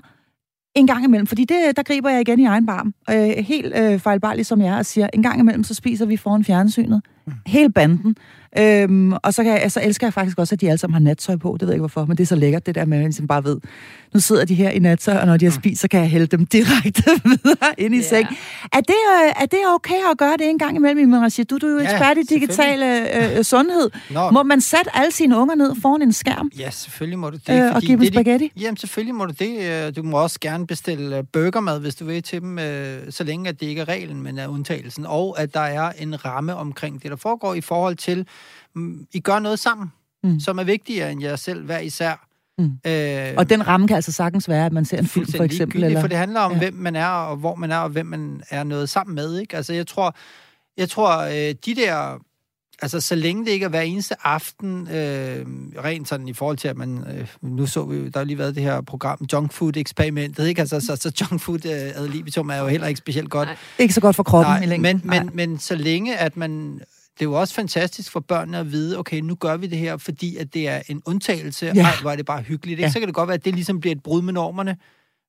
en 0.75 0.87
gang 0.87 1.03
imellem, 1.03 1.27
fordi 1.27 1.45
det, 1.45 1.77
der 1.77 1.83
griber 1.83 2.09
jeg 2.09 2.21
igen 2.21 2.39
i 2.39 2.45
egen 2.45 2.65
barm. 2.65 2.93
Øh, 3.09 3.45
helt 3.45 3.73
øh, 3.75 3.99
fejlbarligt 3.99 4.47
som 4.47 4.61
jeg 4.61 4.67
er, 4.67 4.77
og 4.77 4.85
siger, 4.85 5.07
en 5.13 5.23
gang 5.23 5.39
imellem, 5.39 5.63
så 5.63 5.73
spiser 5.73 6.05
vi 6.05 6.17
foran 6.17 6.43
fjernsynet. 6.43 7.01
Hele 7.47 7.69
banden. 7.71 8.15
Øhm, 8.59 9.13
og 9.13 9.33
så, 9.33 9.43
kan 9.43 9.61
jeg, 9.61 9.71
så 9.71 9.81
elsker 9.83 10.07
jeg 10.07 10.13
faktisk 10.13 10.37
også, 10.39 10.55
at 10.55 10.61
de 10.61 10.67
alle 10.67 10.77
sammen 10.77 10.93
har 10.93 10.99
nattøj 10.99 11.35
på. 11.35 11.51
Det 11.53 11.61
ved 11.61 11.67
jeg 11.67 11.75
ikke 11.75 11.81
hvorfor, 11.81 12.05
men 12.05 12.17
det 12.17 12.23
er 12.23 12.27
så 12.27 12.35
lækkert, 12.35 12.65
det 12.65 12.75
der 12.75 12.85
med, 12.85 12.97
at 12.97 13.01
man 13.01 13.07
ligesom 13.07 13.27
bare 13.27 13.43
ved, 13.43 13.57
nu 14.13 14.19
sidder 14.19 14.45
de 14.45 14.55
her 14.55 14.69
i 14.69 14.79
nattøj, 14.79 15.17
og 15.17 15.25
når 15.27 15.37
de 15.37 15.45
har 15.45 15.51
spist, 15.51 15.81
så 15.81 15.87
kan 15.87 15.99
jeg 15.99 16.09
hælde 16.09 16.25
dem 16.27 16.45
direkte 16.45 17.03
videre 17.43 17.73
ind 17.77 17.95
i 17.95 17.97
Ja. 17.97 18.03
seng. 18.03 18.27
Er 18.73 18.79
det, 18.79 18.95
øh, 19.25 19.31
er 19.41 19.45
det 19.45 19.59
okay 19.75 19.95
at 20.11 20.17
gøre 20.17 20.33
det 20.39 20.49
en 20.49 20.57
gang 20.59 20.75
imellem, 20.75 20.99
Imran 20.99 21.21
Rashid? 21.21 21.45
Du, 21.45 21.57
du 21.57 21.65
er 21.67 21.71
jo 21.71 21.79
Ja, 21.79 21.83
ekspert 21.91 22.17
i 22.17 22.23
digital 22.23 22.83
øh, 22.83 23.37
øh, 23.37 23.43
sundhed. 23.43 23.89
Nå, 24.11 24.29
Må 24.29 24.43
man 24.43 24.61
sætte 24.61 24.95
alle 24.95 25.11
sine 25.11 25.37
unger 25.37 25.55
ned 25.55 25.75
foran 25.81 26.01
en 26.01 26.13
skærm 26.13 26.51
ja, 26.59 26.69
selvfølgelig 26.69 27.19
må 27.19 27.29
du 27.29 27.37
det. 27.47 27.63
øh, 27.63 27.75
og 27.75 27.81
give 27.81 27.91
dem 27.91 27.99
det, 27.99 28.07
de- 28.13 28.13
spaghetti? 28.15 28.51
Jamen, 28.59 28.77
selvfølgelig 28.77 29.15
må 29.15 29.25
du 29.25 29.33
det. 29.39 29.59
Øh, 29.87 29.95
Du 29.95 30.03
må 30.03 30.17
også 30.17 30.39
gerne 30.39 30.67
bestille 30.67 31.17
øh, 31.17 31.23
burgermad, 31.33 31.79
hvis 31.79 31.95
du 31.95 32.05
vil 32.05 32.23
til 32.23 32.41
dem, 32.41 32.59
øh, 32.59 32.97
så 33.09 33.23
længe 33.23 33.49
at 33.49 33.59
det 33.59 33.65
ikke 33.65 33.81
er 33.81 33.89
reglen, 33.89 34.21
men 34.23 34.37
er 34.39 34.47
undtagelsen. 34.47 35.05
Og 35.07 35.39
at 35.41 35.53
der 35.53 35.59
er 35.59 35.91
en 35.99 36.25
ramme 36.25 36.55
omkring 36.55 37.03
det, 37.03 37.11
der 37.13 37.21
foregår 37.21 37.53
i 37.53 37.61
forhold 37.61 37.95
til, 37.95 38.27
mm, 38.75 39.07
I 39.13 39.19
gør 39.19 39.39
noget 39.39 39.59
sammen, 39.59 39.91
Mm. 40.25 40.39
som 40.39 40.59
er 40.59 40.63
vigtigere 40.63 41.11
end 41.11 41.21
jer 41.21 41.35
selv 41.35 41.65
hver 41.65 41.79
især. 41.79 42.27
Mm. 42.57 42.71
Øh, 42.91 43.33
Og 43.37 43.49
den 43.49 43.67
ramme 43.67 43.87
kan 43.87 43.95
altså 43.95 44.11
sagtens 44.11 44.49
være, 44.49 44.65
at 44.65 44.73
man 44.73 44.85
ser 44.85 44.97
en 44.97 45.07
film, 45.07 45.25
for 45.37 45.43
eksempel. 45.43 45.83
Eller... 45.83 46.01
For 46.01 46.07
det 46.07 46.17
handler 46.17 46.39
om, 46.39 46.51
Ja. 46.51 46.57
hvem 46.57 46.73
man 46.73 46.95
er, 46.95 47.07
og 47.07 47.35
hvor 47.37 47.55
man 47.55 47.71
er, 47.71 47.77
og 47.77 47.89
hvem 47.89 48.05
man 48.05 48.41
er 48.49 48.63
noget 48.63 48.89
sammen 48.89 49.15
med. 49.15 49.37
Ikke? 49.39 49.55
Altså, 49.57 49.73
jeg 49.73 49.87
tror, 49.87 50.15
jeg 50.77 50.89
tror 50.89 51.17
øh, 51.21 51.55
de 51.65 51.75
der... 51.75 52.19
Altså, 52.81 52.99
så 52.99 53.15
længe 53.15 53.45
det 53.45 53.51
ikke 53.51 53.63
er 53.65 53.69
hver 53.69 53.81
eneste 53.81 54.15
aften, 54.23 54.87
øh, 54.87 55.45
rent 55.83 56.07
sådan 56.07 56.27
i 56.27 56.33
forhold 56.33 56.57
til, 56.57 56.67
at 56.67 56.77
man... 56.77 57.03
Øh, 57.17 57.27
nu 57.41 57.65
så 57.65 57.85
vi 57.85 58.09
der 58.09 58.19
har 58.19 58.23
lige 58.25 58.37
været 58.37 58.55
det 58.55 58.63
her 58.63 58.81
program, 58.81 59.25
Junk 59.33 59.53
Food-eksperimentet, 59.53 60.47
ikke? 60.47 60.61
Altså, 60.61 60.79
så, 60.79 60.95
så 60.95 61.11
Junk 61.21 61.41
Food 61.41 61.65
øh, 61.65 61.71
ad 61.71 62.07
libitum 62.07 62.49
er 62.49 62.57
jo 62.57 62.67
heller 62.67 62.87
ikke 62.87 62.97
specielt 62.97 63.29
godt. 63.29 63.47
Nej. 63.47 63.57
Ikke 63.79 63.93
så 63.93 64.01
godt 64.01 64.15
for 64.15 64.23
kroppen 64.23 64.55
i 64.55 64.59
Nej, 64.59 64.65
længden. 64.77 65.01
men, 65.03 65.25
men, 65.25 65.29
men 65.49 65.59
så 65.59 65.75
længe, 65.75 66.17
at 66.17 66.37
man... 66.37 66.81
Det 67.19 67.21
er 67.21 67.29
jo 67.29 67.33
også 67.33 67.53
fantastisk 67.53 68.11
for 68.11 68.19
børnene 68.19 68.57
at 68.57 68.71
vide, 68.71 68.99
okay, 68.99 69.19
nu 69.19 69.35
gør 69.35 69.57
vi 69.57 69.67
det 69.67 69.77
her, 69.77 69.97
fordi 69.97 70.37
at 70.37 70.53
det 70.53 70.67
er 70.67 70.81
en 70.87 71.01
undtagelse. 71.05 71.65
Ja. 71.75 71.81
Ej, 71.81 71.91
hvor 72.01 72.11
er 72.11 72.15
det 72.15 72.25
bare 72.25 72.41
hyggeligt. 72.41 72.79
Ikke? 72.79 72.83
Ja. 72.87 72.91
Så 72.91 72.99
kan 72.99 73.07
det 73.07 73.15
godt 73.15 73.27
være, 73.27 73.35
at 73.35 73.45
det 73.45 73.53
ligesom 73.55 73.79
bliver 73.79 73.95
et 73.95 74.03
brud 74.03 74.21
med 74.21 74.33
normerne. 74.33 74.77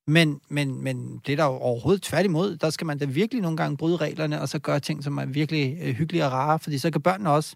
Men, 0.07 0.39
men, 0.49 0.83
men 0.83 1.19
det 1.27 1.31
er 1.31 1.35
der 1.35 1.43
jo 1.43 1.49
overhovedet 1.51 2.01
tværtimod. 2.03 2.57
Der 2.57 2.69
skal 2.69 2.87
man 2.87 2.97
da 2.97 3.05
virkelig 3.05 3.41
nogle 3.41 3.57
gange 3.57 3.77
bryde 3.77 3.97
reglerne, 3.97 4.41
og 4.41 4.49
så 4.49 4.59
gøre 4.59 4.79
ting, 4.79 5.03
som 5.03 5.17
er 5.17 5.25
virkelig 5.25 5.77
øh, 5.81 5.93
hyggelige 5.95 6.25
og 6.25 6.31
rare. 6.31 6.59
Fordi 6.59 6.77
så 6.77 6.91
kan 6.91 7.01
børnene 7.01 7.29
også 7.31 7.53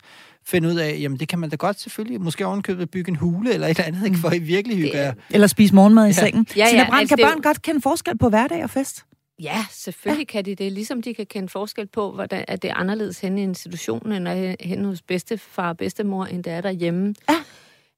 finde 0.47 0.69
ud 0.69 0.75
af, 0.75 0.97
jamen 0.99 1.19
det 1.19 1.27
kan 1.27 1.39
man 1.39 1.49
da 1.49 1.55
godt 1.55 1.79
selvfølgelig. 1.79 2.21
Måske 2.21 2.45
ovenkøbet 2.45 2.89
bygge 2.91 3.09
en 3.09 3.15
hule 3.15 3.53
eller 3.53 3.67
et 3.67 3.69
eller 3.69 3.83
andet, 3.83 4.05
ikke? 4.05 4.17
for 4.17 4.31
I 4.31 4.39
virkelig 4.39 4.77
hygger 4.77 5.01
jer. 5.01 5.13
Eller 5.29 5.47
spise 5.47 5.75
morgenmad 5.75 6.03
i 6.03 6.07
Ja. 6.07 6.11
sengen. 6.13 6.47
Ja, 6.55 6.59
ja, 6.63 6.69
Sina 6.69 6.83
Brandt, 6.89 6.99
altså, 7.01 7.15
kan 7.15 7.25
jo- 7.25 7.31
børn 7.31 7.41
godt 7.41 7.61
kende 7.61 7.81
forskel 7.81 8.17
på 8.17 8.29
hverdag 8.29 8.63
og 8.63 8.69
fest? 8.69 9.03
Ja, 9.39 9.65
selvfølgelig 9.71 10.27
ja. 10.27 10.31
kan 10.31 10.45
de 10.45 10.55
det. 10.55 10.71
Ligesom 10.71 11.01
de 11.01 11.13
kan 11.13 11.25
kende 11.25 11.49
forskel 11.49 11.87
på, 11.87 12.11
hvordan 12.11 12.45
at 12.47 12.61
det 12.61 12.69
er 12.69 12.75
anderledes 12.75 13.19
henne 13.19 13.39
i 13.41 13.43
institutionen, 13.43 14.27
end 14.27 14.55
henne 14.61 14.87
hos 14.87 15.01
bedstefar 15.01 15.69
og 15.69 15.77
bedstemor, 15.77 16.25
end 16.25 16.43
det 16.43 16.53
er 16.53 16.61
derhjemme. 16.61 17.15
Ja. 17.29 17.43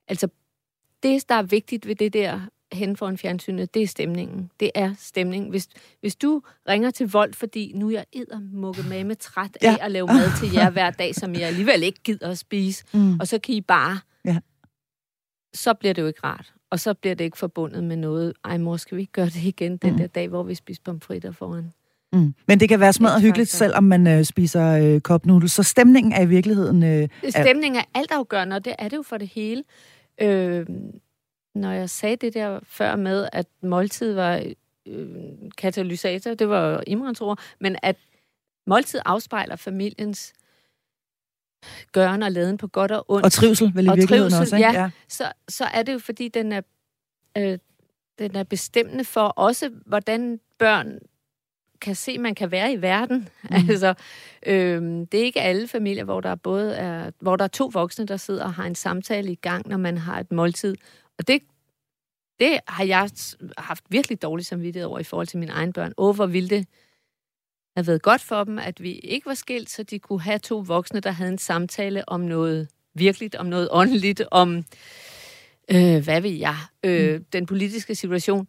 Altså, 0.08 0.28
det, 1.04 1.30
der 1.30 1.36
er 1.36 1.44
vigtigt 1.44 1.88
ved 1.88 1.96
det 1.96 2.14
der 2.14 2.40
hen 2.74 2.98
foran 2.98 3.18
fjernsynet, 3.18 3.74
det 3.74 3.82
er 3.82 3.88
stemningen. 3.88 4.52
Det 4.60 4.72
er 4.76 4.94
stemning. 5.00 5.50
Hvis, 5.50 5.68
hvis 6.00 6.16
du 6.16 6.42
ringer 6.70 6.92
til 6.92 7.12
vold, 7.12 7.34
fordi 7.34 7.72
nu 7.76 7.88
er 7.88 7.92
jeg 7.92 8.06
eddermukke 8.14 8.84
med 8.90 9.04
med 9.04 9.16
træt 9.16 9.58
af 9.62 9.66
Ja. 9.66 9.86
at 9.86 9.92
lave 9.92 10.08
mad 10.08 10.40
til 10.40 10.52
jer 10.54 10.70
hver 10.70 10.90
dag, 10.92 11.16
som 11.16 11.34
jeg 11.34 11.42
alligevel 11.42 11.84
ikke 11.84 12.00
gider 12.04 12.30
at 12.32 12.38
spise, 12.38 12.84
Mm. 12.94 13.20
og 13.20 13.28
så 13.28 13.40
kan 13.40 13.56
I 13.56 13.62
bare, 13.62 14.00
Ja. 14.26 14.38
så 15.54 15.74
bliver 15.74 15.94
det 15.94 16.02
jo 16.02 16.08
ikke 16.08 16.20
rart. 16.24 16.54
Og 16.72 16.80
så 16.80 16.94
bliver 16.94 17.16
det 17.16 17.24
ikke 17.26 17.38
forbundet 17.38 17.84
med 17.84 17.96
noget, 17.98 18.34
ej 18.46 18.58
mor, 18.58 18.78
skal 18.78 18.98
vi 18.98 19.02
ikke 19.02 19.14
gøre 19.14 19.26
det 19.26 19.44
igen 19.44 19.78
den 19.78 19.92
Mm. 19.92 19.98
der 19.98 20.08
dag, 20.08 20.28
hvor 20.28 20.44
vi 20.44 20.56
spiser 20.56 20.82
pomfritter 20.86 21.32
foran 21.32 21.72
Mm. 22.14 22.34
Men 22.48 22.60
det 22.60 22.70
kan 22.70 22.80
være 22.80 22.94
smadret 22.94 23.18
X-Factor. 23.18 23.22
hyggeligt, 23.22 23.50
selvom 23.50 23.84
man 23.84 24.08
øh, 24.08 24.24
spiser 24.24 24.72
øh, 24.72 25.02
kopnudels. 25.02 25.52
Så 25.52 25.64
stemningen 25.64 26.14
er 26.14 26.22
i 26.22 26.26
virkeligheden... 26.28 26.84
Øh, 26.84 27.08
Stemning 27.30 27.78
er 27.78 27.84
altafgørende, 27.96 28.56
og 28.56 28.66
det 28.66 28.76
er 28.80 28.88
det 28.90 28.98
jo 28.98 29.02
for 29.02 29.18
det 29.18 29.28
hele. 29.28 29.64
Øh, 30.22 30.66
når 31.56 31.72
jeg 31.72 31.90
sagde 31.90 32.16
det 32.16 32.34
der 32.34 32.60
før 32.64 32.96
med, 32.96 33.28
at 33.34 33.48
måltid 33.64 34.14
var 34.14 34.44
øh, 34.88 35.08
katalysator, 35.58 36.34
det 36.34 36.50
var 36.50 36.84
Imrans 36.88 37.22
ord, 37.22 37.40
men 37.60 37.76
at 37.84 37.96
måltid 38.68 39.00
afspejler 39.06 39.56
familiens 39.56 40.34
gøren 41.92 42.24
og 42.24 42.32
laden 42.32 42.58
på 42.58 42.68
godt 42.68 42.92
og 42.92 43.06
ondt. 43.08 43.26
og 43.26 43.32
trivsel, 43.32 43.72
vel 43.76 43.86
i 43.86 43.90
Og 43.90 43.98
virkeligheden 43.98 44.32
trivsel, 44.32 44.42
også, 44.42 44.56
ikke? 44.56 44.80
ja. 44.80 44.90
så, 45.08 45.32
så 45.50 45.66
er 45.66 45.84
det 45.84 45.94
jo, 45.94 46.00
fordi 46.00 46.28
den 46.28 46.52
er, 46.52 46.62
øh, 47.38 47.58
den 48.20 48.36
er 48.36 48.44
bestemmende 48.44 49.04
for 49.04 49.28
også, 49.28 49.70
hvordan 49.86 50.40
børn 50.60 51.00
kan 51.82 51.96
se, 51.96 52.18
man 52.18 52.36
kan 52.36 52.52
være 52.52 52.74
i 52.74 52.82
verden. 52.82 53.30
Mm. 53.44 53.56
Altså, 53.70 53.94
øh, 54.46 54.82
det 55.12 55.14
er 55.14 55.24
ikke 55.24 55.42
alle 55.42 55.68
familier, 55.68 56.04
hvor 56.04 56.22
der 56.22 56.36
både 56.36 56.76
er, 56.76 57.12
hvor 57.20 57.36
der 57.36 57.44
er 57.44 57.48
to 57.50 57.70
voksne, 57.74 58.06
der 58.06 58.18
sidder 58.18 58.44
og 58.44 58.54
har 58.54 58.66
en 58.66 58.76
samtale 58.76 59.32
i 59.32 59.36
gang, 59.36 59.68
når 59.68 59.78
man 59.78 59.98
har 59.98 60.20
et 60.20 60.32
måltid. 60.32 60.76
Og 61.18 61.28
det, 61.28 61.42
det 62.40 62.60
har 62.68 62.84
jeg 62.84 63.10
haft 63.58 63.84
virkelig 63.90 64.22
dårlig 64.22 64.46
samvittighed 64.46 64.88
over 64.88 65.00
i 65.00 65.04
forhold 65.04 65.28
til 65.28 65.40
mine 65.40 65.52
egne 65.52 65.74
børn. 65.74 65.94
Åh, 65.98 66.16
hvor 66.16 66.26
ville 66.26 66.50
det 66.50 66.68
have 67.76 67.88
været 67.88 68.02
godt 68.02 68.22
for 68.22 68.44
dem, 68.44 68.60
at 68.60 68.84
vi 68.84 68.92
ikke 68.92 69.26
var 69.26 69.34
skilt, 69.34 69.70
så 69.70 69.84
de 69.84 70.00
kunne 70.00 70.22
have 70.22 70.40
to 70.40 70.58
voksne, 70.58 71.00
der 71.00 71.12
havde 71.12 71.32
en 71.32 71.38
samtale 71.38 72.10
om 72.10 72.22
noget 72.22 72.68
virkeligt, 72.94 73.36
om 73.36 73.46
noget 73.46 73.68
åndeligt, 73.72 74.22
om, 74.32 74.66
øh, 75.72 76.04
hvad 76.04 76.22
ved 76.22 76.32
jeg, 76.32 76.56
øh, 76.84 77.16
mm. 77.16 77.26
den 77.34 77.46
politiske 77.46 77.96
situation. 77.96 78.48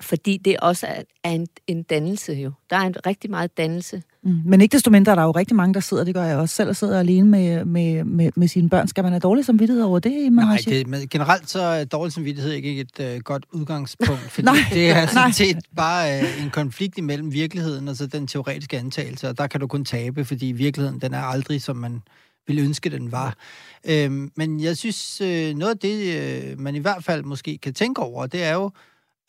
Fordi 0.00 0.36
det 0.36 0.56
også 0.56 0.86
er, 0.86 1.02
er 1.24 1.30
en, 1.30 1.46
en 1.66 1.82
dannelse 1.82 2.32
jo. 2.32 2.52
Der 2.70 2.76
er 2.76 2.80
en 2.80 2.94
rigtig 3.06 3.30
meget 3.30 3.56
dannelse. 3.56 4.02
Mm. 4.22 4.40
Men 4.44 4.60
ikke 4.60 4.72
desto 4.72 4.90
mindre 4.90 5.12
er 5.12 5.16
der 5.16 5.22
jo 5.22 5.30
rigtig 5.30 5.56
mange, 5.56 5.74
der 5.74 5.80
sidder, 5.80 6.04
det 6.04 6.14
gør 6.14 6.24
jeg 6.24 6.36
også 6.36 6.54
selv, 6.54 6.68
og 6.68 6.76
sidder 6.76 6.98
alene 6.98 7.28
med, 7.28 7.64
med, 7.64 8.04
med, 8.04 8.30
med 8.36 8.48
sine 8.48 8.68
børn. 8.68 8.88
Skal 8.88 9.04
man 9.04 9.12
have 9.12 9.20
dårlig 9.20 9.44
samvittighed 9.44 9.84
over 9.84 9.98
det, 9.98 10.10
Iman 10.10 10.44
Nej, 10.44 10.58
det, 10.64 10.86
men 10.86 11.08
generelt 11.08 11.50
så 11.50 11.60
er 11.60 11.84
dårlig 11.84 12.12
samvittighed 12.12 12.52
ikke 12.52 12.80
et 12.80 13.00
øh, 13.00 13.20
godt 13.20 13.46
udgangspunkt, 13.52 14.30
fordi 14.34 14.44
Nej, 14.44 14.56
det 14.72 14.90
er 14.90 15.06
sådan 15.06 15.32
set 15.32 15.58
bare 15.76 16.22
øh, 16.22 16.44
en 16.44 16.50
konflikt 16.50 16.98
imellem 16.98 17.32
virkeligheden 17.32 17.88
og 17.88 17.96
så 17.96 18.06
den 18.06 18.26
teoretiske 18.26 18.78
antagelse, 18.78 19.28
og 19.28 19.38
der 19.38 19.46
kan 19.46 19.60
du 19.60 19.66
kun 19.66 19.84
tabe, 19.84 20.24
fordi 20.24 20.46
virkeligheden 20.46 21.00
den 21.00 21.14
er 21.14 21.22
aldrig, 21.22 21.62
som 21.62 21.76
man 21.76 22.02
ville 22.46 22.62
ønske, 22.62 22.90
den 22.90 23.12
var. 23.12 23.36
Øhm, 23.84 24.30
men 24.36 24.60
jeg 24.60 24.76
synes, 24.76 25.20
øh, 25.20 25.54
noget 25.54 25.72
af 25.72 25.78
det, 25.78 26.16
øh, 26.16 26.60
man 26.60 26.74
i 26.74 26.78
hvert 26.78 27.04
fald 27.04 27.22
måske 27.22 27.58
kan 27.58 27.74
tænke 27.74 28.02
over, 28.02 28.26
det 28.26 28.44
er 28.44 28.54
jo, 28.54 28.70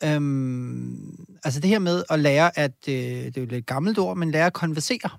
øhm, 0.04 1.26
altså 1.44 1.60
det 1.60 1.70
her 1.70 1.78
med 1.78 2.04
at 2.10 2.20
lære 2.20 2.58
at, 2.58 2.72
øh, 2.88 2.94
det 2.94 3.26
er 3.26 3.40
jo 3.40 3.42
et 3.42 3.52
lidt 3.52 3.66
gammelt 3.66 3.98
ord, 3.98 4.16
men 4.16 4.30
lære 4.30 4.46
at 4.46 4.52
konversere. 4.52 5.10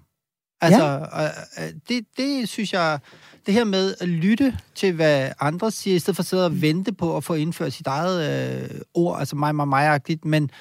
Altså, 0.61 0.85
ja. 0.85 1.25
øh, 1.25 1.73
det, 1.89 2.05
det 2.17 2.49
synes 2.49 2.73
jeg, 2.73 2.99
det 3.45 3.53
her 3.53 3.63
med 3.63 3.95
at 3.99 4.07
lytte 4.07 4.57
til, 4.75 4.93
hvad 4.93 5.31
andre 5.39 5.71
siger, 5.71 5.95
i 5.95 5.99
stedet 5.99 6.15
for 6.15 6.21
at 6.21 6.27
sidde 6.27 6.45
og 6.45 6.61
vente 6.61 6.93
på 6.93 7.17
at 7.17 7.23
få 7.23 7.33
indført 7.33 7.73
sit 7.73 7.87
eget 7.87 8.49
øh, 8.71 8.81
ord, 8.93 9.19
altså 9.19 9.35
mig, 9.35 9.55
mig, 9.55 9.67
mig-agtigt, 9.67 10.25
men, 10.25 10.51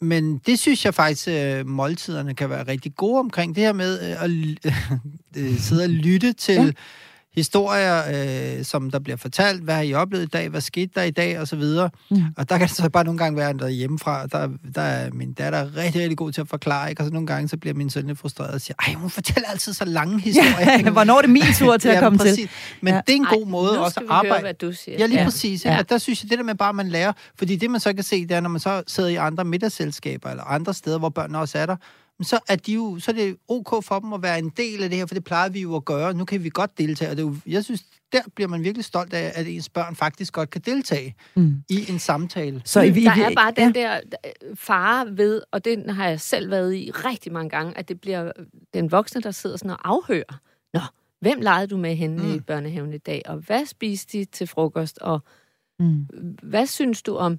men 0.00 0.38
det 0.38 0.58
synes 0.58 0.84
jeg 0.84 0.94
faktisk, 0.94 1.28
øh, 1.28 1.66
måltiderne 1.66 2.34
kan 2.34 2.50
være 2.50 2.66
rigtig 2.66 2.94
gode 2.94 3.18
omkring. 3.18 3.54
Det 3.54 3.62
her 3.62 3.72
med 3.72 4.00
øh, 4.00 4.22
at 4.22 4.30
øh, 5.42 5.58
sidde 5.58 5.82
og 5.82 5.90
lytte 5.90 6.32
til 6.32 6.54
Ja. 6.54 6.72
Ja. 7.36 7.40
historier, 7.40 8.02
øh, 8.58 8.64
som 8.64 8.90
der 8.90 8.98
bliver 8.98 9.16
fortalt. 9.16 9.62
Hvad 9.62 9.74
har 9.74 9.82
I 9.82 9.94
oplevet 9.94 10.24
i 10.24 10.28
dag? 10.28 10.48
Hvad 10.48 10.60
skete 10.60 10.90
der 10.94 11.02
i 11.02 11.10
dag? 11.10 11.40
Og 11.40 11.48
så 11.48 11.56
videre. 11.56 11.90
Mm. 12.10 12.22
Og 12.36 12.48
der 12.48 12.58
kan 12.58 12.68
det 12.68 12.76
så 12.76 12.88
bare 12.90 13.04
nogle 13.04 13.18
gange 13.18 13.36
være 13.38 13.54
noget 13.54 13.74
hjemmefra. 13.74 14.26
Der, 14.26 14.48
der 14.74 14.82
er 14.82 15.10
min 15.12 15.32
datter 15.32 15.76
rigtig, 15.76 16.00
rigtig 16.02 16.16
god 16.18 16.32
til 16.32 16.40
at 16.40 16.48
forklare, 16.48 16.90
ikke? 16.90 17.02
Og 17.02 17.06
så 17.06 17.12
nogle 17.12 17.26
gange, 17.26 17.48
så 17.48 17.56
bliver 17.56 17.74
min 17.74 17.90
søn 17.90 18.06
lidt 18.06 18.18
frustreret 18.18 18.50
og 18.54 18.60
siger, 18.60 18.74
ej, 18.86 18.94
hun 18.94 19.10
fortæller 19.10 19.48
altid 19.48 19.72
så 19.72 19.84
lange 19.84 20.20
historier. 20.20 20.78
Ja, 20.84 20.90
hvornår 20.90 21.16
er 21.16 21.20
det 21.20 21.30
min 21.30 21.42
tur 21.58 21.76
til 21.76 21.88
at 21.88 21.94
Ja, 21.94 22.00
komme 22.00 22.18
til? 22.18 22.24
præcis. 22.28 22.50
Men 22.80 22.94
Ja. 22.94 23.00
det 23.06 23.12
er 23.12 23.16
en 23.16 23.24
god 23.24 23.42
Ej, 23.44 23.50
måde 23.50 23.74
nu 23.74 23.80
også 23.80 24.00
at 24.00 24.02
vi 24.02 24.06
høre, 24.08 24.16
arbejde. 24.18 24.40
hvad 24.42 24.54
du 24.54 24.72
siger. 24.72 24.98
Ja, 24.98 25.06
lige 25.06 25.14
Ja. 25.16 25.20
ja. 25.22 25.26
præcis. 25.26 25.64
Ja. 25.64 25.72
Ja. 25.72 25.78
Og 25.78 25.88
der 25.88 25.98
synes 25.98 26.22
jeg, 26.22 26.30
det 26.30 26.38
der 26.38 26.44
med 26.44 26.54
bare, 26.54 26.68
at 26.68 26.74
man 26.74 26.88
lærer, 26.88 27.12
fordi 27.38 27.56
det 27.56 27.70
man 27.70 27.80
så 27.80 27.92
kan 27.92 28.04
se, 28.04 28.22
det 28.26 28.36
er, 28.36 28.40
når 28.40 28.48
man 28.50 28.60
så 28.60 28.82
sidder 28.86 29.08
i 29.08 29.14
andre 29.14 29.44
middagsselskaber, 29.44 30.30
eller 30.30 30.44
andre 30.44 30.74
steder, 30.74 30.98
hvor 30.98 31.08
børnene 31.08 31.38
også 31.38 31.58
er 31.58 31.66
der, 31.66 31.76
så 32.22 32.40
er, 32.48 32.56
de 32.56 32.72
jo, 32.74 32.98
så 32.98 33.10
er 33.10 33.14
det 33.14 33.36
ok 33.48 33.84
for 33.84 33.98
dem 33.98 34.12
at 34.12 34.22
være 34.22 34.38
en 34.38 34.48
del 34.48 34.82
af 34.82 34.88
det 34.90 34.98
her, 34.98 35.06
for 35.06 35.14
det 35.14 35.24
plejer 35.24 35.48
vi 35.48 35.60
jo 35.60 35.76
at 35.76 35.84
gøre. 35.84 36.14
Nu 36.14 36.24
kan 36.24 36.44
vi 36.44 36.48
godt 36.48 36.78
deltage, 36.78 37.10
og 37.10 37.16
det 37.16 37.22
er 37.22 37.26
jo, 37.26 37.36
jeg 37.46 37.64
synes, 37.64 37.82
der 38.12 38.20
bliver 38.34 38.48
man 38.48 38.64
virkelig 38.64 38.84
stolt 38.84 39.14
af, 39.14 39.32
at 39.34 39.46
ens 39.46 39.68
børn 39.68 39.96
faktisk 39.96 40.32
godt 40.32 40.50
kan 40.50 40.60
deltage 40.60 41.14
Mm. 41.34 41.62
i 41.68 41.90
en 41.90 41.98
samtale. 41.98 42.62
Så 42.64 42.80
i, 42.80 42.88
i, 42.88 43.04
der 43.04 43.10
er 43.10 43.34
bare 43.34 43.52
den 43.56 43.74
der 43.74 44.00
øh, 44.24 44.56
fare 44.56 45.16
ved, 45.16 45.42
og 45.50 45.64
den 45.64 45.90
har 45.90 46.08
jeg 46.08 46.20
selv 46.20 46.50
været 46.50 46.74
i 46.74 46.90
rigtig 46.90 47.32
mange 47.32 47.50
gange, 47.50 47.78
at 47.78 47.88
det 47.88 48.00
bliver 48.00 48.32
den 48.74 48.90
voksne, 48.90 49.20
der 49.20 49.30
sidder 49.30 49.56
sådan 49.56 49.70
og 49.70 49.78
afhører. 49.88 50.40
Nå, 50.74 50.80
hvem 51.20 51.40
legede 51.40 51.66
du 51.66 51.76
med 51.76 51.96
henne 51.96 52.22
mm. 52.22 52.30
i 52.30 52.36
Mm. 52.36 52.42
børnehaven 52.42 52.92
i 52.92 52.98
dag? 52.98 53.22
Og 53.26 53.36
hvad 53.36 53.66
spiste 53.66 54.18
de 54.18 54.24
til 54.24 54.46
frokost? 54.46 54.98
Og 54.98 55.20
Mm. 55.80 56.06
hvad 56.42 56.66
synes 56.66 57.02
du 57.02 57.16
om... 57.16 57.38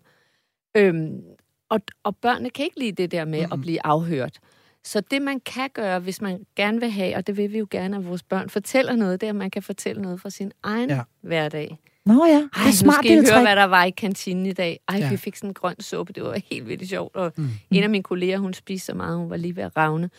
Øhm, 0.78 1.22
og, 1.70 1.80
og 2.04 2.16
børnene 2.18 2.50
kan 2.50 2.66
ikke 2.66 2.80
lide 2.80 2.92
det 2.92 3.12
der 3.12 3.26
med 3.26 3.46
mm. 3.46 3.52
at 3.52 3.62
blive 3.62 3.86
afhørt. 3.86 4.40
Så 4.88 5.02
det, 5.02 5.22
man 5.22 5.40
kan 5.40 5.70
gøre, 5.74 6.00
hvis 6.00 6.22
man 6.22 6.46
gerne 6.56 6.80
vil 6.80 6.90
have, 6.90 7.16
og 7.16 7.28
det 7.28 7.38
vil 7.38 7.54
vi 7.54 7.58
jo 7.58 7.68
gerne, 7.72 7.98
at 7.98 8.06
vores 8.08 8.24
børn 8.24 8.50
fortæller 8.50 8.96
noget, 8.96 9.22
det 9.22 9.28
er, 9.28 9.32
at 9.32 9.36
man 9.36 9.52
kan 9.52 9.64
fortælle 9.64 10.02
noget 10.02 10.22
fra 10.22 10.30
sin 10.30 10.52
egen 10.64 10.90
ja. 10.90 11.02
Hverdag. 11.22 11.78
Nå 12.06 12.26
ja, 12.26 12.34
det 12.36 12.50
Ej, 12.56 12.68
er 12.68 12.72
smart 12.72 12.96
nu 12.98 13.08
skal 13.08 13.24
I 13.24 13.32
høre, 13.32 13.42
hvad 13.42 13.56
der 13.56 13.64
var 13.64 13.84
i 13.84 13.90
kantinen 13.90 14.46
i 14.46 14.54
dag. 14.54 14.80
Ej, 14.88 14.96
ja. 14.98 15.04
Ja. 15.04 15.10
vi 15.10 15.18
fik 15.18 15.36
sådan 15.36 15.50
en 15.50 15.54
grøn 15.54 15.76
suppe. 15.80 16.14
Det 16.14 16.24
var 16.24 16.40
helt 16.52 16.68
vildt 16.68 16.90
sjovt. 16.90 17.16
Og 17.16 17.34
Mm. 17.38 17.50
en 17.72 17.84
af 17.84 17.90
mine 17.90 18.04
kolleger, 18.04 18.38
hun 18.38 18.54
spiste 18.54 18.86
så 18.86 18.94
meget, 18.94 19.18
hun 19.18 19.30
var 19.30 19.38
lige 19.38 19.56
ved 19.56 19.64
at 19.64 19.78
ravne. 19.78 20.10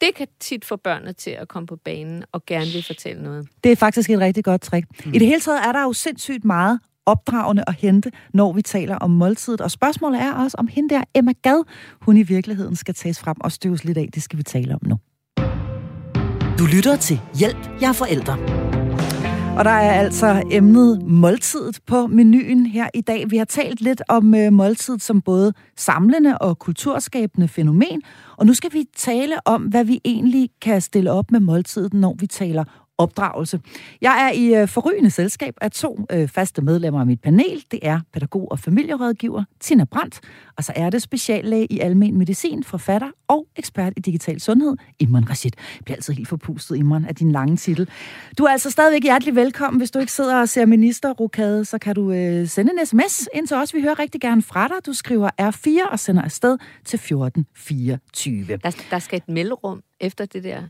det 0.00 0.14
kan 0.14 0.26
tit 0.40 0.64
få 0.64 0.76
børnene 0.76 1.12
til 1.12 1.30
at 1.30 1.48
komme 1.48 1.66
på 1.66 1.76
banen 1.76 2.24
og 2.32 2.46
gerne 2.46 2.66
vil 2.66 2.82
fortælle 2.86 3.22
noget. 3.22 3.48
Det 3.64 3.72
er 3.72 3.76
faktisk 3.76 4.10
et 4.10 4.18
rigtig 4.18 4.44
godt 4.44 4.60
trick. 4.60 4.86
Mm. 5.06 5.14
I 5.14 5.18
det 5.18 5.26
hele 5.26 5.40
taget 5.40 5.60
er 5.66 5.72
der 5.72 5.82
jo 5.82 5.92
sindssygt 5.92 6.44
meget 6.44 6.80
opdragende 7.08 7.64
at 7.66 7.74
hente, 7.74 8.10
når 8.34 8.52
vi 8.52 8.62
taler 8.62 8.96
om 8.96 9.10
måltidet. 9.10 9.60
Og 9.60 9.70
spørgsmålet 9.70 10.20
er 10.20 10.32
også, 10.32 10.56
om 10.60 10.68
hende 10.68 10.94
der 10.94 11.02
Emma 11.14 11.32
Gad, 11.42 11.64
hun 12.02 12.16
i 12.16 12.22
virkeligheden 12.22 12.76
skal 12.76 12.94
tages 12.94 13.20
frem 13.20 13.36
og 13.40 13.52
støves 13.52 13.84
lidt 13.84 13.98
af. 13.98 14.08
Det 14.14 14.22
skal 14.22 14.38
vi 14.38 14.42
tale 14.42 14.74
om 14.74 14.80
nu. 14.82 14.96
Du 16.58 16.66
lytter 16.66 16.96
til 16.96 17.20
Hjælp, 17.38 17.70
jeg 17.80 17.88
er 17.88 17.92
forældre. 17.92 18.38
Og 19.58 19.64
der 19.64 19.70
er 19.70 19.92
altså 19.92 20.42
emnet 20.50 21.02
måltidet 21.02 21.78
på 21.86 22.06
menuen 22.06 22.66
her 22.66 22.88
i 22.94 23.00
dag. 23.00 23.30
Vi 23.30 23.36
har 23.36 23.44
talt 23.44 23.80
lidt 23.80 24.02
om 24.08 24.34
øh, 24.34 24.52
måltidet 24.52 25.02
som 25.02 25.20
både 25.20 25.52
samlende 25.76 26.38
og 26.38 26.58
kulturskabende 26.58 27.48
fænomen, 27.48 28.02
og 28.36 28.46
nu 28.46 28.54
skal 28.54 28.72
vi 28.72 28.84
tale 28.96 29.34
om, 29.44 29.62
hvad 29.62 29.84
vi 29.84 30.00
egentlig 30.04 30.50
kan 30.62 30.80
stille 30.80 31.12
op 31.12 31.30
med 31.30 31.40
måltidet, 31.40 31.94
når 31.94 32.16
vi 32.18 32.26
taler 32.26 32.64
opdragelse. 32.98 33.60
Jeg 34.00 34.26
er 34.26 34.32
i 34.32 34.62
øh, 34.62 34.68
forrygende 34.68 35.10
selskab 35.10 35.54
af 35.60 35.70
to 35.70 36.06
øh, 36.12 36.28
faste 36.28 36.62
medlemmer 36.62 37.00
af 37.00 37.06
mit 37.06 37.20
panel. 37.20 37.64
Det 37.70 37.80
er 37.82 38.00
pædagog 38.12 38.52
og 38.52 38.58
familierådgiver 38.58 39.44
Tina 39.60 39.84
Brandt, 39.84 40.20
og 40.56 40.64
så 40.64 40.72
er 40.76 40.90
det 40.90 41.02
speciallæge 41.02 41.66
i 41.66 41.78
almen 41.80 42.18
medicin, 42.18 42.64
forfatter 42.64 43.10
og 43.28 43.46
ekspert 43.56 43.92
i 43.96 44.00
digital 44.00 44.40
sundhed, 44.40 44.76
Imran 44.98 45.30
Rashid. 45.30 45.50
Jeg 45.56 45.84
bliver 45.84 45.96
altid 45.96 46.14
helt 46.14 46.28
forpustet, 46.28 46.76
Imran, 46.76 47.04
af 47.04 47.14
din 47.14 47.32
lange 47.32 47.56
titel. 47.56 47.88
Du 48.38 48.44
er 48.44 48.50
altså 48.50 48.70
stadigvæk 48.70 49.02
hjertelig 49.02 49.34
velkommen. 49.36 49.80
Hvis 49.80 49.90
du 49.90 49.98
ikke 49.98 50.12
sidder 50.12 50.40
og 50.40 50.48
ser 50.48 50.66
ministerrokade, 50.66 51.64
så 51.64 51.78
kan 51.78 51.94
du 51.94 52.12
øh, 52.12 52.48
sende 52.48 52.72
en 52.80 52.86
sms 52.86 53.28
ind 53.34 53.46
til 53.46 53.56
os. 53.56 53.74
Vi 53.74 53.80
hører 53.82 53.98
rigtig 53.98 54.20
gerne 54.20 54.42
fra 54.42 54.68
dig. 54.68 54.76
Du 54.86 54.92
skriver 54.92 55.30
R4 55.42 55.92
og 55.92 55.98
sender 55.98 56.22
afsted 56.22 56.58
til 56.84 56.96
1424. 56.96 58.56
Der, 58.56 58.84
der 58.90 58.98
skal 58.98 59.16
et 59.16 59.28
mellemrum 59.28 59.82
efter 60.00 60.26
det 60.26 60.44
der 60.44 60.62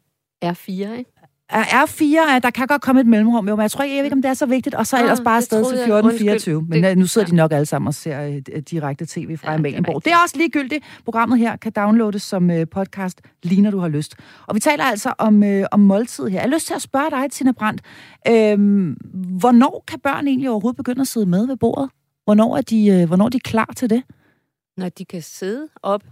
R4, 0.45 0.71
ikke? 0.71 1.18
Er 1.51 1.87
fire, 1.87 2.41
der 2.43 2.51
kan 2.51 2.67
godt 2.67 2.83
komme 2.83 3.01
et 3.01 3.07
mellemrum, 3.07 3.49
jo, 3.49 3.57
men 3.57 3.63
jeg 3.63 3.71
tror 3.71 3.85
ikke, 3.85 3.97
jeg 3.97 4.03
ved 4.03 4.07
ikke, 4.07 4.15
om 4.15 4.23
det 4.23 4.29
er 4.29 4.35
så 4.35 4.47
vigtigt, 4.47 4.75
og 4.75 4.87
så 4.87 4.97
ah, 4.97 5.03
ellers 5.03 5.21
bare 5.21 5.37
afsted 5.37 5.65
til 5.65 6.53
14.24. 6.59 6.67
Men 6.69 6.83
det, 6.83 6.99
nu 6.99 7.07
sidder 7.07 7.27
ja. 7.27 7.31
de 7.31 7.37
nok 7.37 7.53
alle 7.53 7.67
sammen 7.67 7.89
og 7.89 7.95
ser 7.95 8.29
uh, 8.29 8.59
direkte 8.71 9.07
tv 9.07 9.37
fra 9.37 9.51
ja, 9.51 9.59
Amalienborg. 9.59 10.05
Det 10.05 10.13
er 10.13 10.17
også 10.23 10.37
ligegyldigt. 10.37 10.85
Programmet 11.05 11.39
her 11.39 11.57
kan 11.57 11.73
downloades 11.73 12.23
som 12.23 12.51
uh, 12.51 12.57
podcast, 12.71 13.21
lige 13.43 13.63
når 13.63 13.71
du 13.71 13.79
har 13.79 13.89
lyst. 13.89 14.15
Og 14.47 14.55
vi 14.55 14.61
taler 14.61 14.85
altså 14.85 15.13
om, 15.19 15.43
uh, 15.43 15.63
om 15.73 15.81
måltid 15.81 16.25
her. 16.25 16.33
Jeg 16.33 16.43
har 16.43 16.55
lyst 16.55 16.67
til 16.67 16.75
at 16.75 16.83
spørge 16.83 17.11
dig, 17.11 17.31
Tina 17.31 17.53
Brandt, 17.53 17.81
uh, 18.29 18.35
hvornår 19.39 19.85
kan 19.87 20.01
børn 20.01 20.27
egentlig 20.27 20.51
overhovedet 20.51 20.77
begynde 20.77 21.01
at 21.01 21.09
sidde 21.09 21.27
med 21.27 21.47
ved 21.47 21.57
bordet? 21.57 21.91
Hvornår 22.25 22.57
er 22.57 22.63
de, 22.63 23.01
uh, 23.03 23.09
hvornår 23.09 23.25
er 23.25 23.31
de 23.31 23.41
klar 23.41 23.73
til 23.77 23.91
det? 23.91 24.03
Når 24.77 24.89
de 24.89 25.05
kan 25.05 25.23
sidde 25.23 25.69
op 25.83 26.03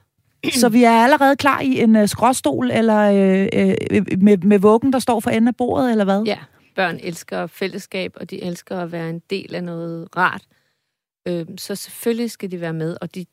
så 0.60 0.68
vi 0.68 0.84
er 0.84 0.90
allerede 0.90 1.36
klar 1.36 1.60
i 1.60 1.80
en 1.80 1.96
uh, 1.96 2.06
skråstol, 2.06 2.70
eller 2.70 3.10
uh, 3.10 3.96
uh, 3.96 4.22
med, 4.22 4.38
med 4.38 4.58
vuggen, 4.58 4.92
der 4.92 4.98
står 4.98 5.20
for 5.20 5.30
enden 5.30 5.48
af 5.48 5.56
bordet, 5.56 5.90
eller 5.90 6.04
hvad? 6.04 6.22
Ja, 6.26 6.38
børn 6.76 6.98
elsker 7.02 7.46
fællesskab, 7.46 8.12
og 8.20 8.30
de 8.30 8.42
elsker 8.42 8.78
at 8.78 8.92
være 8.92 9.10
en 9.10 9.22
del 9.30 9.54
af 9.54 9.64
noget 9.64 10.08
rart. 10.16 10.42
Uh, 11.30 11.42
så 11.58 11.74
selvfølgelig 11.74 12.30
skal 12.30 12.50
de 12.50 12.60
være 12.60 12.72
med, 12.72 12.96
og 13.00 13.14
de, 13.14 13.26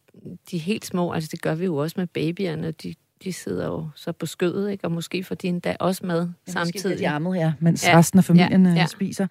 de 0.51 0.57
helt 0.57 0.85
små, 0.85 1.11
altså 1.11 1.29
det 1.31 1.41
gør 1.41 1.55
vi 1.55 1.65
jo 1.65 1.75
også 1.75 1.93
med 1.97 2.07
babyerne, 2.07 2.71
de, 2.71 2.93
de 3.23 3.33
sidder 3.33 3.65
jo 3.65 3.89
så 3.95 4.11
på 4.11 4.25
skødet, 4.25 4.71
ikke? 4.71 4.85
og 4.85 4.91
måske 4.91 5.23
får 5.23 5.35
de 5.35 5.47
endda 5.47 5.75
også 5.79 6.05
med 6.05 6.29
ja, 6.47 6.51
samtidig. 6.51 6.91
Måske 6.91 6.99
de 6.99 7.09
armet, 7.09 7.37
ja, 7.37 7.53
mens 7.59 7.87
ja. 7.87 7.97
resten 7.97 8.19
af 8.19 8.23
familien 8.23 8.65
ja, 8.65 8.73
ja. 8.73 8.85
spiser. 8.85 9.27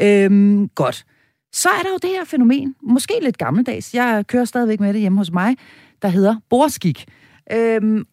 Øhm, 0.00 0.68
godt. 0.68 1.04
Så 1.52 1.68
er 1.68 1.82
der 1.82 1.90
jo 1.90 1.98
det 2.02 2.10
her 2.10 2.24
fænomen, 2.24 2.74
måske 2.82 3.14
lidt 3.22 3.38
gammeldags, 3.38 3.94
jeg 3.94 4.24
kører 4.26 4.44
stadigvæk 4.44 4.80
med 4.80 4.92
det 4.92 5.00
hjemme 5.00 5.18
hos 5.18 5.32
mig, 5.32 5.56
der 6.04 6.10
hedder 6.10 6.36
borskik. 6.50 7.04
Øhm, 7.52 8.04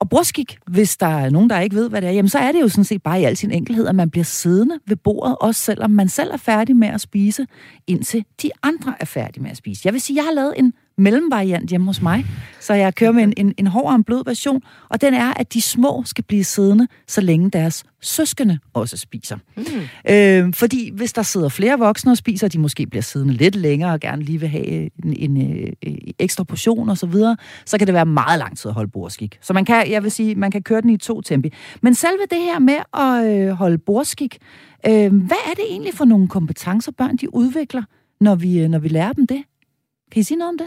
og 0.00 0.08
borskik, 0.08 0.58
hvis 0.66 0.96
der 0.96 1.06
er 1.06 1.30
nogen, 1.30 1.50
der 1.50 1.60
ikke 1.60 1.76
ved, 1.76 1.88
hvad 1.88 2.00
det 2.00 2.08
er, 2.08 2.12
jamen 2.12 2.28
så 2.28 2.38
er 2.38 2.52
det 2.52 2.60
jo 2.60 2.68
sådan 2.68 2.84
set 2.84 3.02
bare 3.02 3.20
i 3.20 3.24
al 3.24 3.36
sin 3.36 3.50
enkelhed, 3.50 3.86
at 3.86 3.94
man 3.94 4.10
bliver 4.10 4.24
siddende 4.24 4.78
ved 4.86 4.96
bordet, 4.96 5.36
også 5.40 5.62
selvom 5.62 5.90
man 5.90 6.08
selv 6.08 6.30
er 6.30 6.36
færdig 6.36 6.76
med 6.76 6.88
at 6.88 7.00
spise, 7.00 7.46
indtil 7.86 8.24
de 8.42 8.50
andre 8.62 8.94
er 9.00 9.04
færdige 9.04 9.42
med 9.42 9.50
at 9.50 9.56
spise. 9.56 9.82
Jeg 9.84 9.92
vil 9.92 10.00
sige, 10.00 10.16
jeg 10.16 10.24
har 10.24 10.32
lavet 10.32 10.54
en 10.56 10.72
mellemvariant 10.98 11.70
hjemme 11.70 11.86
hos 11.86 12.02
mig, 12.02 12.26
så 12.60 12.74
jeg 12.74 12.94
kører 12.94 13.12
med 13.12 13.22
en, 13.22 13.34
en, 13.36 13.54
en 13.56 13.66
hård 13.66 13.86
og 13.86 13.94
en 13.94 14.04
blød 14.04 14.24
version, 14.24 14.62
og 14.88 15.00
den 15.00 15.14
er, 15.14 15.34
at 15.34 15.52
de 15.52 15.60
små 15.60 16.02
skal 16.06 16.24
blive 16.24 16.44
siddende, 16.44 16.88
så 17.06 17.20
længe 17.20 17.50
deres 17.50 17.84
søskende 18.00 18.58
også 18.74 18.96
spiser. 18.96 19.36
Mm. 19.56 19.62
Øh, 20.10 20.54
fordi 20.54 20.90
hvis 20.94 21.12
der 21.12 21.22
sidder 21.22 21.48
flere 21.48 21.78
voksne 21.78 22.12
og 22.12 22.16
spiser, 22.16 22.48
de 22.48 22.58
måske 22.58 22.86
bliver 22.86 23.02
siddende 23.02 23.34
lidt 23.34 23.54
længere 23.54 23.92
og 23.92 24.00
gerne 24.00 24.22
lige 24.22 24.40
vil 24.40 24.48
have 24.48 24.66
en, 24.66 24.90
en, 25.04 25.36
en, 25.36 25.74
en 25.82 25.98
ekstra 26.18 26.44
portion 26.44 26.88
osv., 26.88 26.96
så, 26.96 27.06
videre, 27.06 27.36
så 27.64 27.78
kan 27.78 27.86
det 27.86 27.94
være 27.94 28.06
meget 28.06 28.38
lang 28.38 28.58
tid 28.58 28.68
at 28.68 28.74
holde 28.74 28.90
bordskik. 28.90 29.38
Så 29.40 29.52
man 29.52 29.64
kan, 29.64 29.90
jeg 29.90 30.02
vil 30.02 30.10
sige, 30.10 30.34
man 30.34 30.50
kan 30.50 30.62
køre 30.62 30.80
den 30.80 30.90
i 30.90 30.96
to 30.96 31.20
tempi. 31.20 31.52
Men 31.82 31.94
selve 31.94 32.22
det 32.30 32.38
her 32.38 32.58
med 32.58 32.78
at 32.94 33.40
øh, 33.48 33.50
holde 33.50 33.78
bordskik, 33.78 34.38
øh, 34.86 35.14
hvad 35.26 35.42
er 35.50 35.54
det 35.56 35.64
egentlig 35.70 35.94
for 35.94 36.04
nogle 36.04 36.28
kompetencer, 36.28 36.92
børn 36.92 37.16
de 37.16 37.34
udvikler, 37.34 37.82
når 38.20 38.34
vi, 38.34 38.58
øh, 38.58 38.68
når 38.68 38.78
vi 38.78 38.88
lærer 38.88 39.12
dem 39.12 39.26
det? 39.26 39.42
Kan 40.12 40.20
I 40.20 40.22
sige 40.22 40.38
noget 40.38 40.48
om 40.48 40.58
det? 40.58 40.66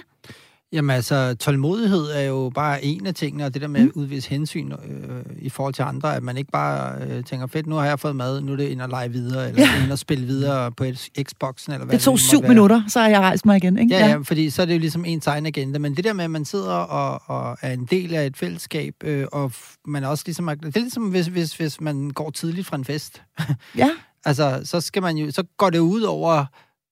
Jamen 0.74 0.96
altså, 0.96 1.36
tålmodighed 1.40 2.06
er 2.14 2.22
jo 2.22 2.52
bare 2.56 2.86
en 2.86 3.08
af 3.08 3.14
tingene, 3.14 3.46
og 3.46 3.54
det 3.54 3.62
der 3.62 3.68
med 3.68 3.82
mm. 3.82 3.88
at 3.88 3.92
udvise 3.94 4.30
hensyn 4.30 4.72
øh, 4.72 5.26
i 5.40 5.50
forhold 5.50 5.74
til 5.74 5.84
andre, 5.84 6.16
at 6.16 6.24
man 6.24 6.38
ikke 6.38 6.52
bare 6.52 6.96
øh, 7.02 7.24
tænker, 7.24 7.48
fedt, 7.48 7.68
nu 7.68 7.76
har 7.76 7.86
jeg 7.86 8.00
fået 8.00 8.16
mad, 8.16 8.42
nu 8.42 8.52
er 8.52 8.56
det 8.56 8.68
ind 8.68 8.82
og 8.82 8.90
lege 8.90 9.12
videre, 9.12 9.50
eller 9.50 9.62
ja. 9.62 9.70
ind 9.84 9.92
og 9.92 10.00
spille 10.00 10.26
videre 10.26 10.72
på 10.72 10.86
Xboxen, 11.24 11.74
eller 11.74 11.86
hvad 11.86 11.94
det 11.94 12.04
tog 12.04 12.14
det 12.14 12.22
syv 12.22 12.42
være. 12.42 12.50
minutter, 12.50 12.84
så 12.88 13.00
har 13.00 13.08
jeg 13.10 13.20
rejst 13.20 13.46
mig 13.46 13.58
igen, 13.58 13.78
ikke? 13.78 13.96
Ja, 13.96 14.08
ja, 14.08 14.18
fordi 14.18 14.50
så 14.50 14.62
er 14.62 14.66
det 14.66 14.74
jo 14.74 14.80
ligesom 14.80 15.06
ens 15.06 15.28
egen 15.28 15.46
agenda, 15.46 15.80
men 15.80 15.96
det 15.96 16.04
der 16.04 16.14
med, 16.14 16.24
at 16.24 16.32
man 16.32 16.46
sidder 16.46 16.74
og, 16.74 17.22
og 17.26 17.58
er 17.62 17.74
en 17.74 17.86
del 17.86 18.16
af 18.16 18.26
et 18.26 18.38
fællesskab, 18.38 18.96
øh, 19.04 19.28
og 19.32 19.52
man 19.88 20.04
også 20.04 20.24
ligesom, 20.28 20.48
det 20.48 20.76
er 20.76 20.80
ligesom, 20.80 21.04
hvis, 21.04 21.28
hvis, 21.28 21.58
hvis 21.58 21.82
man 21.82 22.10
går 22.10 22.30
tidligt 22.30 22.68
fra 22.68 22.78
en 22.78 22.86
fest. 22.86 23.22
Ja. 23.78 23.90
altså, 24.26 24.62
så 24.64 24.82
skal 24.82 25.02
man 25.02 25.18
jo, 25.18 25.32
så 25.32 25.44
går 25.58 25.70
det 25.70 25.80
ud 25.80 26.02
over 26.02 26.46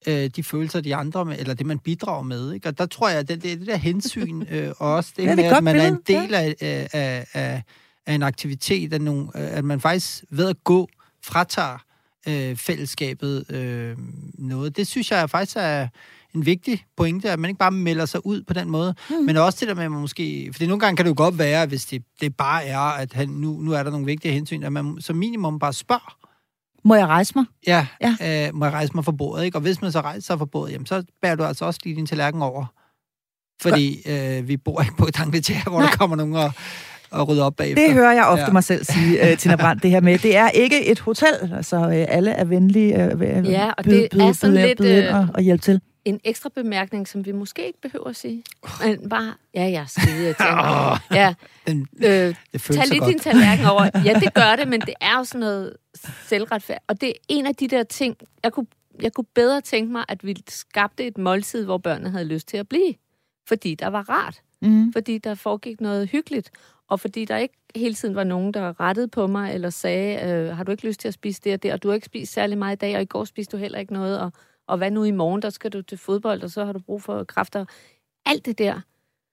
øh, 0.07 0.29
de 0.35 0.43
følelser, 0.43 0.81
de 0.81 0.95
andre 0.95 1.25
med, 1.25 1.39
eller 1.39 1.53
det, 1.53 1.65
man 1.65 1.79
bidrager 1.79 2.23
med. 2.23 2.53
Ikke? 2.53 2.67
Og 2.67 2.77
der 2.77 2.85
tror 2.85 3.09
jeg, 3.09 3.19
at 3.19 3.27
det, 3.27 3.43
det, 3.43 3.59
det 3.59 3.67
der 3.67 3.75
hensyn, 3.75 4.43
øh, 4.51 4.71
og 4.77 4.93
også 4.93 5.13
det, 5.17 5.23
ja, 5.23 5.29
det 5.29 5.37
med, 5.37 5.43
at 5.45 5.63
man 5.63 5.73
billede. 5.73 5.87
er 5.87 5.91
en 5.91 6.27
del 6.27 6.33
af, 6.33 6.55
af, 6.93 7.25
af, 7.33 7.63
af 8.05 8.13
en 8.13 8.23
aktivitet, 8.23 8.93
af 8.93 9.01
nogle, 9.01 9.37
at 9.37 9.65
man 9.65 9.81
faktisk 9.81 10.23
ved 10.29 10.49
at 10.49 10.63
gå, 10.63 10.89
fratager 11.23 11.77
øh, 12.27 12.55
fællesskabet 12.55 13.51
øh, 13.51 13.97
noget. 14.33 14.77
Det 14.77 14.87
synes 14.87 15.11
jeg 15.11 15.29
faktisk 15.29 15.57
er 15.59 15.87
en 16.35 16.45
vigtig 16.45 16.85
pointe, 16.97 17.31
at 17.31 17.39
man 17.39 17.49
ikke 17.49 17.59
bare 17.59 17.71
melder 17.71 18.05
sig 18.05 18.25
ud 18.25 18.43
på 18.43 18.53
den 18.53 18.69
måde, 18.69 18.95
mm. 19.09 19.15
men 19.15 19.37
også 19.37 19.57
det 19.59 19.67
der 19.67 19.73
med, 19.73 19.83
at 19.83 19.91
man 19.91 20.01
måske... 20.01 20.51
For 20.53 20.63
nogle 20.63 20.79
gange 20.79 20.97
kan 20.97 21.05
det 21.05 21.09
jo 21.09 21.15
godt 21.17 21.37
være, 21.37 21.65
hvis 21.65 21.85
det, 21.85 22.03
det 22.21 22.35
bare 22.35 22.65
er, 22.65 22.79
at 22.79 23.13
han, 23.13 23.29
nu, 23.29 23.61
nu 23.61 23.71
er 23.71 23.83
der 23.83 23.91
nogle 23.91 24.05
vigtige 24.05 24.33
hensyn, 24.33 24.63
at 24.63 24.73
man 24.73 24.97
som 24.99 25.15
minimum 25.15 25.59
bare 25.59 25.73
spørger, 25.73 26.18
må 26.83 26.95
jeg 26.95 27.07
rejse 27.07 27.33
mig? 27.35 27.45
Ja, 27.67 27.87
ja. 28.01 28.47
Øh, 28.47 28.55
må 28.55 28.65
jeg 28.65 28.73
rejse 28.73 28.91
mig 28.95 29.05
fra 29.05 29.11
bordet, 29.11 29.45
ikke? 29.45 29.57
Og 29.57 29.61
hvis 29.61 29.81
man 29.81 29.91
så 29.91 30.01
rejser 30.01 30.21
sig 30.21 30.37
fra 30.37 30.45
bordet, 30.45 30.73
jamen, 30.73 30.85
så 30.85 31.03
bærer 31.21 31.35
du 31.35 31.43
altså 31.43 31.65
også 31.65 31.79
lige 31.83 31.95
din 31.95 32.05
tallerken 32.05 32.41
over. 32.41 32.65
Fordi 33.61 33.97
øh, 34.09 34.47
vi 34.47 34.57
bor 34.57 34.81
ikke 34.81 34.97
på 34.97 35.05
et 35.05 35.19
Angleterre, 35.19 35.69
hvor 35.69 35.79
Nej. 35.79 35.89
der 35.89 35.97
kommer 35.97 36.15
nogen 36.15 36.35
og, 36.35 36.51
og 37.11 37.27
rydder 37.27 37.43
op 37.43 37.55
bagefter. 37.55 37.85
Det 37.85 37.93
hører 37.93 38.13
jeg 38.13 38.25
ofte 38.25 38.45
ja. 38.45 38.51
mig 38.51 38.63
selv 38.63 38.85
sige, 38.85 39.21
uh, 39.21 39.37
Tina 39.37 39.55
Brandt, 39.55 39.83
det 39.83 39.91
her 39.91 40.01
med, 40.01 40.17
det 40.17 40.37
er 40.37 40.49
ikke 40.49 40.85
et 40.85 40.99
hotel, 40.99 41.53
altså 41.55 41.77
uh, 41.77 41.93
alle 41.93 42.31
er 42.31 42.45
venlige 42.45 43.15
uh, 43.15 43.21
ja, 43.51 43.71
og 43.77 43.85
det 43.85 44.07
byde, 44.11 44.23
er 44.27 44.33
sådan 44.33 44.55
byde, 44.55 44.67
lidt, 44.67 44.77
byde 44.77 44.97
ind 44.99 45.07
og, 45.07 45.27
og 45.33 45.41
hjælpe 45.41 45.61
til 45.61 45.81
en 46.05 46.19
ekstra 46.23 46.49
bemærkning, 46.55 47.07
som 47.07 47.25
vi 47.25 47.31
måske 47.31 47.67
ikke 47.67 47.81
behøver 47.81 48.07
at 48.07 48.15
sige. 48.15 48.43
Men 48.83 49.09
bare, 49.09 49.33
ja, 49.53 49.61
jeg 49.61 49.73
er 49.73 49.85
skide 49.85 50.35
Ja, 51.19 51.33
den, 51.67 51.87
øh, 51.97 52.35
det 52.53 52.61
tag 52.61 52.87
lige 52.87 53.05
din 53.05 53.19
tallerken 53.19 53.65
over. 53.65 53.89
Ja, 54.05 54.13
det 54.13 54.33
gør 54.33 54.55
det, 54.55 54.67
men 54.67 54.81
det 54.81 54.93
er 55.01 55.17
jo 55.17 55.23
sådan 55.23 55.39
noget 55.39 55.77
selvretfærd. 56.27 56.83
Og 56.87 57.01
det 57.01 57.09
er 57.09 57.13
en 57.27 57.45
af 57.45 57.55
de 57.55 57.67
der 57.67 57.83
ting, 57.83 58.17
jeg 58.43 58.53
kunne, 58.53 58.67
jeg 59.01 59.13
kunne 59.13 59.27
bedre 59.35 59.61
tænke 59.61 59.91
mig, 59.91 60.05
at 60.07 60.25
vi 60.25 60.35
skabte 60.49 61.07
et 61.07 61.17
måltid, 61.17 61.65
hvor 61.65 61.77
børnene 61.77 62.09
havde 62.09 62.25
lyst 62.25 62.47
til 62.47 62.57
at 62.57 62.69
blive. 62.69 62.93
Fordi 63.47 63.75
der 63.75 63.87
var 63.87 64.09
rart. 64.09 64.41
Mm. 64.61 64.93
Fordi 64.93 65.17
der 65.17 65.35
foregik 65.35 65.81
noget 65.81 66.09
hyggeligt. 66.09 66.51
Og 66.87 66.99
fordi 66.99 67.25
der 67.25 67.37
ikke 67.37 67.53
hele 67.75 67.93
tiden 67.93 68.15
var 68.15 68.23
nogen, 68.23 68.53
der 68.53 68.79
rettede 68.79 69.07
på 69.07 69.27
mig, 69.27 69.53
eller 69.53 69.69
sagde, 69.69 70.31
øh, 70.31 70.57
har 70.57 70.63
du 70.63 70.71
ikke 70.71 70.87
lyst 70.87 70.99
til 70.99 71.07
at 71.07 71.13
spise 71.13 71.41
det 71.43 71.53
og 71.53 71.63
det, 71.63 71.73
og 71.73 71.83
du 71.83 71.87
har 71.87 71.95
ikke 71.95 72.05
spist 72.05 72.33
særlig 72.33 72.57
meget 72.57 72.75
i 72.75 72.79
dag, 72.79 72.95
og 72.95 73.01
i 73.01 73.05
går 73.05 73.25
spiste 73.25 73.57
du 73.57 73.61
heller 73.61 73.79
ikke 73.79 73.93
noget, 73.93 74.19
og 74.19 74.33
og 74.69 74.77
hvad 74.77 74.91
nu 74.91 75.03
i 75.03 75.11
morgen, 75.11 75.41
der 75.41 75.49
skal 75.49 75.71
du 75.71 75.81
til 75.81 75.97
fodbold, 75.97 76.43
og 76.43 76.49
så 76.49 76.65
har 76.65 76.73
du 76.73 76.79
brug 76.79 77.01
for 77.01 77.23
kræfter. 77.23 77.65
Alt 78.25 78.45
det 78.45 78.57
der, 78.57 78.81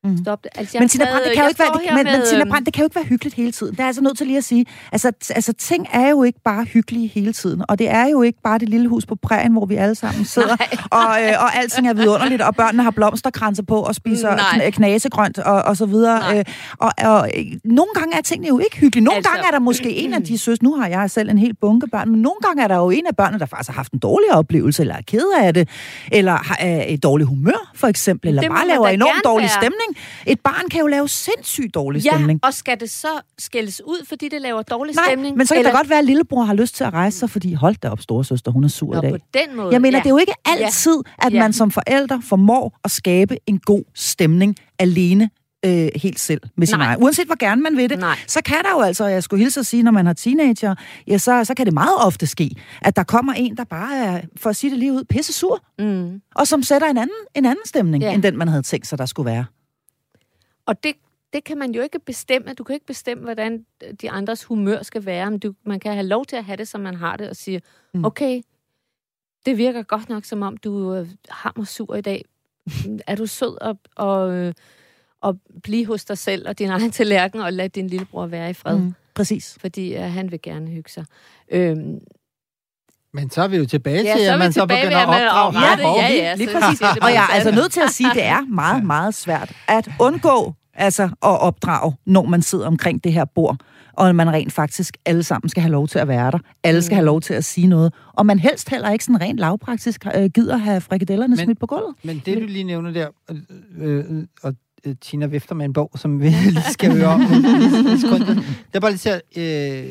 Mm. 0.06 0.18
Stop 0.22 0.44
det. 0.44 0.50
Altså, 0.54 0.78
men 0.78 0.88
Tina 0.88 1.04
Brandt, 1.04 1.24
det 1.26 1.34
kan 1.34 1.42
jo 1.42 1.48
ikke 1.48 1.58
være, 1.58 1.72
det, 1.72 1.94
men, 1.94 2.04
med, 2.04 2.18
men 2.18 2.26
Tina 2.26 2.40
øhm, 2.40 2.50
Brandt, 2.50 2.66
det 2.66 2.74
kan 2.74 2.82
jo 2.82 2.86
ikke 2.86 2.94
være 2.94 3.04
hyggeligt 3.04 3.36
hele 3.36 3.52
tiden. 3.52 3.72
Det 3.72 3.80
er 3.80 3.86
altså 3.86 4.02
nødt 4.02 4.18
til 4.18 4.26
lige 4.26 4.36
at 4.36 4.44
sige, 4.44 4.66
altså, 4.92 5.12
altså 5.30 5.52
ting 5.52 5.86
er 5.92 6.08
jo 6.08 6.22
ikke 6.22 6.40
bare 6.44 6.64
hyggelige 6.64 7.06
hele 7.08 7.32
tiden, 7.32 7.62
og 7.68 7.78
det 7.78 7.90
er 7.90 8.06
jo 8.06 8.22
ikke 8.22 8.38
bare 8.44 8.58
det 8.58 8.68
lille 8.68 8.88
hus 8.88 9.06
på 9.06 9.14
prægen, 9.14 9.52
hvor 9.52 9.66
vi 9.66 9.74
alle 9.74 9.94
sammen 9.94 10.24
sidder, 10.34 10.56
og, 10.90 11.22
øh, 11.22 11.32
og 11.40 11.56
alting 11.56 11.88
er 11.88 11.94
vidunderligt, 11.94 12.42
og 12.42 12.56
børnene 12.56 12.82
har 12.82 12.90
blomsterkranser 12.90 13.62
på 13.62 13.76
og 13.80 13.94
spiser 13.94 14.36
Nej. 14.36 14.70
knasegrønt 14.70 15.38
og, 15.38 15.62
og 15.62 15.76
så 15.76 15.86
videre. 15.86 16.38
Øh, 16.38 16.44
og, 16.78 16.92
og 16.98 17.30
øh, 17.36 17.44
nogle 17.64 17.90
gange 17.94 18.16
er 18.16 18.22
tingene 18.22 18.48
jo 18.48 18.58
ikke 18.58 18.76
hyggelige. 18.76 19.04
Nogle 19.04 19.16
altså, 19.16 19.30
gange 19.30 19.46
er 19.46 19.50
der 19.50 19.58
måske 19.58 19.90
en 19.96 20.14
af 20.14 20.22
de 20.22 20.38
søs, 20.38 20.62
nu 20.62 20.74
har 20.74 20.88
jeg 20.88 21.10
selv 21.10 21.30
en 21.30 21.38
helt 21.38 21.60
bunke 21.60 21.86
børn, 21.86 22.10
men 22.10 22.22
nogle 22.22 22.36
gange 22.42 22.62
er 22.62 22.68
der 22.68 22.76
jo 22.76 22.90
en 22.90 23.06
af 23.06 23.16
børnene, 23.16 23.38
der 23.38 23.46
faktisk 23.46 23.70
har 23.70 23.74
haft 23.74 23.92
en 23.92 23.98
dårlig 23.98 24.32
oplevelse, 24.32 24.82
eller 24.82 24.94
er 24.94 25.02
ked 25.06 25.26
af 25.40 25.54
det, 25.54 25.68
eller 26.12 26.32
har 26.32 26.58
et 26.86 27.02
dårligt 27.02 27.28
humør, 27.28 27.70
for 27.74 27.86
eksempel, 27.86 28.28
eller 28.28 28.48
bare 28.48 28.66
laver 28.66 28.88
enormt 28.88 29.24
dårlig 29.24 29.42
være. 29.42 29.62
stemning. 29.62 29.95
Et 30.26 30.40
barn 30.40 30.68
kan 30.70 30.80
jo 30.80 30.86
lave 30.86 31.08
sindssygt 31.08 31.74
dårlig 31.74 32.04
Ja, 32.04 32.10
stemning. 32.10 32.40
og 32.42 32.54
skal 32.54 32.80
det 32.80 32.90
så 32.90 33.08
skældes 33.38 33.80
ud, 33.84 34.06
fordi 34.08 34.28
det 34.28 34.42
laver 34.42 34.62
dårlig 34.62 34.94
Nej, 34.94 35.04
stemning? 35.08 35.36
men 35.36 35.46
så 35.46 35.54
kan 35.54 35.58
Eller- 35.58 35.70
det 35.70 35.76
godt 35.78 35.90
være, 35.90 35.98
at 35.98 36.04
lillebror 36.04 36.42
har 36.44 36.54
lyst 36.54 36.74
til 36.74 36.84
at 36.84 36.92
rejse 36.92 37.18
sig, 37.18 37.30
fordi 37.30 37.52
hold 37.54 37.76
da 37.82 37.88
op, 37.88 38.00
storesøster, 38.00 38.50
hun 38.50 38.64
er 38.64 38.68
sur 38.68 38.94
Nå, 38.94 38.98
i 38.98 39.02
dag. 39.02 39.10
på 39.12 39.18
den 39.34 39.56
måde. 39.56 39.72
Jeg 39.72 39.80
mener, 39.80 39.98
ja. 39.98 40.02
det 40.02 40.06
er 40.06 40.10
jo 40.10 40.18
ikke 40.18 40.34
altid, 40.44 40.96
at 41.22 41.32
Ja. 41.32 41.38
man 41.38 41.52
som 41.52 41.70
forælder 41.70 42.20
formår 42.20 42.78
at 42.84 42.90
skabe 42.90 43.36
en 43.46 43.58
god 43.58 43.82
stemning 43.94 44.56
alene 44.78 45.30
øh, 45.64 45.88
helt 45.96 46.20
selv 46.20 46.40
med 46.56 46.66
sin 46.66 46.78
Nej. 46.78 46.86
egen. 46.86 47.02
Uanset 47.02 47.26
hvor 47.26 47.38
gerne 47.38 47.62
man 47.62 47.76
vil 47.76 47.90
det, 47.90 47.98
Nej. 47.98 48.18
så 48.26 48.40
kan 48.44 48.56
der 48.64 48.70
jo 48.70 48.80
altså, 48.80 49.06
jeg 49.06 49.22
skulle 49.22 49.42
hilse 49.42 49.60
at 49.60 49.66
sige, 49.66 49.82
når 49.82 49.90
man 49.90 50.06
har 50.06 50.12
teenager, 50.12 50.74
ja, 51.08 51.18
så, 51.18 51.44
så 51.44 51.54
kan 51.54 51.66
det 51.66 51.74
meget 51.74 51.96
ofte 52.00 52.26
ske, 52.26 52.50
at 52.82 52.96
der 52.96 53.02
kommer 53.02 53.32
en, 53.32 53.56
der 53.56 53.64
bare 53.64 53.96
er, 53.98 54.20
for 54.36 54.50
at 54.50 54.56
sige 54.56 54.70
det 54.70 54.78
lige 54.78 54.92
ud, 54.92 55.04
pisse 55.04 55.32
sur, 55.32 55.60
Mm. 55.78 56.20
og 56.34 56.46
som 56.46 56.62
sætter 56.62 56.88
en 56.88 56.96
anden, 56.96 57.16
en 57.34 57.44
anden 57.44 57.66
stemning, 57.66 58.04
Ja. 58.04 58.12
end 58.14 58.22
den, 58.22 58.36
man 58.38 58.48
havde 58.48 58.62
tænkt 58.62 58.86
sig, 58.86 58.98
der 58.98 59.06
skulle 59.06 59.30
være. 59.30 59.44
Og 60.66 60.84
det, 60.84 60.94
det 61.32 61.44
kan 61.44 61.58
man 61.58 61.74
jo 61.74 61.82
ikke 61.82 61.98
bestemme. 61.98 62.54
Du 62.54 62.64
kan 62.64 62.74
ikke 62.74 62.86
bestemme, 62.86 63.22
hvordan 63.24 63.66
de 64.02 64.10
andres 64.10 64.44
humør 64.44 64.82
skal 64.82 65.06
være. 65.06 65.30
Men 65.30 65.38
du, 65.40 65.54
man 65.64 65.80
kan 65.80 65.92
have 65.92 66.06
lov 66.06 66.24
til 66.24 66.36
at 66.36 66.44
have 66.44 66.56
det, 66.56 66.68
som 66.68 66.80
man 66.80 66.94
har 66.94 67.16
det, 67.16 67.28
og 67.30 67.36
sige, 67.36 67.62
Mm. 67.94 68.04
okay, 68.04 68.42
det 69.46 69.58
virker 69.58 69.82
godt 69.82 70.08
nok, 70.08 70.24
som 70.24 70.42
om 70.42 70.56
du 70.56 70.94
øh, 70.94 71.08
har 71.28 71.52
mig 71.56 71.66
sur 71.66 71.94
i 71.94 72.00
dag. 72.00 72.24
Er 73.06 73.14
du 73.16 73.26
sød 73.26 73.60
og, 73.62 73.78
og, 73.96 74.32
øh, 74.32 74.54
og 75.20 75.38
blive 75.62 75.86
hos 75.86 76.04
dig 76.04 76.18
selv 76.18 76.48
og 76.48 76.58
din 76.58 76.68
egen 76.70 76.90
tallerken, 76.90 77.40
og 77.40 77.52
lad 77.52 77.68
din 77.68 77.86
lillebror 77.86 78.26
være 78.26 78.50
i 78.50 78.52
fred. 78.52 78.78
Mm, 78.78 78.92
præcis. 79.14 79.58
fordi 79.60 79.94
øh, 79.94 80.00
han 80.02 80.30
vil 80.30 80.42
gerne 80.42 80.70
hygge 80.70 80.90
sig. 80.90 81.04
Øhm, 81.48 82.00
Men 83.16 83.30
så 83.30 83.42
er 83.42 83.48
vi 83.48 83.56
jo 83.56 83.66
tilbage 83.66 84.02
ja, 84.04 84.16
til, 84.16 84.26
så 84.26 84.32
at 84.32 84.38
man 84.38 84.52
så 84.52 84.66
begynder 84.66 84.96
at 84.98 85.08
opdrage 85.08 85.72
ret 85.72 85.80
hårdt. 85.84 86.02
Ja, 86.02 86.08
ja, 86.14 86.34
Lige 86.34 86.48
så 86.50 86.60
præcis. 86.60 86.78
det 86.78 86.88
Og 87.02 87.08
jeg 87.12 87.22
er 87.30 87.34
altså 87.34 87.50
nødt 87.50 87.72
til 87.72 87.80
at 87.80 87.90
sige, 87.90 88.10
at 88.10 88.14
det 88.16 88.24
er 88.24 88.40
meget, 88.54 88.84
meget 88.84 89.14
svært 89.14 89.52
at 89.68 89.88
undgå 90.00 90.54
altså, 90.74 91.02
at 91.02 91.10
opdrage, 91.22 91.94
når 92.06 92.24
man 92.26 92.42
sidder 92.42 92.66
omkring 92.66 93.04
det 93.04 93.12
her 93.12 93.24
bord, 93.34 93.56
og 93.92 94.14
man 94.14 94.30
rent 94.32 94.52
faktisk 94.52 94.96
alle 95.06 95.22
sammen 95.22 95.48
skal 95.48 95.62
have 95.62 95.72
lov 95.72 95.88
til 95.88 95.98
at 95.98 96.08
være 96.08 96.30
der. 96.30 96.38
Alle 96.64 96.82
skal 96.82 96.94
Mm. 96.94 96.96
have 96.96 97.04
lov 97.06 97.20
til 97.20 97.34
at 97.34 97.44
sige 97.44 97.66
noget. 97.66 97.92
Og 98.12 98.26
man 98.26 98.38
helst 98.38 98.68
heller 98.70 98.90
ikke 98.90 99.04
sådan 99.04 99.20
rent 99.20 99.38
lavpraktisk 99.38 100.06
øh, 100.16 100.30
gider 100.34 100.56
have 100.56 100.80
frikadellerne 100.80 101.36
Men- 101.36 101.44
smidt 101.44 101.60
på 101.60 101.66
gulvet. 101.66 101.94
Men 102.04 102.22
det, 102.26 102.36
du 102.42 102.46
lige 102.46 102.64
nævner 102.64 102.90
der, 102.92 103.08
øh, 103.30 103.98
øh, 103.98 104.04
og 104.42 104.54
øh, 104.86 104.94
Tina 105.02 105.26
vifter 105.26 105.54
med 105.54 105.64
en 105.64 105.72
bog, 105.72 105.90
som 105.96 106.20
vi 106.20 106.28
lige 106.50 106.62
skal 106.72 106.92
høre 106.92 107.06
om. 107.06 107.20
lige. 107.30 108.34
Det 108.34 108.74
er 108.74 108.80
bare 108.80 108.90
lige 108.90 108.98
til 108.98 109.08
at, 109.08 109.22
øh, 109.36 109.86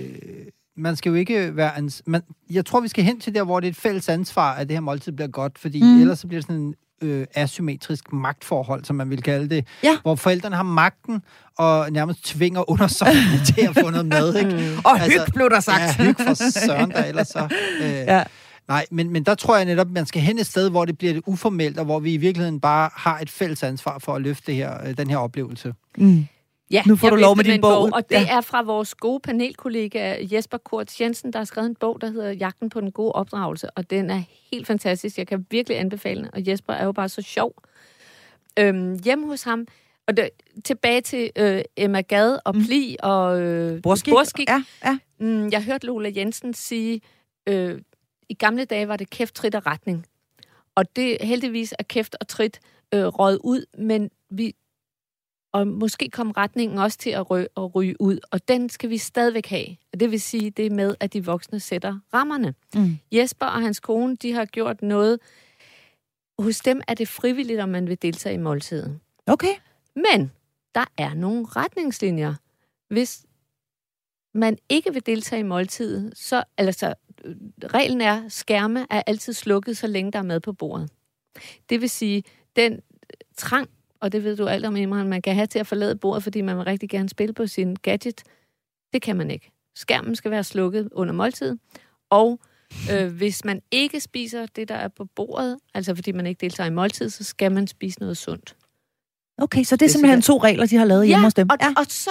man 0.77 0.95
skal 0.95 1.09
jo 1.09 1.15
ikke 1.15 1.55
være... 1.55 1.77
Ans- 1.77 2.01
man, 2.05 2.21
jeg 2.49 2.65
tror, 2.65 2.79
vi 2.79 2.87
skal 2.87 3.03
hen 3.03 3.19
til 3.19 3.35
der, 3.35 3.43
hvor 3.43 3.59
det 3.59 3.67
er 3.67 3.71
et 3.71 3.77
fælles 3.77 4.09
ansvar, 4.09 4.53
at 4.53 4.67
det 4.69 4.75
her 4.75 4.81
måltid 4.81 5.11
bliver 5.11 5.27
godt, 5.27 5.59
fordi 5.59 5.81
Mm. 5.83 6.01
ellers 6.01 6.19
så 6.19 6.27
bliver 6.27 6.41
det 6.41 6.47
sådan 6.47 6.61
en 6.61 6.75
øh, 7.01 7.25
asymmetrisk 7.35 8.13
magtforhold, 8.13 8.83
som 8.85 8.95
man 8.95 9.09
vil 9.09 9.21
kalde 9.21 9.49
det, 9.55 9.67
Ja. 9.83 9.97
hvor 10.01 10.15
forældrene 10.15 10.55
har 10.55 10.63
magten 10.63 11.21
og 11.57 11.91
nærmest 11.91 12.25
tvinger 12.25 12.69
undersøgende 12.71 13.45
til 13.45 13.61
at 13.61 13.75
få 13.79 13.89
noget 13.89 14.05
mad, 14.05 14.35
ikke? 14.35 14.51
Mm. 14.51 14.77
Og 14.85 14.99
Altså, 15.01 15.19
hyg 15.25 15.33
blev 15.33 15.49
der 15.49 15.59
sagt. 15.59 15.99
Ja, 15.99 16.03
hyg 16.05 16.15
for 16.19 16.33
søren 16.65 16.91
der, 16.91 17.03
ellers 17.05 17.27
så... 17.27 17.47
Øh, 17.81 17.89
Ja. 17.89 18.23
Nej, 18.67 18.85
men, 18.91 19.09
men 19.09 19.23
der 19.23 19.35
tror 19.35 19.55
jeg 19.55 19.65
netop, 19.65 19.87
man 19.91 20.05
skal 20.05 20.21
hen 20.21 20.39
et 20.39 20.45
sted, 20.45 20.69
hvor 20.69 20.85
det 20.85 20.97
bliver 20.97 21.13
lidt 21.13 21.23
uformelt, 21.27 21.79
og 21.79 21.85
hvor 21.85 21.99
vi 21.99 22.13
i 22.13 22.17
virkeligheden 22.17 22.59
bare 22.59 22.89
har 22.93 23.19
et 23.19 23.29
fælles 23.29 23.63
ansvar 23.63 23.99
for 23.99 24.15
at 24.15 24.21
løfte 24.21 24.43
det 24.47 24.55
her, 24.55 24.87
øh, 24.87 24.97
den 24.97 25.09
her 25.09 25.17
oplevelse. 25.17 25.73
Mm. 25.97 26.25
Ja, 26.71 26.83
Nu 26.87 26.95
får 26.95 27.09
du 27.09 27.15
lov 27.15 27.35
med 27.37 27.43
din 27.43 27.53
en 27.53 27.61
bog. 27.61 27.89
Og 27.93 28.09
det 28.09 28.15
Ja. 28.15 28.37
er 28.37 28.41
fra 28.41 28.61
vores 28.63 28.95
gode 28.95 29.19
panelkollega 29.19 30.15
Jesper 30.31 30.57
Kurt 30.57 31.01
Jensen, 31.01 31.33
der 31.33 31.39
har 31.39 31.43
skrevet 31.45 31.67
en 31.69 31.75
bog, 31.75 32.01
der 32.01 32.07
hedder 32.11 32.31
Jagten 32.31 32.69
på 32.69 32.81
den 32.81 32.91
gode 32.91 33.11
opdragelse. 33.11 33.69
Og 33.69 33.89
den 33.89 34.09
er 34.09 34.21
helt 34.51 34.67
fantastisk. 34.67 35.17
Jeg 35.17 35.27
kan 35.27 35.45
virkelig 35.51 35.79
anbefale 35.79 36.21
den. 36.21 36.29
Og 36.33 36.47
Jesper 36.47 36.73
er 36.73 36.85
jo 36.85 36.91
bare 36.91 37.09
så 37.09 37.21
sjov. 37.21 37.53
Øhm, 38.59 38.99
hjemme 39.03 39.27
hos 39.27 39.43
ham, 39.43 39.67
og 40.07 40.17
det, 40.17 40.29
tilbage 40.63 41.01
til 41.01 41.29
øh, 41.35 41.61
Emma 41.77 42.01
Gad 42.01 42.37
og 42.45 42.53
Pli 42.53 42.97
og 42.99 43.41
øh, 43.41 43.81
Borskik. 43.81 44.11
Borskik. 44.13 44.49
Ja, 44.49 44.63
ja. 44.85 44.97
Mm, 45.19 45.49
jeg 45.51 45.63
hørte 45.63 45.85
Lola 45.87 46.11
Jensen 46.15 46.53
sige, 46.53 47.01
øh, 47.47 47.81
i 48.29 48.33
gamle 48.33 48.65
dage 48.65 48.87
var 48.87 48.97
det 48.97 49.09
kæft, 49.09 49.35
trit 49.35 49.55
og 49.55 49.65
retning. 49.65 50.05
Og 50.75 50.95
det 50.95 51.17
heldigvis 51.21 51.73
er 51.79 51.83
kæft 51.83 52.15
og 52.19 52.27
trit 52.27 52.59
øh, 52.93 53.05
røget 53.05 53.39
ud, 53.43 53.65
men 53.77 54.09
vi 54.29 54.53
og 55.55 55.67
måske 55.67 56.09
kom 56.09 56.31
retningen 56.31 56.77
også 56.77 56.97
til 56.97 57.09
at, 57.09 57.25
rø- 57.31 57.53
at 57.57 57.75
ryge 57.75 58.01
ud, 58.01 58.19
og 58.31 58.47
den 58.47 58.69
skal 58.69 58.89
vi 58.89 58.97
stadigvæk 58.97 59.47
have. 59.47 59.67
Og 59.93 59.99
det 59.99 60.11
vil 60.11 60.21
sige, 60.21 60.49
det 60.49 60.65
er 60.65 60.69
med, 60.69 60.95
at 60.99 61.13
de 61.13 61.25
voksne 61.25 61.59
sætter 61.59 61.99
rammerne. 62.13 62.53
Mm. 62.75 62.97
Jesper 63.11 63.45
og 63.45 63.61
hans 63.61 63.79
kone, 63.79 64.15
de 64.15 64.33
har 64.33 64.45
gjort 64.45 64.81
noget. 64.81 65.19
Hos 66.39 66.59
dem 66.59 66.81
er 66.87 66.93
det 66.93 67.07
frivilligt, 67.07 67.59
om 67.59 67.69
man 67.69 67.87
vil 67.87 68.01
deltage 68.01 68.35
i 68.35 68.37
måltiden. 68.37 69.01
Okay. 69.27 69.55
Men 69.95 70.31
der 70.75 70.85
er 70.97 71.13
nogle 71.13 71.45
retningslinjer. 71.45 72.33
Hvis 72.93 73.25
man 74.33 74.57
ikke 74.69 74.93
vil 74.93 75.05
deltage 75.05 75.39
i 75.39 75.43
måltidet, 75.43 76.17
så, 76.17 76.43
altså, 76.57 76.93
øh, 77.25 77.35
reglen 77.63 78.01
er, 78.01 78.29
skærme 78.29 78.87
er 78.89 79.01
altid 79.07 79.33
slukket, 79.33 79.77
så 79.77 79.87
længe 79.87 80.11
der 80.11 80.19
er 80.19 80.23
mad 80.23 80.39
på 80.39 80.53
bordet. 80.53 80.89
Det 81.69 81.81
vil 81.81 81.89
sige, 81.89 82.23
den 82.55 82.81
trang, 83.37 83.69
og 84.01 84.11
det 84.11 84.23
ved 84.23 84.37
du 84.37 84.47
alt 84.47 84.65
om, 84.65 84.75
Imran, 84.75 85.07
man 85.07 85.21
kan 85.21 85.35
have 85.35 85.47
til 85.47 85.59
at 85.59 85.67
forlade 85.67 85.95
bordet, 85.95 86.23
fordi 86.23 86.41
man 86.41 86.57
vil 86.57 86.63
rigtig 86.65 86.89
gerne 86.89 87.09
spille 87.09 87.33
på 87.33 87.47
sin 87.47 87.75
gadget, 87.75 88.23
det 88.93 89.01
kan 89.01 89.15
man 89.15 89.31
ikke. 89.31 89.51
Skærmen 89.75 90.15
skal 90.15 90.31
være 90.31 90.43
slukket 90.43 90.89
under 90.91 91.13
måltid, 91.13 91.57
og 92.09 92.39
øh, 92.93 93.13
hvis 93.15 93.45
man 93.45 93.61
ikke 93.71 93.99
spiser 93.99 94.45
det, 94.45 94.67
der 94.69 94.75
er 94.75 94.87
på 94.87 95.05
bordet, 95.05 95.57
altså 95.73 95.95
fordi 95.95 96.11
man 96.11 96.25
ikke 96.27 96.39
deltager 96.41 96.67
i 96.67 96.73
måltid, 96.73 97.09
så 97.09 97.23
skal 97.23 97.51
man 97.51 97.67
spise 97.67 97.99
noget 97.99 98.17
sundt. 98.17 98.55
Okay, 99.37 99.63
så 99.63 99.75
det 99.75 99.81
er 99.81 99.85
Det 99.85 99.91
simpelthen 99.91 100.21
sikkert- 100.21 100.39
to 100.41 100.43
regler, 100.43 100.65
de 100.65 100.75
har 100.75 100.85
lavet 100.85 101.07
hjemme 101.07 101.23
hos 101.25 101.33
dem. 101.33 101.47
Og, 101.49 101.57
ja. 101.61 101.73
og 101.77 101.85
så 101.89 102.09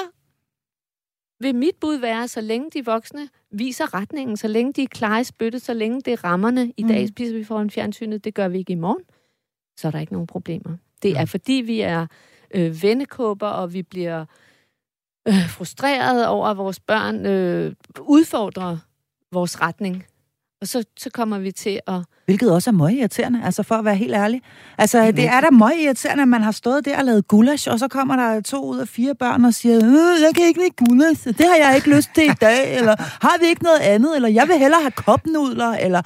vil 1.41 1.55
mit 1.55 1.75
bud 1.81 1.97
være, 1.97 2.29
så 2.29 2.41
længe 2.41 2.71
de 2.71 2.85
voksne 2.85 3.29
viser 3.51 3.95
retningen, 3.95 4.37
så 4.37 4.49
længe 4.49 4.73
de 4.73 4.83
er 4.83 4.87
klare 4.87 5.21
i 5.21 5.25
spyttet, 5.25 5.63
så 5.63 5.75
længe 5.75 6.01
det 6.01 6.13
er 6.13 6.25
rammerne. 6.25 6.73
I 6.77 6.83
Mm. 6.83 6.89
dag 6.89 7.09
spiser 7.09 7.35
vi 7.37 7.45
foran 7.45 7.71
fjernsynet, 7.71 8.25
det 8.25 8.35
gør 8.35 8.49
vi 8.49 8.59
ikke 8.59 8.73
i 8.73 8.77
morgen. 8.77 9.03
Så 9.77 9.87
er 9.87 9.91
der 9.93 9.99
ikke 10.01 10.13
nogen 10.13 10.27
problemer. 10.27 10.77
Det 11.05 11.19
er 11.19 11.25
fordi, 11.25 11.53
vi 11.53 11.81
er 11.81 12.07
øh, 12.55 12.83
vennekåber, 12.83 13.49
og 13.49 13.75
vi 13.75 13.83
bliver 13.83 14.25
øh, 15.29 15.49
frustreret 15.49 16.27
over, 16.27 16.47
at 16.47 16.57
vores 16.57 16.81
børn 16.81 17.27
øh, 17.27 17.73
udfordrer 18.01 18.77
vores 19.33 19.61
retning. 19.61 20.05
Og 20.61 20.69
så, 20.69 20.85
så 20.97 21.11
kommer 21.11 21.39
vi 21.39 21.53
til 21.53 21.81
at... 21.87 21.95
Hvilket 22.25 22.53
også 22.53 22.71
er 22.71 22.73
møgirriterende, 22.73 23.45
altså 23.45 23.63
for 23.63 23.75
at 23.75 23.85
være 23.85 23.97
helt 23.97 24.15
ærlig. 24.15 24.43
Altså, 24.79 24.99
Jamen, 24.99 25.17
det 25.17 25.25
er 25.25 25.41
da 25.41 25.51
møgirriterende, 25.51 26.23
at 26.23 26.29
man 26.29 26.43
har 26.43 26.53
stået 26.53 26.85
der 26.85 26.99
og 26.99 27.05
lavet 27.05 27.29
gulasch, 27.29 27.71
og 27.71 27.79
så 27.79 27.89
kommer 27.89 28.17
der 28.17 28.41
to 28.41 28.65
ud 28.65 28.79
af 28.79 28.89
fire 28.89 29.15
børn 29.15 29.45
og 29.45 29.55
siger, 29.55 29.77
øh, 29.77 30.23
jeg 30.23 30.35
kan 30.35 30.47
ikke 30.47 30.61
lide 30.61 30.87
gulasch, 30.87 31.27
det 31.27 31.47
har 31.47 31.57
jeg 31.57 31.77
ikke 31.77 31.97
lyst 31.97 32.11
til 32.15 32.25
i 32.25 32.35
dag, 32.41 32.75
eller 32.79 32.95
har 32.99 33.41
vi 33.41 33.47
ikke 33.47 33.63
noget 33.63 33.81
andet, 33.81 34.17
eller 34.17 34.29
jeg 34.29 34.49
vil 34.49 34.59
hellere 34.59 34.81
have 34.81 34.91
kopnudler, 34.91 35.73
eller... 35.73 36.03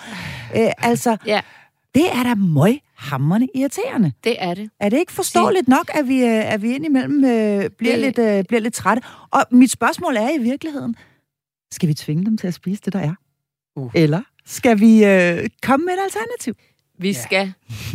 Øh, 0.57 0.71
altså, 0.79 1.17
Ja, 1.27 1.41
det 1.95 2.13
er 2.13 2.23
da 2.23 2.35
møghamrende 3.03 3.49
irriterende. 3.55 4.13
det 4.25 4.37
er 4.39 4.55
det. 4.55 4.71
Er 4.81 4.89
det 4.89 4.99
ikke 4.99 5.13
forståeligt 5.13 5.69
nok, 5.69 5.91
at 5.95 6.09
vi, 6.09 6.25
øh, 6.25 6.53
at 6.53 6.63
vi 6.63 6.75
indimellem 6.75 7.25
øh, 7.25 7.71
bliver, 7.71 7.93
Det- 7.97 7.99
lidt, 8.01 8.19
øh, 8.19 8.45
bliver 8.45 8.61
lidt 8.61 8.75
trætte? 8.75 9.03
Og 9.31 9.45
mit 9.51 9.71
spørgsmål 9.71 10.17
er 10.17 10.31
i 10.31 10.39
virkeligheden, 10.39 10.97
skal 11.73 11.89
vi 11.89 11.95
tvinge 11.95 12.25
dem 12.25 12.37
til 12.39 12.47
at 12.47 12.55
spise 12.55 12.83
det, 12.85 12.93
der 12.93 12.99
er? 12.99 13.15
Uh. 13.77 13.91
Eller 13.95 14.21
skal 14.47 14.81
vi 14.81 15.05
øh, 15.05 15.49
komme 15.63 15.87
med 15.87 15.93
et 15.95 15.99
alternativ? 16.05 16.55
Vi 16.99 17.09
Ja. 17.11 17.23
skal 17.23 17.53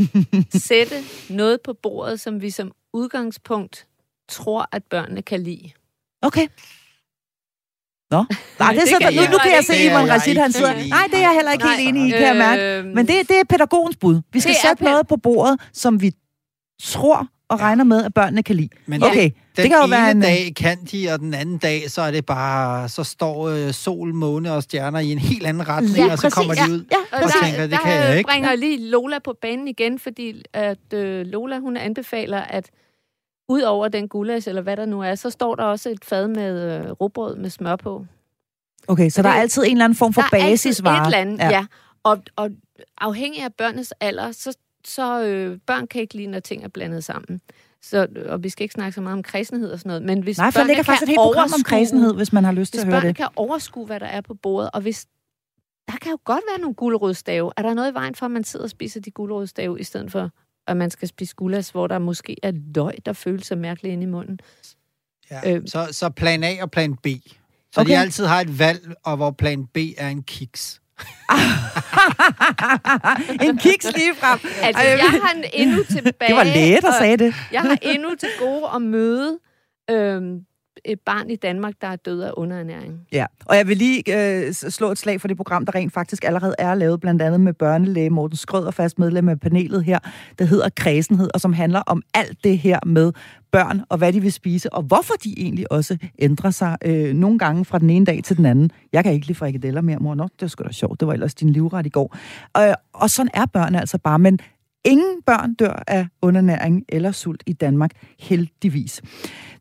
sætte 0.70 0.96
noget 1.30 1.62
på 1.62 1.74
bordet, 1.74 2.20
som 2.20 2.42
vi 2.42 2.50
som 2.50 2.72
udgangspunkt 2.94 3.88
tror, 4.30 4.70
at 4.72 4.84
børnene 4.84 5.22
kan 5.22 5.44
lide. 5.44 5.72
Okay. 6.22 6.48
Nå, 8.14 8.26
Nej, 8.60 8.72
det 8.72 8.78
er 8.78 8.82
det 8.82 8.90
så, 8.90 8.98
kan 9.02 9.14
nu, 9.14 9.22
nu 9.32 9.38
kan 9.44 9.52
jeg 9.52 9.64
se, 9.64 9.74
det 9.74 9.86
Iman 9.90 10.10
Rashid, 10.12 10.38
han 10.38 10.52
sidder... 10.52 10.74
Nej, 10.74 11.04
det 11.12 11.18
er 11.18 11.22
jeg 11.22 11.32
heller 11.36 11.52
ikke 11.52 11.64
Nej, 11.66 11.76
helt 11.76 11.90
enig 11.90 12.08
i, 12.08 12.12
kan 12.12 12.22
jeg 12.22 12.36
mærke. 12.36 12.62
Øhm, 12.64 12.88
Men 12.88 13.08
det, 13.08 13.16
det 13.30 13.40
er 13.40 13.44
pædagogens 13.50 13.96
bud. 13.96 14.22
Vi 14.34 14.40
skal 14.40 14.54
Det 14.54 14.62
sætte 14.70 14.84
pæ- 14.84 14.90
noget 14.92 15.08
på 15.08 15.18
bordet, 15.18 15.60
som 15.74 16.02
vi 16.02 16.12
tror 16.84 17.28
og 17.50 17.60
regner 17.60 17.84
med, 17.84 18.04
at 18.06 18.14
børnene 18.14 18.44
kan 18.44 18.56
lide. 18.56 18.70
Men 18.86 19.04
Okay, 19.04 19.22
den, 19.24 19.32
det 19.58 19.64
kan 19.70 19.72
jo 19.78 19.84
ene 19.84 19.92
være 19.92 20.12
en... 20.12 20.22
dag 20.22 20.54
kan 20.58 20.78
de, 20.92 21.10
og 21.14 21.20
den 21.20 21.34
anden 21.34 21.58
dag, 21.58 21.92
så 21.92 22.02
er 22.02 22.12
det 22.12 22.26
bare, 22.26 22.90
så 22.90 23.04
står 23.04 23.48
øh, 23.50 23.72
sol, 23.74 24.14
måne 24.14 24.54
og 24.54 24.64
stjerner 24.64 25.00
i 25.00 25.12
en 25.12 25.18
helt 25.20 25.46
anden 25.48 25.68
retning, 25.70 25.96
Ja, 25.98 26.12
og 26.12 26.18
så 26.18 26.22
præcis, 26.22 26.34
kommer 26.34 26.54
de 26.54 26.60
ja, 26.62 26.68
ud. 26.70 26.86
ja, 26.92 26.98
Og 27.18 27.24
Og 27.24 27.30
der, 27.30 27.46
tænker, 27.46 27.62
det 27.62 27.72
der 27.72 27.78
kan 27.78 27.92
jeg 27.94 28.18
ikke. 28.18 28.28
bringer 28.28 28.56
lige 28.56 28.90
Lola 28.90 29.20
på 29.20 29.34
banen 29.42 29.68
igen, 29.68 30.00
fordi 30.00 30.44
at 30.54 30.94
øh, 30.94 31.26
Lola, 31.26 31.60
hun 31.60 31.78
anbefaler, 31.78 32.42
at 32.42 32.66
ud 33.50 33.62
over 33.62 33.88
den 33.88 34.08
gulasch, 34.08 34.50
eller 34.50 34.62
hvad 34.62 34.78
der 34.78 34.86
nu 34.86 35.02
er, 35.02 35.16
så 35.16 35.30
står 35.30 35.56
der 35.56 35.64
også 35.64 35.90
et 35.90 36.06
fad 36.06 36.28
med 36.28 36.80
øh, 36.80 36.92
råbrød 36.92 37.36
med 37.36 37.50
smør 37.50 37.76
på. 37.76 38.06
Okay, 38.88 39.10
så 39.10 39.22
der 39.22 39.30
er 39.30 39.34
altid 39.34 39.64
en 39.64 39.72
eller 39.72 39.86
anden 39.86 39.98
form 39.98 40.14
for 40.14 40.22
der 40.22 40.38
er 40.38 40.42
basisvare. 40.42 41.02
et 41.02 41.06
eller 41.06 41.18
andet, 41.18 41.38
ja. 41.40 41.50
ja. 41.50 41.66
Og, 42.04 42.24
og 42.36 42.50
afhængig 42.98 43.42
af 43.42 43.54
børnenes 43.54 43.92
alder, 43.92 44.32
så, 44.32 44.58
så 44.86 45.24
øh, 45.24 45.58
børn 45.68 45.88
kan 45.88 46.02
ikke 46.02 46.16
lide, 46.16 46.28
når 46.28 46.40
ting 46.40 46.64
er 46.64 46.68
blandet 46.68 47.04
sammen. 47.04 47.42
Så, 47.82 48.08
og 48.26 48.44
vi 48.44 48.50
skal 48.50 48.64
ikke 48.64 48.74
snakke 48.74 48.96
så 48.96 49.02
meget 49.02 49.14
om 49.18 49.24
kredsenhed 49.24 49.72
og 49.72 49.80
sådan 49.80 49.90
noget, 49.90 50.04
men 50.04 50.24
hvis 50.24 50.38
Nej, 50.38 50.52
for 50.52 50.60
der 50.60 50.68
ligger 50.68 50.84
faktisk 50.84 51.04
et 51.04 51.10
helt 51.10 51.18
program 51.18 51.50
om 51.58 51.64
kredsenhed, 51.64 52.14
hvis 52.16 52.34
man 52.34 52.44
har 52.44 52.52
lyst 52.52 52.74
til 52.74 52.84
Hvis 52.84 52.94
at 52.94 53.02
høre 53.02 53.08
det. 53.08 53.16
kan 53.16 53.28
overskue, 53.36 53.86
hvad 53.86 54.00
der 54.00 54.06
er 54.06 54.22
på 54.22 54.34
bordet, 54.34 54.70
og 54.74 54.82
hvis 54.82 55.06
der 55.88 55.98
kan 56.02 56.12
jo 56.12 56.18
godt 56.24 56.44
være 56.52 56.60
nogle 56.62 56.76
gulerødstave. 56.76 57.52
Er 57.58 57.62
der 57.62 57.74
noget 57.74 57.92
i 57.92 57.94
vejen 57.94 58.16
for, 58.16 58.26
at 58.26 58.32
man 58.32 58.44
sidder 58.44 58.64
og 58.64 58.70
spiser 58.70 59.02
de 59.02 59.12
gulerødstave, 59.12 59.80
i 59.80 59.84
stedet 59.84 60.12
for 60.12 60.30
at 60.68 60.78
man 60.78 60.92
skal 60.92 61.08
spise 61.08 61.36
gulas, 61.36 61.70
hvor 61.70 61.88
der 61.88 62.00
måske 62.00 62.36
er 62.44 62.52
løg, 62.76 62.94
der 63.06 63.14
føles 63.14 63.46
så 63.48 63.56
mærkeligt 63.56 63.92
inde 63.94 64.04
i 64.04 64.08
munden. 64.08 64.40
Ja, 65.32 65.52
øh, 65.56 65.62
så, 65.66 65.88
så 65.92 66.10
plan 66.10 66.44
A 66.44 66.56
og 66.62 66.72
plan 66.72 66.96
B. 66.96 67.08
Så 67.74 67.82
Okay. 67.82 67.92
de 67.92 67.98
altid 67.98 68.26
har 68.26 68.42
et 68.42 68.60
valg, 68.60 68.94
og 69.04 69.18
hvor 69.18 69.32
plan 69.32 69.66
B 69.66 69.78
er 69.98 70.10
en 70.10 70.24
kiks. 70.24 70.82
en 73.48 73.58
kiks 73.58 73.86
lige 73.96 74.16
frem. 74.16 74.40
Altså, 74.64 74.82
jeg 74.82 75.00
har 75.24 75.34
en 75.36 75.44
endnu 75.54 75.84
tilbage... 75.84 76.28
Det 76.28 76.36
var 76.36 76.44
læge, 76.44 76.82
der 76.82 76.88
og 76.88 76.94
sagde 77.00 77.18
det. 77.18 77.34
Jeg 77.52 77.62
har 77.62 77.78
endnu 77.82 78.10
til 78.20 78.30
gode 78.40 78.66
at 78.76 78.82
møde 78.82 79.40
øhm, 79.90 80.40
et 80.86 81.00
barn 81.00 81.30
i 81.30 81.36
Danmark, 81.36 81.74
der 81.82 81.88
er 81.88 81.96
død 81.96 82.22
af 82.22 82.32
underernæring. 82.38 83.00
Ja, 83.12 83.26
og 83.46 83.58
jeg 83.58 83.68
vil 83.68 83.78
lige 83.78 84.04
øh, 84.18 84.54
slå 84.54 84.92
et 84.92 84.98
slag 84.98 85.22
for 85.22 85.28
det 85.28 85.38
program, 85.38 85.66
der 85.66 85.76
rent 85.76 85.94
faktisk 85.94 86.24
allerede 86.24 86.56
er 86.60 86.76
lavet, 86.76 87.00
blandt 87.02 87.22
andet 87.22 87.42
med 87.42 87.54
børnelæge 87.54 88.10
Morten 88.10 88.38
Skrøder, 88.38 88.72
fast 88.72 89.00
medlem 89.00 89.30
af 89.30 89.40
panelet 89.40 89.84
her, 89.84 90.00
der 90.40 90.46
hedder 90.46 90.70
Kredsenhed, 90.76 91.30
og 91.34 91.42
som 91.42 91.54
handler 91.54 91.80
om 91.80 92.02
alt 92.14 92.44
det 92.44 92.58
her 92.58 92.80
med 92.86 93.12
børn, 93.52 93.82
og 93.90 93.98
hvad 93.98 94.14
de 94.14 94.22
vil 94.22 94.32
spise, 94.32 94.74
og 94.74 94.84
hvorfor 94.84 95.14
de 95.24 95.34
egentlig 95.38 95.72
også 95.72 95.98
ændrer 96.20 96.52
sig 96.52 96.78
øh, 96.86 97.14
nogle 97.14 97.40
gange 97.40 97.66
fra 97.66 97.80
den 97.80 97.90
ene 97.90 98.06
dag 98.06 98.24
til 98.24 98.38
den 98.38 98.46
anden. 98.46 98.72
Jeg 98.94 99.04
kan 99.04 99.14
ikke 99.14 99.28
lide 99.28 99.38
frikadeller 99.38 99.82
mere, 99.82 99.98
mor. 100.00 100.16
Nå, 100.16 100.24
det 100.24 100.42
var 100.42 100.48
sgu 100.48 100.64
da 100.64 100.72
sjovt. 100.72 101.00
Det 101.00 101.08
var 101.08 101.14
ellers 101.14 101.36
din 101.36 101.50
livret 101.50 101.86
i 101.86 101.90
går. 101.90 102.18
Øh, 102.58 102.74
og 102.94 103.10
sådan 103.10 103.30
er 103.34 103.46
børn 103.46 103.76
altså 103.76 103.98
bare, 103.98 104.20
men 104.20 104.40
ingen 104.86 105.22
børn 105.26 105.54
dør 105.54 105.84
af 105.88 106.08
undernæring 106.22 106.84
eller 106.90 107.12
sult 107.12 107.44
i 107.48 107.54
Danmark, 107.54 107.92
heldigvis. 108.20 109.02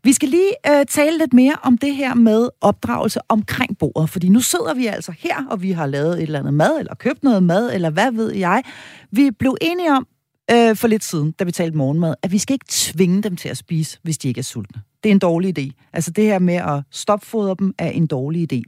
Vi 0.05 0.13
skal 0.13 0.29
lige 0.29 0.53
øh, 0.71 0.87
tale 0.87 1.19
lidt 1.19 1.33
mere 1.33 1.55
om 1.63 1.79
det 1.79 1.97
her 1.97 2.15
med 2.15 2.49
opdragelse 2.61 3.21
omkring 3.29 3.79
bordet, 3.79 4.11
fordi 4.11 4.29
nu 4.29 4.41
sidder 4.41 4.75
vi 4.75 4.87
altså 4.87 5.13
her, 5.19 5.47
og 5.51 5.63
vi 5.63 5.73
har 5.73 5.87
lavet 5.87 6.13
et 6.13 6.23
eller 6.23 6.39
andet 6.39 6.55
mad, 6.55 6.79
eller 6.79 6.95
købt 6.95 7.23
noget 7.23 7.43
mad, 7.43 7.75
eller 7.75 7.91
hvad 7.91 8.13
ved 8.13 8.35
jeg. 8.35 8.63
Vi 9.11 9.31
blev 9.31 9.57
enige 9.61 9.93
om 9.93 10.07
øh, 10.51 10.77
for 10.77 10.89
lidt 10.89 11.05
siden, 11.05 11.33
da 11.33 11.45
vi 11.45 11.53
talte 11.53 11.77
morgenmad, 11.77 12.15
at 12.23 12.33
vi 12.33 12.39
skal 12.39 12.55
ikke 12.55 12.67
tvinge 12.69 13.23
dem 13.23 13.37
til 13.37 13.49
at 13.49 13.57
spise, 13.57 13.99
hvis 14.03 14.19
de 14.19 14.29
ikke 14.29 14.39
er 14.39 14.43
sultne. 14.43 14.83
Det 15.03 15.09
er 15.09 15.13
en 15.13 15.19
dårlig 15.19 15.59
idé. 15.59 15.89
Altså 15.93 16.11
det 16.11 16.25
her 16.25 16.39
med 16.39 16.55
at 16.55 16.83
stopfodre 16.91 17.57
dem 17.59 17.75
er 17.79 17.91
en 17.91 18.07
dårlig 18.07 18.53
idé. 18.53 18.63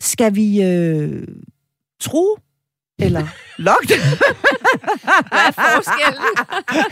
Skal 0.00 0.34
vi 0.34 0.62
øh, 0.62 1.28
tro 2.00 2.38
eller 2.98 3.26
lokke 3.68 3.88
dem? 3.88 4.00
Hvad 5.02 5.38
er 5.46 5.50
forskellen? 5.52 6.22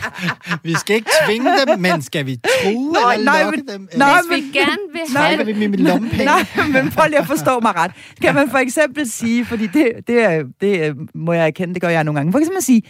Vi 0.63 0.73
skal 0.73 0.95
ikke 0.95 1.09
tvinge 1.25 1.49
dem, 1.67 1.79
men 1.79 2.01
skal 2.01 2.25
vi 2.25 2.35
true 2.63 2.91
Nå, 2.93 2.99
eller 3.13 3.23
nej, 3.31 3.43
lokke 3.43 3.57
men- 3.57 3.67
dem? 3.67 3.87
nej, 3.97 4.19
Hvis 4.29 4.37
vi 4.37 4.59
gerne 4.59 4.77
vil 4.93 5.01
Nej, 5.13 5.35
have 5.35 5.45
vi 5.45 5.67
med 5.67 5.77
lommepenge? 5.87 6.25
Nej, 6.25 6.45
men 6.71 6.91
prøv 6.91 7.05
lige 7.09 7.19
at 7.19 7.27
forstå 7.27 7.59
mig 7.59 7.75
ret. 7.75 7.91
Kan 8.21 8.35
man 8.35 8.49
for 8.49 8.57
eksempel 8.57 9.11
sige, 9.11 9.45
fordi 9.45 9.67
det, 9.67 9.91
det, 10.07 10.23
er, 10.23 10.43
det 10.61 10.85
er- 10.85 10.93
må 11.15 11.33
jeg 11.33 11.47
erkende, 11.47 11.73
det 11.73 11.81
gør 11.81 11.89
jeg 11.89 12.03
nogle 12.03 12.19
gange. 12.19 12.31
For 12.31 12.39
eksempel 12.39 12.63
sige, 12.63 12.81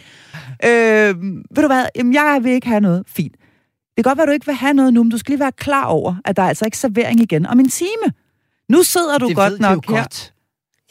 øh, 0.64 1.14
ved 1.50 1.62
du 1.62 1.66
hvad, 1.66 1.84
jamen, 1.96 2.14
jeg 2.14 2.38
vil 2.42 2.52
ikke 2.52 2.66
have 2.66 2.80
noget. 2.80 3.02
Fint. 3.06 3.32
Det 3.96 4.04
kan 4.04 4.10
godt 4.10 4.18
være, 4.18 4.22
at 4.24 4.28
du 4.28 4.32
ikke 4.32 4.46
vil 4.46 4.54
have 4.54 4.74
noget 4.74 4.94
nu, 4.94 5.02
men 5.02 5.10
du 5.10 5.18
skal 5.18 5.32
lige 5.32 5.40
være 5.40 5.52
klar 5.52 5.84
over, 5.84 6.14
at 6.24 6.36
der 6.36 6.42
er 6.42 6.48
altså 6.48 6.64
ikke 6.64 6.78
servering 6.78 7.20
igen 7.20 7.46
om 7.46 7.60
en 7.60 7.68
time. 7.70 8.12
Nu 8.68 8.82
sidder 8.82 9.18
du 9.18 9.28
det 9.28 9.36
godt 9.36 9.50
ved 9.50 9.56
de 9.58 9.62
nok 9.62 9.88
jo 9.88 9.94
her. 9.94 10.00
godt. 10.02 10.32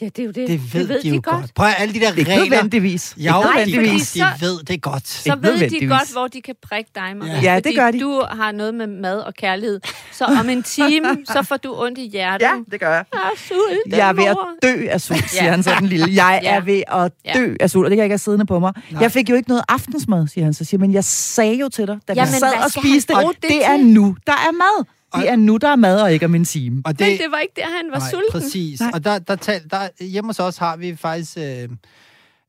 Ja, 0.02 0.06
det 0.06 0.20
er 0.20 0.24
jo 0.24 0.32
det. 0.32 0.48
Det 0.48 0.74
ved, 0.74 0.80
det 0.82 0.90
ved 0.90 1.02
de 1.02 1.10
jo 1.10 1.14
godt. 1.24 1.26
godt. 1.26 1.54
Prøv 1.56 1.68
at 1.68 1.74
alle 1.78 1.94
de 1.94 2.00
der 2.00 2.10
Ikke 2.16 2.32
regler. 2.32 2.46
nødvendigvis. 2.46 3.14
Jo, 3.18 3.34
Ikke 3.68 3.82
de, 3.82 3.90
de 3.94 4.06
så- 4.06 4.26
ved 4.40 4.64
det 4.64 4.82
godt. 4.82 5.08
Så 5.08 5.34
Ikke 5.34 5.48
ved 5.48 5.70
de 5.82 5.88
godt, 5.88 6.12
hvor 6.12 6.28
de 6.28 6.42
kan 6.42 6.56
prikke 6.62 6.92
dig, 6.96 7.18
Marie. 7.18 7.34
Ja, 7.42 7.56
det 7.56 7.64
fordi 7.66 7.76
gør 7.76 7.92
de. 7.92 8.00
du 8.00 8.24
har 8.32 8.52
noget 8.52 8.74
med 8.74 8.88
mad 8.88 9.20
og 9.20 9.34
kærlighed. 9.34 9.80
Så 10.12 10.26
om 10.26 10.50
en 10.50 10.64
time, 10.64 11.18
så 11.26 11.44
får 11.44 11.58
du 11.58 11.76
ondt 11.82 11.98
i 11.98 12.10
hjertet. 12.10 12.46
Ja, 12.46 12.52
det 12.72 12.80
gør 12.80 12.94
jeg. 12.96 13.06
Jeg 13.14 13.22
er 13.22 13.38
sulten, 13.38 13.92
Jeg 14.00 14.10
er 14.10 14.14
ved 14.14 14.24
at 14.26 14.38
dø 14.64 14.88
af 14.90 15.02
sult, 15.02 15.30
siger 15.30 15.44
Ja. 15.44 15.52
han 15.52 15.64
sådan 15.64 15.88
lille. 15.88 16.08
Jeg 16.24 16.40
Ja. 16.44 16.56
er 16.56 16.60
ved 16.62 16.84
at 16.88 17.12
Ja. 17.26 17.34
dø 17.40 17.56
af 17.60 17.70
sult, 17.70 17.86
og 17.86 17.90
det 17.92 17.96
kan 17.96 18.00
jeg 18.00 18.06
ikke 18.06 18.14
have 18.14 18.18
siddende 18.20 18.46
på 18.46 18.60
mig. 18.60 18.74
Nej. 18.92 19.02
Jeg 19.02 19.12
fik 19.12 19.30
jo 19.30 19.36
ikke 19.36 19.50
noget 19.50 19.64
aftensmad, 19.70 20.28
siger 20.28 20.44
han 20.46 20.54
så. 20.54 20.64
Siger, 20.66 20.80
men 20.80 20.94
jeg 20.94 21.04
sagde 21.04 21.56
jo 21.56 21.70
til 21.70 21.88
dig, 21.88 21.98
da 22.08 22.14
vi 22.14 22.20
Jamen, 22.20 22.34
sad 22.34 22.54
og 22.66 22.72
spiste 22.72 23.16
han 23.16 23.28
det, 23.28 23.36
det 23.42 23.50
det 23.50 23.66
er 23.66 23.78
nu, 23.78 24.16
der 24.28 24.34
er 24.34 24.52
mad. 24.52 24.86
Det 25.16 25.24
Og- 25.24 25.26
er 25.32 25.36
nu, 25.36 25.58
der 25.58 25.68
er 25.70 25.76
mad, 25.76 26.02
og 26.02 26.14
ikke 26.14 26.26
om 26.26 26.36
en 26.36 26.46
time. 26.46 26.82
Og 26.86 26.96
Men 27.00 27.18
det 27.18 27.28
var 27.32 27.38
ikke 27.38 27.54
der, 27.56 27.66
han 27.66 27.92
var 27.92 28.00
Nej, 28.00 28.10
sulten. 28.10 28.32
præcis. 28.32 28.80
Nej. 28.80 28.92
Og 28.94 29.04
der, 29.04 29.20
der, 29.20 29.36
tal, 29.36 29.62
der, 29.72 30.04
hjemme 30.06 30.30
hos 30.30 30.40
os 30.40 30.58
har 30.58 30.78
vi 30.78 30.96
faktisk 30.96 31.38
øh, 31.38 31.70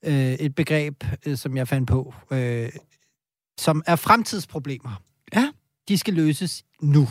øh, 0.05 0.33
et 0.33 0.55
begreb, 0.55 1.05
øh, 1.27 1.37
som 1.37 1.57
jeg 1.57 1.69
fandt 1.69 1.89
på, 1.89 2.15
øh, 2.31 2.69
som 3.61 3.83
er 3.87 3.97
fremtidsproblemer. 3.97 5.01
Ja. 5.35 5.49
De 5.89 5.99
skal 5.99 6.15
løses 6.15 6.63
nu. 6.83 7.09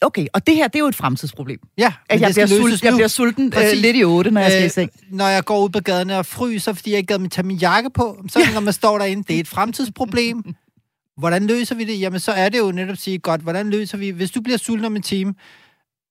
Okay, 0.00 0.26
og 0.32 0.46
det 0.46 0.54
her, 0.56 0.68
det 0.68 0.74
er 0.74 0.78
jo 0.80 0.86
et 0.86 0.94
fremtidsproblem. 0.94 1.58
Ja, 1.78 1.92
At 2.08 2.20
jeg, 2.20 2.26
det 2.26 2.34
skal 2.34 2.46
bliver 2.48 2.58
løses 2.60 2.80
sulten, 2.80 2.86
jeg 2.86 2.94
bliver 2.94 3.08
sulten 3.08 3.52
øh, 3.56 3.72
lidt 3.82 3.96
i 3.96 4.04
otte, 4.04 4.30
når 4.30 4.40
jeg 4.40 4.50
skal 4.50 4.66
i 4.66 4.68
seng. 4.68 4.90
når 5.10 5.28
jeg 5.28 5.44
går 5.44 5.64
ud 5.64 5.68
på 5.68 5.80
gaden 5.80 6.10
og 6.10 6.26
fryser, 6.26 6.72
fordi 6.72 6.90
jeg 6.90 6.98
ikke 6.98 7.06
gad 7.06 7.18
mig 7.18 7.30
tage 7.30 7.46
min 7.46 7.56
jakke 7.56 7.90
på, 7.90 8.24
så 8.28 8.38
når 8.54 8.60
man 8.60 8.72
står 8.72 8.98
derinde, 8.98 9.22
det 9.28 9.36
er 9.36 9.40
et 9.40 9.48
fremtidsproblem. 9.48 10.42
Hvordan 11.16 11.46
løser 11.46 11.74
vi 11.74 11.84
det? 11.84 12.00
Jamen, 12.00 12.20
så 12.20 12.32
er 12.32 12.48
det 12.48 12.58
jo 12.58 12.72
netop 12.72 12.92
at 12.92 12.98
sige, 12.98 13.18
godt, 13.18 13.40
hvordan 13.40 13.70
løser 13.70 13.98
vi, 13.98 14.10
hvis 14.10 14.30
du 14.30 14.40
bliver 14.40 14.58
sulten 14.58 14.84
om 14.84 14.96
en 14.96 15.02
time, 15.02 15.34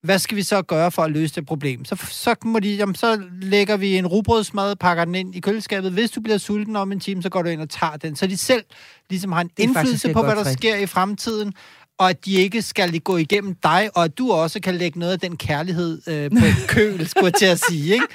hvad 0.04 0.20
skal 0.20 0.38
vi 0.38 0.42
så 0.42 0.62
gøre 0.62 0.92
for 0.92 1.02
at 1.02 1.12
løse 1.12 1.36
det 1.36 1.46
problem? 1.46 1.86
Så, 1.86 1.96
så, 2.10 2.36
må 2.44 2.60
de, 2.60 2.76
jamen, 2.76 2.96
så 2.96 3.22
lægger 3.42 3.78
vi 3.78 3.98
en 3.98 4.08
rugbrødsmad, 4.08 4.76
pakker 4.76 5.06
den 5.06 5.16
ind 5.16 5.36
i 5.36 5.40
køleskabet. 5.40 5.92
Hvis 5.92 6.12
du 6.12 6.22
bliver 6.22 6.38
sulten 6.38 6.76
om 6.76 6.92
en 6.92 7.00
time, 7.00 7.22
så 7.22 7.30
går 7.30 7.42
du 7.42 7.50
ind 7.50 7.62
og 7.62 7.70
tager 7.70 7.98
den. 7.98 8.16
Så 8.16 8.28
de 8.28 8.38
selv 8.38 8.64
ligesom 9.10 9.32
har 9.32 9.42
en 9.42 9.50
indflydelse 9.58 10.14
på, 10.14 10.24
hvad 10.24 10.36
der 10.36 10.44
sker 10.54 10.76
i 10.76 10.86
fremtiden, 10.86 11.54
og 12.00 12.10
at 12.10 12.26
de 12.26 12.32
ikke 12.34 12.62
skal 12.62 13.00
gå 13.00 13.18
igennem 13.18 13.56
dig, 13.64 13.90
og 13.96 14.04
at 14.04 14.18
du 14.18 14.32
også 14.32 14.60
kan 14.60 14.76
lægge 14.76 15.00
noget 15.00 15.12
af 15.14 15.20
den 15.20 15.38
kærlighed 15.38 16.02
øh, 16.08 16.30
på 16.32 16.46
køl, 16.68 17.08
skulle 17.10 17.26
jeg 17.26 17.34
til 17.34 17.46
at 17.46 17.60
sige. 17.70 17.94
Ikke? 17.94 18.06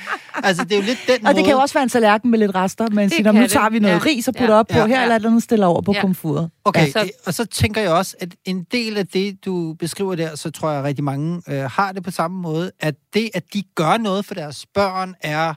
Altså, 0.43 0.65
det 0.65 0.73
er 0.73 0.77
jo 0.77 0.83
lidt 0.83 0.99
den 1.07 1.17
Og 1.17 1.23
måde... 1.23 1.35
det 1.37 1.45
kan 1.45 1.53
jo 1.55 1.61
også 1.61 1.75
være 1.75 1.83
en 1.83 1.89
tallerken 1.89 2.31
med 2.31 2.39
lidt 2.39 2.55
rester, 2.55 2.89
men 2.91 3.11
siger, 3.11 3.33
nu 3.33 3.47
tager 3.47 3.71
vi 3.71 3.79
noget 3.79 3.95
Ja. 3.95 4.01
ris 4.07 4.29
og 4.29 4.35
putter 4.35 4.55
Ja. 4.55 4.59
op 4.61 4.67
på 4.67 4.79
Ja. 4.79 4.87
her, 4.87 5.03
eller 5.03 5.15
et 5.15 5.19
eller 5.19 5.29
andet 5.29 5.43
stiller 5.43 5.67
over 5.67 5.81
på 5.83 5.93
Ja. 5.93 6.01
komfuret. 6.01 6.51
Okay, 6.65 6.81
Ja, 6.81 6.85
ja, 6.87 7.07
så- 7.07 7.11
og 7.27 7.35
så 7.35 7.45
tænker 7.45 7.81
jeg 7.81 7.91
også, 7.91 8.17
at 8.21 8.29
en 8.45 8.67
del 8.73 8.97
af 8.97 9.07
det, 9.07 9.45
du 9.45 9.75
beskriver 9.79 10.15
der, 10.15 10.37
så 10.37 10.51
tror 10.51 10.71
jeg, 10.71 10.79
at 10.79 10.85
rigtig 10.85 11.05
mange 11.05 11.43
øh, 11.49 11.71
har 11.71 11.93
det 11.93 12.03
på 12.05 12.11
samme 12.11 12.41
måde, 12.43 12.71
at 12.81 12.95
det, 13.15 13.31
at 13.35 13.45
de 13.55 13.63
gør 13.75 13.97
noget 13.97 14.25
for 14.25 14.35
deres 14.35 14.67
børn, 14.75 15.15
er 15.21 15.55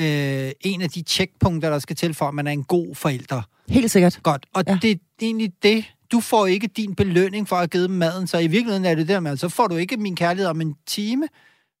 øh, 0.00 0.50
en 0.60 0.82
af 0.82 0.90
de 0.90 1.02
checkpunkter, 1.02 1.70
der 1.70 1.78
skal 1.78 1.96
til 1.96 2.14
for, 2.14 2.28
at 2.28 2.34
man 2.34 2.46
er 2.46 2.50
en 2.52 2.64
god 2.64 2.94
forælder. 2.94 3.42
Helt 3.68 3.90
sikkert. 3.90 4.18
Godt, 4.22 4.46
og 4.54 4.64
Ja. 4.66 4.72
ja. 4.72 4.78
det 4.82 4.90
er 4.90 4.96
egentlig 5.22 5.52
det. 5.62 5.84
Du 6.12 6.20
får 6.20 6.46
ikke 6.46 6.66
din 6.66 6.94
belønning 6.94 7.48
for 7.48 7.56
at 7.56 7.60
have 7.60 7.68
givet 7.68 7.88
dem 7.88 7.98
maden, 7.98 8.26
så 8.26 8.38
i 8.38 8.46
virkeligheden 8.46 8.84
er 8.84 8.94
det 8.94 9.08
der 9.08 9.20
med, 9.20 9.36
så 9.36 9.48
får 9.48 9.66
du 9.66 9.76
ikke 9.76 9.96
min 9.96 10.16
kærlighed 10.16 10.50
om 10.50 10.60
en 10.60 10.74
time. 10.86 11.28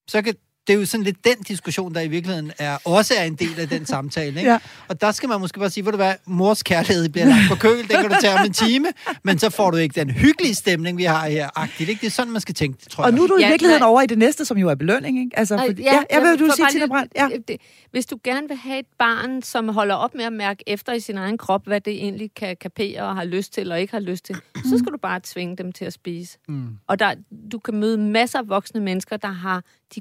Så 0.08 0.22
kan, 0.22 0.34
det 0.66 0.74
er 0.74 0.78
jo 0.78 0.84
sådan 0.86 1.04
lidt 1.04 1.24
den 1.24 1.36
diskussion, 1.48 1.94
der 1.94 2.00
i 2.00 2.08
virkeligheden 2.08 2.52
er, 2.58 2.78
også 2.84 3.14
er 3.18 3.24
en 3.24 3.34
del 3.34 3.60
af 3.60 3.68
den 3.68 3.86
samtale. 3.94 4.38
Ikke? 4.40 4.50
Ja. 4.50 4.58
Og 4.88 5.00
der 5.00 5.12
skal 5.12 5.28
man 5.28 5.40
måske 5.40 5.58
bare 5.58 5.70
sige, 5.70 5.84
ved 5.84 5.92
du 5.92 5.96
hvad, 5.96 6.14
mors 6.26 6.62
kærlighed 6.62 7.08
bliver 7.08 7.26
lagt 7.26 7.40
på 7.48 7.54
køl, 7.56 7.78
den 7.78 7.86
kan 7.86 8.10
du 8.10 8.16
tage 8.20 8.34
om 8.34 8.46
en 8.46 8.52
time, 8.52 8.86
men 9.22 9.38
så 9.38 9.50
får 9.50 9.70
du 9.70 9.76
ikke 9.76 10.00
den 10.00 10.10
hyggelige 10.10 10.54
stemning, 10.54 10.98
vi 10.98 11.04
har 11.04 11.28
her. 11.28 11.48
Agtigt, 11.56 11.88
ikke? 11.90 12.00
Det 12.00 12.06
er 12.06 12.10
sådan, 12.10 12.32
man 12.32 12.40
skal 12.40 12.54
tænke, 12.54 12.78
det 12.84 12.88
tror 12.92 13.04
Og 13.04 13.10
jeg. 13.10 13.16
nu 13.16 13.22
er 13.22 13.26
du 13.26 13.36
i 13.36 13.40
Ja, 13.42 13.48
virkeligheden 13.48 13.80
nej. 13.82 13.88
over 13.88 14.02
i 14.02 14.06
det 14.06 14.18
næste, 14.18 14.44
som 14.44 14.58
jo 14.58 14.68
er 14.68 14.74
belønning, 14.74 15.18
ikke? 15.18 15.38
Altså, 15.38 15.58
fordi, 15.66 15.82
ja, 15.82 16.02
jeg 16.10 16.22
vil, 16.22 16.38
du 16.38 16.50
sige, 16.56 16.66
Tina 16.70 16.86
Brandt. 16.86 17.12
Ja. 17.16 17.28
det- 17.48 17.56
Hvis 17.90 18.06
du 18.06 18.18
gerne 18.24 18.48
vil 18.48 18.56
have 18.56 18.78
et 18.78 18.86
barn, 18.98 19.42
som 19.42 19.68
holder 19.68 19.94
op 19.94 20.14
med 20.14 20.24
at 20.24 20.32
mærke 20.32 20.64
efter 20.66 20.92
i 20.92 21.00
sin 21.00 21.16
egen 21.18 21.38
krop, 21.38 21.66
hvad 21.66 21.80
det 21.80 21.92
egentlig 21.92 22.30
kan 22.36 22.56
kapere 22.60 23.02
og 23.02 23.14
har 23.16 23.24
lyst 23.24 23.52
til 23.52 23.72
og 23.72 23.80
ikke 23.80 23.92
har 23.92 24.00
lyst 24.00 24.24
til, 24.24 24.36
så 24.64 24.78
skal 24.78 24.92
du 24.92 24.98
bare 25.02 25.20
tvinge 25.24 25.56
dem 25.56 25.72
til 25.72 25.84
at 25.84 25.92
spise. 25.92 26.38
Mm. 26.48 26.66
Og 26.86 26.98
der, 26.98 27.14
du 27.52 27.58
kan 27.58 27.74
møde 27.74 27.98
masser 27.98 28.38
af 28.38 28.48
voksne 28.48 28.80
mennesker, 28.80 29.16
der 29.16 29.28
har 29.28 29.62
de 29.94 30.00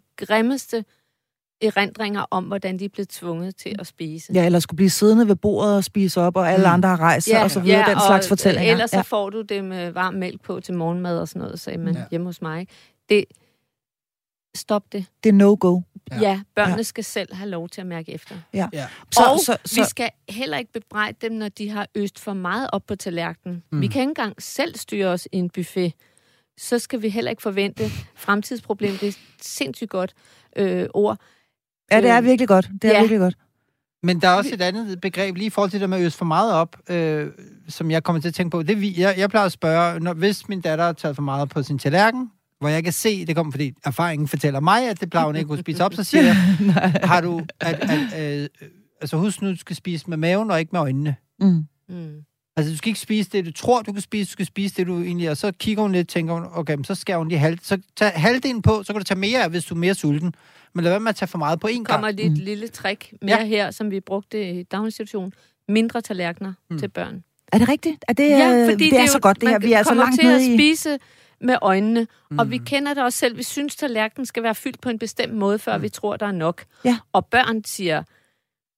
grimmeste 0.55 0.85
erindringer 1.61 2.25
om, 2.31 2.43
hvordan 2.43 2.79
de 2.79 2.85
er 2.85 2.89
blevet 2.89 3.09
tvunget 3.09 3.55
til 3.55 3.75
at 3.79 3.87
spise. 3.87 4.33
ja, 4.33 4.45
eller 4.45 4.59
skulle 4.59 4.75
blive 4.75 4.89
siddende 4.89 5.27
ved 5.27 5.35
bordet 5.35 5.75
og 5.77 5.83
spise 5.83 6.21
op, 6.21 6.37
og 6.37 6.51
alle 6.51 6.65
Mm. 6.67 6.73
andre 6.73 6.89
har 6.89 6.99
rejst 6.99 7.27
sig, 7.29 7.43
og 7.43 7.51
så 7.51 7.59
videre, 7.59 7.89
den 7.89 7.95
og 7.95 8.01
slags 8.07 8.27
fortællinger. 8.27 8.71
Ellers 8.71 8.89
så 8.89 8.95
ja. 8.97 9.01
får 9.01 9.29
du 9.29 9.41
det 9.41 9.63
med 9.63 9.91
varm 9.91 10.13
mælk 10.13 10.41
på 10.41 10.59
til 10.59 10.73
morgenmad 10.73 11.19
og 11.19 11.27
sådan 11.27 11.41
noget, 11.41 11.59
sagde 11.59 11.79
man 11.79 11.95
Ja. 11.95 12.03
hjemme 12.11 12.25
hos 12.27 12.41
mig. 12.41 12.59
ikke? 12.59 12.73
Det, 13.09 13.25
stop 14.55 14.83
det. 14.91 15.05
Det 15.23 15.29
er 15.29 15.33
no-go. 15.33 15.81
Ja, 16.11 16.15
Ja. 16.15 16.21
ja 16.29 16.41
børnene 16.55 16.77
ja. 16.77 16.83
skal 16.83 17.03
selv 17.03 17.33
have 17.33 17.49
lov 17.49 17.69
til 17.69 17.81
at 17.81 17.87
mærke 17.87 18.11
efter. 18.11 18.35
Ja. 18.53 18.67
Så, 19.11 19.23
og 19.31 19.39
så, 19.39 19.57
så, 19.65 19.81
vi 19.81 19.85
skal 19.89 20.09
heller 20.29 20.57
ikke 20.57 20.71
bebrejde 20.71 21.17
dem, 21.21 21.31
når 21.31 21.49
de 21.49 21.69
har 21.69 21.87
øst 21.95 22.19
for 22.19 22.33
meget 22.33 22.69
op 22.73 22.85
på 22.87 22.95
tallerkenen. 22.95 23.63
Mm. 23.71 23.81
Vi 23.81 23.87
kan 23.87 24.01
ikke 24.01 24.09
engang 24.09 24.41
selv 24.43 24.75
styre 24.75 25.07
os 25.07 25.27
i 25.31 25.37
en 25.37 25.49
buffet. 25.49 25.93
Så 26.57 26.79
skal 26.79 27.01
vi 27.01 27.09
heller 27.09 27.31
ikke 27.31 27.41
forvente 27.41 27.83
fremtidsproblem. 28.15 28.97
Det 28.97 29.07
er 29.07 29.17
sindssygt 29.41 29.89
godt 29.89 30.13
øh, 30.55 30.87
ord. 30.93 31.17
ja, 31.91 32.01
det 32.01 32.09
er 32.09 32.21
virkelig 32.21 32.47
godt. 32.47 32.69
Det 32.81 32.87
er 32.89 32.93
Ja. 32.93 32.99
virkelig 32.99 33.19
godt. 33.19 33.35
Men 34.03 34.21
der 34.21 34.27
er 34.29 34.33
også 34.33 34.53
et 34.53 34.61
andet 34.61 35.01
begreb, 35.01 35.35
lige 35.35 35.47
i 35.47 35.49
forhold 35.49 35.71
til 35.71 35.81
det 35.81 35.89
med 35.89 35.97
at 35.97 36.03
øse 36.05 36.17
for 36.17 36.25
meget 36.25 36.53
op, 36.53 36.75
øh, 36.89 37.27
som 37.67 37.91
jeg 37.91 38.03
kommer 38.03 38.21
til 38.21 38.27
at 38.27 38.33
tænke 38.33 38.51
på. 38.51 38.63
Det, 38.63 38.97
jeg, 38.97 39.15
jeg 39.17 39.29
plejer 39.29 39.45
at 39.45 39.51
spørge, 39.51 39.99
når, 39.99 40.13
hvis 40.13 40.49
min 40.49 40.61
datter 40.61 40.85
har 40.85 40.93
taget 40.93 41.15
for 41.15 41.23
meget 41.23 41.49
på 41.49 41.63
sin 41.63 41.79
tallerken, 41.79 42.31
hvor 42.59 42.69
jeg 42.69 42.83
kan 42.83 42.93
se, 42.93 43.25
det 43.25 43.35
kommer, 43.35 43.51
fordi 43.51 43.73
erfaringen 43.85 44.27
fortæller 44.27 44.59
mig, 44.59 44.89
at 44.89 44.99
det 45.01 45.09
plejer 45.09 45.25
hun 45.25 45.35
ikke 45.35 45.53
at 45.53 45.59
spise 45.59 45.83
op, 45.85 45.93
så 45.93 46.03
siger 46.03 46.23
jeg, 46.23 46.35
har 47.11 47.21
du, 47.21 47.41
at, 47.59 47.89
at, 47.91 48.41
øh, 48.43 48.47
altså 49.01 49.17
husk 49.17 49.41
nu, 49.41 49.49
du 49.51 49.57
skal 49.57 49.75
spise 49.75 50.09
med 50.09 50.17
maven 50.17 50.51
og 50.51 50.59
ikke 50.59 50.69
med 50.71 50.79
øjnene. 50.79 51.15
Mm. 51.39 51.63
Mm. 51.89 52.13
Altså, 52.57 52.71
du 52.71 52.77
skal 52.77 52.87
ikke 52.89 52.99
spise 52.99 53.29
det, 53.29 53.45
du 53.45 53.51
tror, 53.51 53.81
du 53.81 53.93
kan 53.93 54.01
spise, 54.01 54.27
du 54.29 54.31
skal 54.31 54.45
spise 54.45 54.75
det, 54.75 54.87
du 54.87 55.01
egentlig... 55.01 55.29
Og 55.29 55.37
så 55.37 55.51
kigger 55.51 55.81
hun 55.81 55.91
lidt, 55.91 56.07
tænker 56.09 56.33
hun, 56.33 56.43
okay, 56.53 56.75
men 56.75 56.83
så 56.83 56.95
skal 56.95 57.15
hun 57.15 57.27
lige 57.27 57.39
halv... 57.39 57.59
Så 57.63 57.77
tag 57.95 58.11
halvdelen 58.15 58.61
på, 58.61 58.83
så 58.83 58.93
kan 58.93 58.99
du 58.99 59.03
tage 59.03 59.19
mere 59.19 59.43
af, 59.43 59.49
hvis 59.49 59.65
du 59.65 59.75
er 59.75 59.79
mere 59.79 59.93
sulten. 59.95 60.35
Men 60.73 60.83
lad 60.83 60.91
være 60.91 60.99
med 60.99 61.09
at 61.09 61.15
tage 61.15 61.27
for 61.29 61.37
meget 61.37 61.59
på 61.59 61.67
én 61.67 61.71
gang. 61.73 61.85
kommer 61.87 62.11
lige 62.11 62.25
et 62.25 62.31
Mm. 62.31 62.37
lille 62.43 62.67
trick 62.67 63.13
mere 63.21 63.37
Ja. 63.39 63.45
her, 63.45 63.71
som 63.71 63.91
vi 63.91 63.99
brugte 63.99 64.49
i 64.59 64.63
daginstitutionen. 64.63 65.33
Mindre 65.69 66.01
tallerkener 66.01 66.53
mm. 66.69 66.79
Til 66.79 66.87
børn. 66.89 67.23
Er 67.51 67.57
det 67.57 67.69
rigtigt? 67.69 68.05
Er 68.07 68.13
det, 68.13 68.29
Ja, 68.29 68.51
øh, 68.53 68.71
fordi 68.71 68.89
det, 68.89 68.99
er 68.99 69.05
så 69.05 69.19
godt, 69.19 69.41
det 69.41 69.49
her. 69.49 69.59
Vi 69.59 69.73
er 69.73 69.83
så 69.83 69.93
langt 69.93 70.15
til 70.19 70.25
nede 70.25 70.35
at 70.35 70.41
i... 70.41 70.55
spise 70.57 70.97
med 71.41 71.57
øjnene, 71.61 72.07
mm. 72.31 72.39
og 72.39 72.51
vi 72.51 72.57
Mm. 72.59 72.65
kender 72.65 72.93
det 72.93 73.03
også 73.03 73.19
selv. 73.19 73.37
Vi 73.37 73.43
synes, 73.43 73.75
tallerkenen 73.75 74.25
skal 74.25 74.43
være 74.43 74.55
fyldt 74.55 74.81
på 74.81 74.89
en 74.89 74.99
bestemt 74.99 75.33
måde, 75.33 75.59
før 75.59 75.77
mm. 75.77 75.83
vi 75.83 75.89
tror, 75.89 76.17
der 76.17 76.25
er 76.25 76.31
nok. 76.31 76.65
Ja. 76.85 76.97
Og 77.13 77.25
børn 77.25 77.63
siger, 77.63 78.03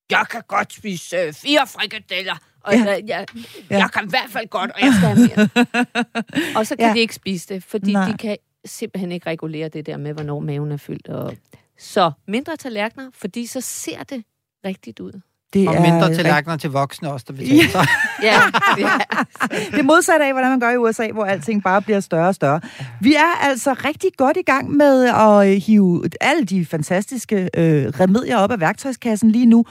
jeg 0.10 0.26
kan 0.32 0.42
godt 0.48 0.74
spise 0.74 1.18
øh, 1.18 1.34
fire 1.34 1.68
frikadeller, 1.68 2.36
og 2.68 2.74
Ja. 2.74 2.84
jeg, 2.84 3.04
jeg, 3.08 3.26
Ja. 3.72 3.78
jeg 3.78 3.90
kan 3.94 4.06
i 4.06 4.10
hvert 4.10 4.30
fald 4.30 4.48
godt, 4.48 4.72
og 4.72 4.82
jeg 4.82 4.94
skal 4.94 5.08
have 5.08 5.20
mere. 5.28 5.50
og 6.58 6.68
så 6.68 6.76
kan 6.76 6.86
Ja. 6.88 6.94
de 6.94 7.00
ikke 7.00 7.16
spise 7.16 7.54
det, 7.54 7.64
fordi. 7.64 7.94
Nej. 7.94 8.12
de 8.12 8.18
kan 8.18 8.38
simpelthen 8.66 9.12
ikke 9.12 9.30
regulere 9.30 9.70
det 9.70 9.86
der 9.86 9.98
med, 9.98 10.14
hvornår 10.14 10.40
maven 10.40 10.72
er 10.72 10.78
fyldt. 10.78 11.08
Og... 11.08 11.34
Så 11.78 12.12
mindre 12.28 12.56
tallerkener, 12.58 13.10
fordi 13.14 13.46
så 13.46 13.62
ser 13.62 14.04
det 14.04 14.24
rigtigt 14.66 15.00
ud. 15.00 15.22
Det 15.54 15.68
Og 15.68 15.76
er 15.76 15.82
mindre 15.82 16.08
rigt- 16.08 16.16
tallerkener 16.16 16.58
til 16.58 16.70
voksne 16.70 17.12
også, 17.14 17.26
der 17.28 17.34
betaler 17.34 17.70
sig. 17.70 17.86
Ja, 18.24 18.34
ja. 18.86 18.90
Det 19.72 19.80
er 19.80 19.84
modsat 19.84 20.22
af, 20.22 20.32
hvordan 20.34 20.50
man 20.50 20.60
gør 20.60 20.72
i 20.72 20.78
USA, 20.78 21.08
hvor 21.14 21.26
alting 21.26 21.64
bare 21.64 21.82
bliver 21.82 22.00
større 22.00 22.28
og 22.28 22.36
større. 22.36 22.62
Vi 23.02 23.14
er 23.14 23.46
altså 23.50 23.74
rigtig 23.74 24.10
godt 24.18 24.38
i 24.38 24.42
gang 24.42 24.72
med 24.72 25.04
at 25.06 25.48
øh, 25.56 25.62
hive 25.62 26.04
alle 26.22 26.44
de 26.46 26.66
fantastiske 26.66 27.50
øh, 27.58 27.86
remedier 28.00 28.38
op 28.38 28.52
af 28.52 28.60
værktøjskassen 28.60 29.32
lige 29.32 29.46
nu. 29.46 29.66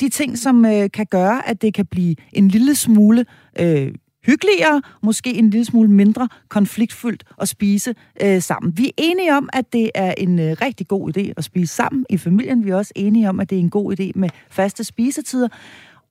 De 0.00 0.08
ting, 0.08 0.38
som 0.38 0.64
øh, 0.64 0.88
kan 0.94 1.06
gøre, 1.10 1.48
at 1.48 1.62
det 1.62 1.74
kan 1.74 1.86
blive 1.86 2.14
en 2.32 2.48
lille 2.48 2.74
smule 2.74 3.24
øh, 3.60 3.88
hyggeligere, 4.26 4.82
måske 5.02 5.34
en 5.34 5.50
lille 5.50 5.64
smule 5.64 5.90
mindre 5.90 6.28
konfliktfyldt 6.48 7.24
at 7.40 7.48
spise 7.48 7.94
øh, 8.22 8.42
sammen. 8.42 8.78
Vi 8.78 8.86
er 8.86 8.92
enige 8.96 9.36
om, 9.36 9.48
at 9.52 9.72
det 9.72 9.90
er 9.94 10.14
en 10.18 10.38
øh, 10.38 10.56
rigtig 10.62 10.88
god 10.88 11.16
idé 11.16 11.32
at 11.36 11.44
spise 11.44 11.74
sammen 11.74 12.06
i 12.10 12.18
familien. 12.18 12.64
Vi 12.64 12.70
er 12.70 12.76
også 12.76 12.92
enige 12.96 13.28
om, 13.28 13.40
at 13.40 13.50
det 13.50 13.56
er 13.56 13.60
en 13.60 13.70
god 13.70 14.00
idé 14.00 14.10
med 14.14 14.28
faste 14.50 14.84
spisetider, 14.84 15.48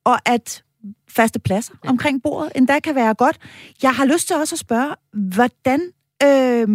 og 0.04 0.30
at 0.30 0.64
faste 1.10 1.40
pladser 1.40 1.74
omkring 1.88 2.24
bordet 2.24 2.52
endda 2.56 2.80
kan 2.80 2.96
være 2.96 3.14
godt. 3.14 3.38
Jeg 3.84 3.96
har 3.96 4.06
lyst 4.06 4.28
til 4.28 4.36
også 4.36 4.56
at 4.56 4.60
spørge, 4.60 4.96
hvordan, 5.14 5.82
øh, 6.24 6.68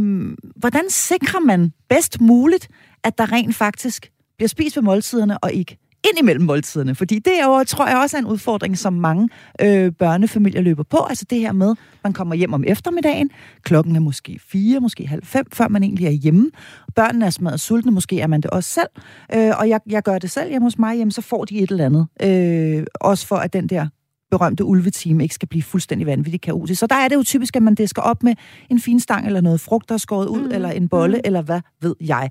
hvordan 0.57 0.91
sikrer 0.91 1.41
man 1.41 1.72
bedst 1.89 2.20
muligt, 2.20 2.68
at 3.05 3.18
der 3.18 3.32
rent 3.32 3.55
faktisk 3.55 4.11
bliver 4.37 4.49
spist 4.49 4.76
ved 4.76 4.82
måltiderne 4.82 5.39
og 5.39 5.53
ikke 5.53 5.78
ind 6.05 6.18
imellem 6.18 6.44
måltiderne? 6.44 6.94
Fordi 6.94 7.18
det 7.18 7.40
er 7.40 7.46
jo, 7.46 7.64
tror 7.64 7.88
jeg 7.88 7.98
også 7.98 8.16
er 8.16 8.20
en 8.20 8.26
udfordring, 8.26 8.78
som 8.78 8.92
mange 8.92 9.28
øh, 9.61 9.92
børnefamilier 9.92 10.61
løber 10.61 10.82
på. 10.82 10.98
Altså 11.09 11.24
det 11.30 11.40
her 11.40 11.52
med, 11.52 11.74
man 12.05 12.12
kommer 12.12 12.34
hjem 12.34 12.52
om 12.52 12.64
eftermiddagen, 12.66 13.30
klokken 13.62 13.96
er 13.96 14.00
måske 14.00 14.40
fire, 14.48 14.80
måske 14.80 15.07
halv 15.07 15.22
fem, 15.24 15.46
før 15.52 15.68
man 15.68 15.82
egentlig 15.82 16.07
er 16.07 16.11
hjemme. 16.11 16.50
Børnene 16.96 17.26
er 17.26 17.30
smadret 17.30 17.61
sultne, 17.61 17.92
måske 17.92 18.20
er 18.20 18.26
man 18.26 18.40
det 18.40 18.50
også 18.50 18.70
selv. 18.70 18.88
Øh, 19.34 19.52
og 19.59 19.68
jeg, 19.68 19.80
jeg 19.86 20.02
gør 20.02 20.18
det 20.18 20.30
selv 20.30 20.50
hjemme 20.50 20.66
hos 20.66 20.78
mig, 20.78 20.96
jamen, 20.96 21.12
så 21.12 21.22
får 21.22 21.44
de 21.44 21.59
et 21.59 21.70
eller 21.70 21.84
andet. 21.84 22.07
Øh, 22.22 22.86
også 23.00 23.26
for 23.26 23.36
at 23.36 23.52
den 23.52 23.66
der 23.68 23.86
berømte 24.30 24.64
ulvetime 24.64 25.22
ikke 25.22 25.34
skal 25.34 25.48
blive 25.48 25.62
fuldstændig 25.62 26.07
vanvittigt 26.07 26.42
kaotisk. 26.42 26.80
Så 26.80 26.86
der 26.86 26.94
er 26.94 27.09
det 27.09 27.16
jo 27.16 27.22
typisk, 27.22 27.57
at 27.57 27.62
man 27.62 27.74
det 27.74 27.90
skal 27.90 28.02
op 28.02 28.22
med 28.22 28.34
en 28.70 28.80
fin 28.80 29.00
stang 29.00 29.26
eller 29.26 29.40
noget 29.40 29.61
frugt, 29.61 29.88
der 29.88 29.94
er 29.94 29.98
skåret 29.98 30.26
ud, 30.26 30.42
mm. 30.42 30.55
eller 30.55 30.70
en 30.70 30.88
bolle, 30.88 31.16
mm. 31.16 31.22
eller 31.24 31.42
hvad 31.42 31.61
ved 31.80 31.94
jeg. 32.00 32.30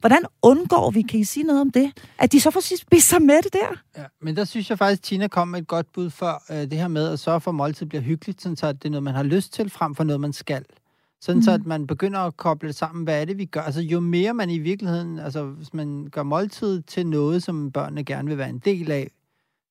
Hvordan 0.00 0.22
undgår 0.42 0.90
vi, 0.90 1.02
kan 1.02 1.20
I 1.20 1.24
sige 1.24 1.44
noget 1.44 1.60
om 1.60 1.70
det? 1.70 1.92
At 2.18 2.32
de 2.32 2.40
så 2.40 2.50
får 2.50 2.76
spist 2.76 3.08
sig 3.08 3.22
med 3.22 3.42
det 3.42 3.52
der? 3.52 3.82
Ja, 3.96 4.04
men 4.22 4.36
der 4.36 4.44
synes 4.44 4.70
jeg 4.70 4.78
faktisk, 4.78 5.02
Tina 5.02 5.28
kom 5.28 5.48
med 5.48 5.60
et 5.60 5.66
godt 5.66 5.92
bud 5.92 6.10
for 6.10 6.42
øh, 6.52 6.56
det 6.70 6.72
her 6.72 6.88
med 6.88 7.08
at 7.08 7.18
sørge 7.18 7.40
for, 7.40 7.50
at 7.50 7.54
måltid 7.54 7.86
bliver 7.86 8.02
hyggeligt, 8.02 8.42
sådan 8.42 8.56
så 8.56 8.66
at 8.66 8.82
det 8.82 8.88
er 8.88 8.90
noget, 8.90 9.02
man 9.02 9.14
har 9.14 9.22
lyst 9.22 9.52
til, 9.52 9.70
frem 9.70 9.94
for 9.94 10.04
noget, 10.04 10.20
man 10.20 10.32
skal. 10.32 10.64
Sådan 11.20 11.38
mm. 11.38 11.42
så, 11.42 11.50
at 11.52 11.66
man 11.66 11.86
begynder 11.86 12.20
at 12.20 12.36
koble 12.36 12.68
det 12.68 12.76
sammen, 12.76 13.04
hvad 13.04 13.20
er 13.20 13.24
det, 13.24 13.38
vi 13.38 13.44
gør? 13.44 13.60
Altså, 13.60 13.80
jo 13.80 14.00
mere 14.00 14.34
man 14.34 14.50
i 14.50 14.58
virkeligheden, 14.58 15.18
altså, 15.18 15.44
hvis 15.44 15.74
man 15.74 16.08
gør 16.12 16.22
måltid 16.22 16.82
til 16.82 17.06
noget, 17.06 17.42
som 17.42 17.72
børnene 17.72 18.04
gerne 18.04 18.28
vil 18.28 18.38
være 18.38 18.48
en 18.48 18.58
del 18.58 18.90
af, 18.90 19.10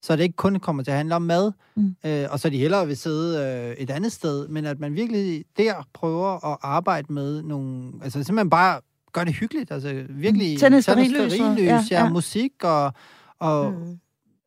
så 0.01 0.15
det 0.15 0.23
ikke 0.23 0.35
kun 0.35 0.59
kommer 0.59 0.83
til 0.83 0.91
at 0.91 0.97
handle 0.97 1.15
om 1.15 1.21
mad, 1.21 1.51
Mm. 1.75 1.95
øh, 2.05 2.27
og 2.29 2.39
så 2.39 2.49
de 2.49 2.57
hellere 2.57 2.87
vil 2.87 2.97
sidde 2.97 3.39
øh, 3.39 3.75
et 3.83 3.89
andet 3.89 4.11
sted, 4.11 4.47
men 4.47 4.65
at 4.65 4.79
man 4.79 4.95
virkelig 4.95 5.45
der 5.57 5.73
prøver 5.93 6.51
at 6.51 6.57
arbejde 6.61 7.13
med 7.13 7.41
nogle, 7.43 7.91
altså 8.03 8.23
simpelthen 8.23 8.49
bare 8.49 8.81
gør 9.17 9.23
det 9.23 9.33
hyggeligt, 9.33 9.71
altså 9.71 10.05
virkelig 10.09 10.47
Mm. 10.47 10.53
Et 10.53 10.59
tage 10.59 10.69
noget 10.69 10.83
stearinlys 10.83 11.91
ja, 11.91 12.03
ja, 12.03 12.09
musik 12.09 12.63
og, 12.63 12.93
og 13.39 13.71
mm 13.71 13.77
Mm. 13.77 13.99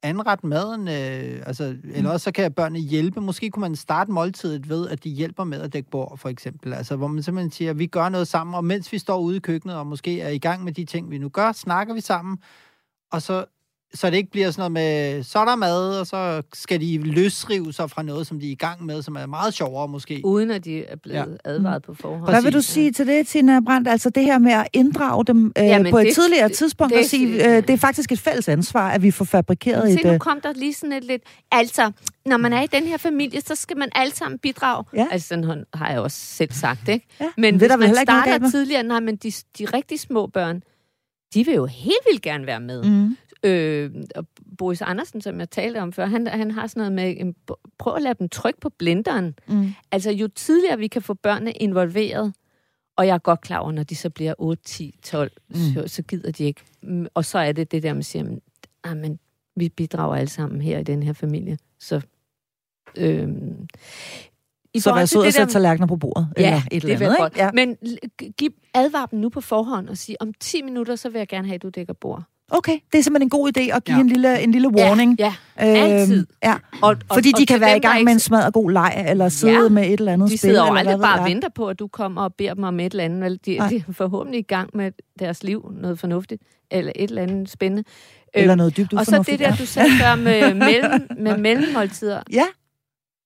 anrette 0.02 0.46
maden, 0.46 0.88
øh, 0.88 1.42
altså, 1.46 1.76
eller 1.84 2.10
også 2.10 2.24
så 2.24 2.32
kan 2.32 2.52
børnene 2.52 2.78
hjælpe. 2.80 3.20
Måske 3.20 3.50
kunne 3.50 3.60
man 3.60 3.76
starte 3.76 4.12
måltidet 4.12 4.68
ved, 4.68 4.88
at 4.88 5.04
de 5.04 5.10
hjælper 5.10 5.44
med 5.44 5.60
at 5.60 5.72
dække 5.72 5.90
bord, 5.90 6.18
for 6.18 6.28
eksempel. 6.28 6.72
Altså, 6.72 6.96
hvor 6.96 7.06
man 7.06 7.22
simpelthen 7.22 7.50
siger, 7.50 7.70
at 7.70 7.78
vi 7.78 7.86
gør 7.86 8.08
noget 8.08 8.28
sammen, 8.28 8.54
og 8.54 8.64
mens 8.64 8.92
vi 8.92 8.98
står 8.98 9.18
ude 9.18 9.36
i 9.36 9.40
køkkenet, 9.40 9.76
og 9.76 9.86
måske 9.86 10.20
er 10.20 10.28
i 10.28 10.38
gang 10.38 10.64
med 10.64 10.72
de 10.72 10.84
ting, 10.84 11.10
vi 11.10 11.18
nu 11.18 11.28
gør, 11.28 11.52
snakker 11.52 11.94
vi 11.94 12.00
sammen, 12.00 12.38
og 13.12 13.22
så 13.22 13.44
så 13.94 14.10
det 14.10 14.16
ikke 14.16 14.30
bliver 14.30 14.50
sådan 14.50 14.60
noget 14.60 14.72
med, 14.72 15.22
så 15.22 15.38
er 15.38 15.44
der 15.44 15.56
mad, 15.56 15.98
og 16.00 16.06
så 16.06 16.42
skal 16.52 16.80
de 16.80 16.98
løsrive 16.98 17.72
sig 17.72 17.90
fra 17.90 18.02
noget, 18.02 18.26
som 18.26 18.40
de 18.40 18.46
er 18.48 18.50
i 18.52 18.54
gang 18.54 18.84
med, 18.86 19.02
som 19.02 19.16
er 19.16 19.26
meget 19.26 19.54
sjovere 19.54 19.88
måske. 19.88 20.20
Uden 20.24 20.50
at 20.50 20.64
de 20.64 20.84
er 20.84 20.96
blevet 20.96 21.18
Ja. 21.44 21.50
advaret 21.50 21.82
på 21.82 21.94
forhånd. 21.94 22.30
Hvad 22.30 22.42
vil 22.42 22.52
du 22.52 22.60
sige 22.60 22.92
til 22.92 23.06
det, 23.06 23.26
Tina 23.26 23.60
Brandt? 23.60 23.88
Altså 23.88 24.10
det 24.10 24.22
her 24.24 24.38
med 24.38 24.52
at 24.52 24.66
inddrage 24.72 25.24
dem 25.24 25.52
øh, 25.58 25.64
Jamen, 25.64 25.90
på 25.92 25.98
et 25.98 26.06
det- 26.06 26.14
tidligere 26.14 26.48
det- 26.48 26.56
tidspunkt 26.56 26.92
det- 26.92 26.98
og 27.00 27.04
sige, 27.04 27.46
øh, 27.56 27.56
det 27.62 27.70
er 27.70 27.76
faktisk 27.76 28.12
et 28.12 28.18
fælles 28.20 28.48
ansvar, 28.48 28.90
at 28.90 29.02
vi 29.02 29.10
får 29.10 29.24
fabrikeret 29.24 29.92
et... 29.92 29.98
Se, 30.00 30.06
nu 30.06 30.12
Øh, 30.12 30.18
kom 30.18 30.40
der 30.40 30.52
lige 30.52 30.74
sådan 30.74 30.92
et 30.92 31.04
lidt... 31.04 31.22
Altså, 31.52 31.92
når 32.26 32.36
man 32.36 32.52
er 32.52 32.62
i 32.62 32.66
den 32.66 32.82
her 32.82 32.96
familie, 32.96 33.40
så 33.40 33.54
skal 33.54 33.76
man 33.76 33.88
alle 33.94 34.14
sammen 34.14 34.38
bidrage. 34.38 34.84
Ja. 34.96 35.06
Altså, 35.10 35.28
sådan 35.28 35.64
har 35.74 35.90
jeg 35.90 36.00
også 36.00 36.16
selv 36.20 36.52
sagt, 36.52 36.88
ikke? 36.88 37.06
ja, 37.20 37.26
Men 37.36 37.54
det 37.54 37.62
er 37.62 37.76
hvis 37.76 37.86
der 37.88 37.94
man 37.96 38.04
starter 38.06 38.50
tidligere, 38.50 38.82
nej, 38.82 39.00
men 39.00 39.16
de, 39.16 39.32
de 39.58 39.64
rigtig 39.64 40.00
små 40.00 40.26
børn, 40.26 40.62
de 41.34 41.44
vil 41.44 41.54
jo 41.54 41.66
helt 41.66 41.98
vildt 42.10 42.22
gerne 42.22 42.46
være 42.46 42.60
med. 42.60 42.82
Mm. 42.82 43.16
Øh, 43.44 43.90
og 44.16 44.26
Boris 44.58 44.82
Andersen, 44.82 45.20
som 45.20 45.40
jeg 45.40 45.50
talte 45.50 45.78
om 45.78 45.92
før, 45.92 46.06
han, 46.06 46.26
han 46.26 46.50
har 46.50 46.66
sådan 46.66 46.92
noget 46.92 47.16
med, 47.16 47.34
prøv 47.78 47.94
at 47.96 48.02
lade 48.02 48.14
dem 48.18 48.28
trykke 48.28 48.60
på 48.60 48.68
blenderen. 48.68 49.34
Mm. 49.48 49.72
Altså, 49.92 50.10
jo 50.10 50.28
tidligere 50.28 50.78
vi 50.78 50.86
kan 50.86 51.02
få 51.02 51.14
børnene 51.14 51.52
involveret, 51.52 52.34
og 52.96 53.06
jeg 53.06 53.14
er 53.14 53.18
godt 53.18 53.40
klar 53.40 53.58
over, 53.58 53.72
når 53.72 53.82
de 53.82 53.96
så 53.96 54.10
bliver 54.10 54.34
8, 54.38 54.62
10, 54.64 54.98
12, 55.02 55.30
mm. 55.48 55.54
så, 55.54 55.84
så 55.86 56.02
gider 56.02 56.32
de 56.32 56.44
ikke. 56.44 56.60
Mm, 56.82 57.06
Og 57.14 57.24
så 57.24 57.38
er 57.38 57.52
det 57.52 57.72
det 57.72 57.82
der, 57.82 57.94
man 57.94 58.02
siger, 58.02 58.24
men, 58.24 58.40
ah, 58.84 58.96
men 58.96 59.18
vi 59.56 59.68
bidrager 59.68 60.16
alle 60.16 60.28
sammen 60.28 60.60
her 60.60 60.78
i 60.78 60.82
den 60.82 61.02
her 61.02 61.12
familie. 61.12 61.58
Så, 61.78 62.00
øhm, 62.96 63.66
i 64.74 64.80
Så 64.80 64.94
vær 64.94 65.04
sød 65.04 65.26
og 65.26 65.32
sætte 65.32 65.52
tallerkener 65.52 65.86
på 65.86 65.96
bordet. 65.96 66.28
Ja, 66.36 66.42
eller 66.42 66.56
et 66.56 66.82
det 66.82 66.92
eller 66.92 67.06
andet, 67.06 67.26
ikke? 67.26 67.38
Ja. 67.38 67.44
godt. 67.44 67.54
Men 67.54 67.76
giv 68.36 68.50
advar 68.74 69.06
dem 69.06 69.18
nu 69.18 69.28
på 69.28 69.40
forhånd 69.40 69.88
og 69.88 69.96
sige, 69.96 70.22
om 70.22 70.34
10 70.40 70.62
minutter, 70.62 70.96
så 70.96 71.08
vil 71.08 71.18
jeg 71.18 71.28
gerne 71.28 71.46
have, 71.46 71.54
at 71.54 71.62
du 71.62 71.68
dækker 71.68 71.92
bord. 71.94 72.22
Okay, 72.50 72.78
det 72.92 72.98
er 72.98 73.02
simpelthen 73.02 73.26
en 73.26 73.30
god 73.30 73.48
idé 73.58 73.60
at 73.76 73.84
give 73.84 73.96
Ja. 73.96 74.00
en, 74.00 74.08
lille, 74.08 74.40
en 74.42 74.52
lille 74.52 74.68
warning. 74.68 75.16
Ja, 75.18 75.34
Øhm, 75.62 75.68
altid. 75.76 76.26
ja. 76.42 76.54
Og, 76.82 76.88
og, 76.88 76.96
Fordi 77.14 77.32
og 77.34 77.38
de 77.40 77.46
kan 77.46 77.54
til 77.54 77.60
være 77.60 77.70
i 77.70 77.74
dem, 77.74 77.82
der 77.82 77.88
gang 77.88 77.98
ikke- 77.98 78.04
med 78.04 78.12
en 78.12 78.18
smadret 78.18 78.52
god 78.54 78.70
leg, 78.70 79.04
eller 79.08 79.28
sidde 79.28 79.52
Ja. 79.62 79.68
med 79.68 79.82
et 79.86 79.92
eller 79.92 80.12
andet 80.12 80.30
De 80.30 80.38
spil. 80.38 80.38
sidder 80.38 80.60
jo 80.60 80.66
eller 80.66 80.78
aldrig 80.78 80.96
hvad 80.96 81.04
bare 81.06 81.20
og 81.20 81.24
venter 81.28 81.48
på, 81.54 81.66
at 81.68 81.78
du 81.78 81.86
kommer 81.88 82.22
og 82.22 82.34
beder 82.34 82.54
dem 82.54 82.64
om 82.64 82.80
et 82.80 82.90
eller 82.92 83.04
andet. 83.04 83.20
Vel? 83.24 83.32
De, 83.32 83.38
de 83.46 83.56
er 83.88 83.92
forhåbentlig 83.92 84.38
i 84.38 84.42
gang 84.42 84.70
med 84.74 84.92
deres 85.18 85.42
liv, 85.44 85.72
noget 85.80 85.98
fornuftigt, 85.98 86.42
eller 86.70 86.92
et 86.96 87.08
eller 87.08 87.22
andet 87.22 87.50
spændende. 87.50 87.84
Eller 88.34 88.52
Øhm, 88.52 88.58
noget 88.58 88.76
dybt 88.76 88.92
og 88.92 89.06
så 89.06 89.22
det 89.26 89.38
der, 89.38 89.56
du 89.56 89.66
sagde 89.66 89.90
før 90.00 90.14
med, 90.14 90.54
mellem, 90.66 91.06
med 91.18 91.38
mellemmåltider. 91.38 92.22
Ja. 92.32 92.44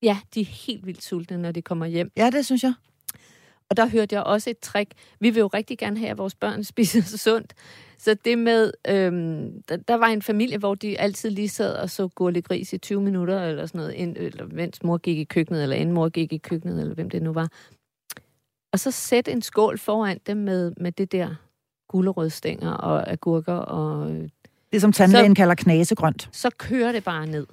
Ja, 0.03 0.17
de 0.35 0.41
er 0.41 0.45
helt 0.67 0.87
vildt 0.87 1.05
sultne, 1.05 1.37
når 1.39 1.53
de 1.53 1.63
kommer 1.63 1.87
hjem. 1.87 2.11
Ja, 2.17 2.31
det 2.31 2.47
synes 2.47 2.63
jeg. 2.63 2.73
Og 3.71 3.77
der 3.77 3.87
hørte 3.87 4.15
jeg 4.15 4.23
også 4.23 4.51
et 4.51 4.59
trick. 4.59 4.93
Vi 5.21 5.31
vil 5.31 5.41
jo 5.41 5.47
rigtig 5.47 5.79
gerne 5.79 5.99
have, 5.99 6.11
at 6.11 6.19
vores 6.19 6.35
børn 6.35 6.65
spiser 6.73 7.03
så 7.03 7.19
sundt. 7.19 7.55
Så 7.99 8.17
det 8.25 8.39
med, 8.39 8.73
øhm, 8.89 9.63
der, 9.69 9.77
der 9.77 9.95
var 9.95 10.07
en 10.07 10.23
familie, 10.23 10.59
hvor 10.59 10.75
de 10.75 11.01
altid 11.01 11.31
lige 11.31 11.49
sad 11.49 11.75
og 11.77 11.91
så 11.91 12.09
gurlig 12.09 12.45
gris 12.45 12.73
i 12.73 12.79
20 12.79 13.01
minutter, 13.01 13.43
eller 13.43 13.67
sådan 13.67 13.79
noget, 13.79 13.93
ind, 13.93 14.17
eller 14.17 14.47
mens 14.47 14.83
mor 14.83 14.99
gik 14.99 15.19
i 15.19 15.25
køkkenet, 15.25 15.63
eller 15.63 15.77
inden 15.77 15.95
mor 15.95 16.09
gik 16.09 16.33
i 16.33 16.39
køkkenet, 16.39 16.81
eller 16.81 16.95
hvem 16.95 17.11
det 17.11 17.23
nu 17.23 17.33
var. 17.33 17.49
Og 18.73 18.81
så 18.81 18.91
sæt 18.91 19.29
en 19.29 19.43
skål 19.43 19.79
foran 19.79 20.21
dem 20.27 20.37
med, 20.37 20.73
med 20.77 20.93
det 20.93 21.13
der 21.13 21.35
gulerødstænger 21.89 22.71
og 22.71 23.11
agurker, 23.11 23.55
og 23.55 24.11
øh, 24.11 24.29
Det 24.73 24.81
som 24.81 24.93
tandlægen 24.93 25.37
så... 25.37 25.41
kalder 25.41 25.55
knasegrønt. 25.55 26.29
så 26.33 26.51
kører 26.59 26.93
det 26.93 27.05
bare 27.05 27.27
ned. 27.27 27.47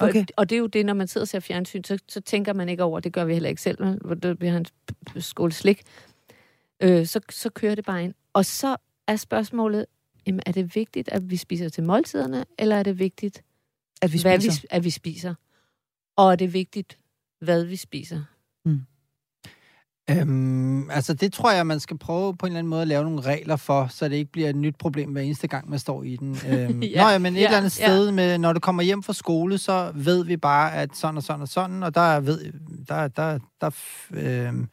Okay. 0.00 0.24
Og 0.36 0.50
det 0.50 0.56
er 0.56 0.60
jo 0.60 0.66
det, 0.66 0.86
når 0.86 0.94
man 0.94 1.08
sidder 1.08 1.24
og 1.24 1.28
ser 1.28 1.40
fjernsyn, 1.40 1.84
så, 1.84 1.98
så 2.08 2.20
tænker 2.20 2.52
man 2.52 2.68
ikke 2.68 2.82
over, 2.82 3.00
det 3.00 3.12
gør 3.12 3.24
vi 3.24 3.32
heller 3.32 3.48
ikke 3.48 3.62
selv, 3.62 3.98
hvor 4.04 4.14
det 4.14 4.38
bliver 4.38 4.56
en 4.56 4.66
skål 5.22 5.52
slik. 5.52 5.82
Øh, 6.80 7.06
så, 7.06 7.20
så 7.30 7.50
kører 7.50 7.74
det 7.74 7.84
bare 7.84 8.04
ind. 8.04 8.14
Og 8.32 8.44
så 8.44 8.76
er 9.06 9.16
spørgsmålet, 9.16 9.86
jamen, 10.26 10.40
er 10.46 10.52
det 10.52 10.74
vigtigt, 10.76 11.08
at 11.08 11.30
vi 11.30 11.36
spiser 11.36 11.68
til 11.68 11.82
måltiderne, 11.84 12.44
eller 12.58 12.76
er 12.76 12.82
det 12.82 12.98
vigtigt, 12.98 13.42
At 14.02 14.12
vi 14.12 14.18
hvad 14.22 14.40
spiser. 14.40 14.62
vi, 14.62 14.66
at 14.70 14.84
vi 14.84 14.90
spiser? 14.90 15.34
Og 16.16 16.32
er 16.32 16.36
det 16.36 16.52
vigtigt, 16.52 16.98
hvad 17.40 17.64
vi 17.64 17.76
spiser? 17.76 18.22
Øhm, 20.10 20.90
altså 20.90 21.14
det 21.14 21.32
tror 21.32 21.50
jeg, 21.52 21.66
man 21.66 21.80
skal 21.80 21.98
prøve 21.98 22.36
på 22.36 22.46
en 22.46 22.52
eller 22.52 22.58
anden 22.58 22.70
måde 22.70 22.82
at 22.82 22.88
lave 22.88 23.04
nogle 23.04 23.20
regler 23.20 23.56
for, 23.56 23.86
så 23.90 24.08
det 24.08 24.16
ikke 24.16 24.32
bliver 24.32 24.48
et 24.48 24.56
nyt 24.56 24.76
problem 24.78 25.10
hver 25.12 25.22
eneste 25.22 25.48
gang, 25.48 25.70
man 25.70 25.78
står 25.78 26.02
i 26.02 26.16
den. 26.16 26.38
Øhm, 26.48 26.82
Ja, 26.82 26.88
ja, 26.88 27.02
Nå 27.02 27.08
ja, 27.08 27.18
men 27.18 27.36
et 27.36 27.40
ja, 27.40 27.44
eller 27.44 27.58
andet 27.58 27.80
ja. 27.80 27.86
sted, 27.86 28.10
med, 28.12 28.38
når 28.38 28.52
du 28.52 28.60
kommer 28.60 28.82
hjem 28.82 29.02
fra 29.02 29.12
skole, 29.12 29.58
så 29.58 29.92
ved 29.94 30.24
vi 30.24 30.36
bare, 30.36 30.74
at 30.74 30.96
sådan 30.96 31.16
og 31.16 31.22
sådan 31.22 31.42
og 31.42 31.48
sådan, 31.48 31.82
og 31.82 31.94
der 31.94 32.20
ved, 32.20 32.52
der, 32.88 33.08
der, 33.08 33.38
der, 33.60 33.70
øhm, 34.12 34.68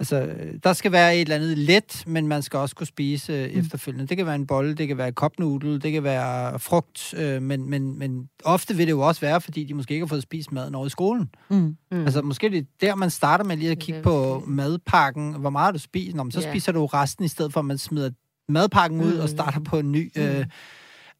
Altså, 0.00 0.34
der 0.62 0.72
skal 0.72 0.92
være 0.92 1.16
et 1.16 1.20
eller 1.20 1.34
andet 1.34 1.58
let, 1.58 2.04
men 2.06 2.28
man 2.28 2.42
skal 2.42 2.58
også 2.58 2.74
kunne 2.74 2.86
spise 2.86 3.32
øh, 3.32 3.52
mm. 3.52 3.60
efterfølgende. 3.60 4.06
Det 4.06 4.16
kan 4.16 4.26
være 4.26 4.34
en 4.34 4.46
bolle, 4.46 4.74
det 4.74 4.88
kan 4.88 4.98
være 4.98 5.12
kopnudel, 5.12 5.82
det 5.82 5.92
kan 5.92 6.02
være 6.02 6.58
frugt, 6.58 7.14
øh, 7.14 7.42
men, 7.42 7.70
men, 7.70 7.98
men 7.98 8.28
ofte 8.44 8.76
vil 8.76 8.86
det 8.86 8.92
jo 8.92 9.00
også 9.00 9.20
være, 9.20 9.40
fordi 9.40 9.64
de 9.64 9.74
måske 9.74 9.94
ikke 9.94 10.04
har 10.04 10.08
fået 10.08 10.22
spist 10.22 10.52
maden 10.52 10.74
over 10.74 10.86
i 10.86 10.90
skolen. 10.90 11.30
Mm. 11.50 11.76
Mm. 11.92 12.04
Altså, 12.04 12.22
måske 12.22 12.50
det 12.50 12.58
er 12.58 12.62
der, 12.80 12.94
man 12.94 13.10
starter 13.10 13.44
med 13.44 13.56
lige 13.56 13.70
at 13.70 13.78
kigge 13.78 14.02
på 14.02 14.44
madpakken. 14.46 15.34
Hvor 15.34 15.50
meget 15.50 15.74
du 15.74 15.78
spiser, 15.78 16.16
Nå, 16.16 16.30
så 16.30 16.40
yeah. 16.40 16.52
spiser 16.52 16.72
du 16.72 16.86
resten, 16.86 17.24
i 17.24 17.28
stedet 17.28 17.52
for 17.52 17.60
at 17.60 17.66
man 17.66 17.78
smider 17.78 18.10
madpakken 18.48 19.00
ud 19.00 19.14
mm. 19.14 19.20
og 19.20 19.28
starter 19.28 19.60
på 19.60 19.78
en 19.78 19.92
ny... 19.92 20.12
Øh, 20.16 20.38
mm. 20.38 20.44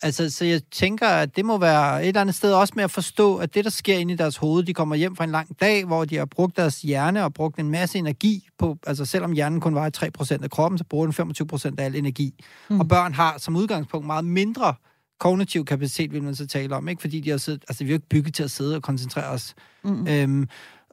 Altså, 0.02 0.30
så 0.30 0.44
jeg 0.44 0.60
tænker, 0.70 1.08
at 1.08 1.36
det 1.36 1.44
må 1.44 1.58
være 1.58 2.02
et 2.02 2.08
eller 2.08 2.20
andet 2.20 2.34
sted 2.34 2.52
også 2.52 2.72
med 2.76 2.84
at 2.84 2.90
forstå, 2.90 3.36
at 3.36 3.54
det, 3.54 3.64
der 3.64 3.70
sker 3.70 3.98
inde 3.98 4.14
i 4.14 4.16
deres 4.16 4.36
hoved, 4.36 4.62
de 4.64 4.74
kommer 4.74 4.96
hjem 4.96 5.16
fra 5.16 5.24
en 5.24 5.30
lang 5.30 5.60
dag, 5.60 5.84
hvor 5.84 6.04
de 6.04 6.16
har 6.16 6.24
brugt 6.24 6.56
deres 6.56 6.82
hjerne 6.82 7.24
og 7.24 7.34
brugt 7.34 7.58
en 7.58 7.70
masse 7.70 7.98
energi 7.98 8.48
på, 8.58 8.78
altså 8.86 9.04
selvom 9.04 9.32
hjernen 9.32 9.60
kun 9.60 9.74
vejer 9.74 9.90
3% 10.38 10.42
af 10.42 10.50
kroppen, 10.50 10.78
så 10.78 10.84
bruger 10.84 11.06
den 11.06 11.32
25% 11.72 11.74
af 11.78 11.84
al 11.84 11.96
energi. 11.96 12.44
Mm. 12.70 12.80
Og 12.80 12.88
børn 12.88 13.14
har 13.14 13.38
som 13.38 13.56
udgangspunkt 13.56 14.06
meget 14.06 14.24
mindre 14.24 14.74
kognitiv 15.20 15.64
kapacitet, 15.64 16.12
vil 16.12 16.22
man 16.22 16.34
så 16.34 16.46
tale 16.46 16.76
om, 16.76 16.88
ikke? 16.88 17.00
Fordi 17.00 17.20
de 17.20 17.30
har 17.30 17.36
siddet, 17.36 17.64
altså 17.68 17.84
vi 17.84 17.90
er 17.90 17.94
ikke 17.94 18.08
bygget 18.08 18.34
til 18.34 18.42
at 18.42 18.50
sidde 18.50 18.76
og 18.76 18.82
koncentrere 18.82 19.26
os. 19.26 19.54
Mm. 19.84 20.06
Øhm, 20.06 20.48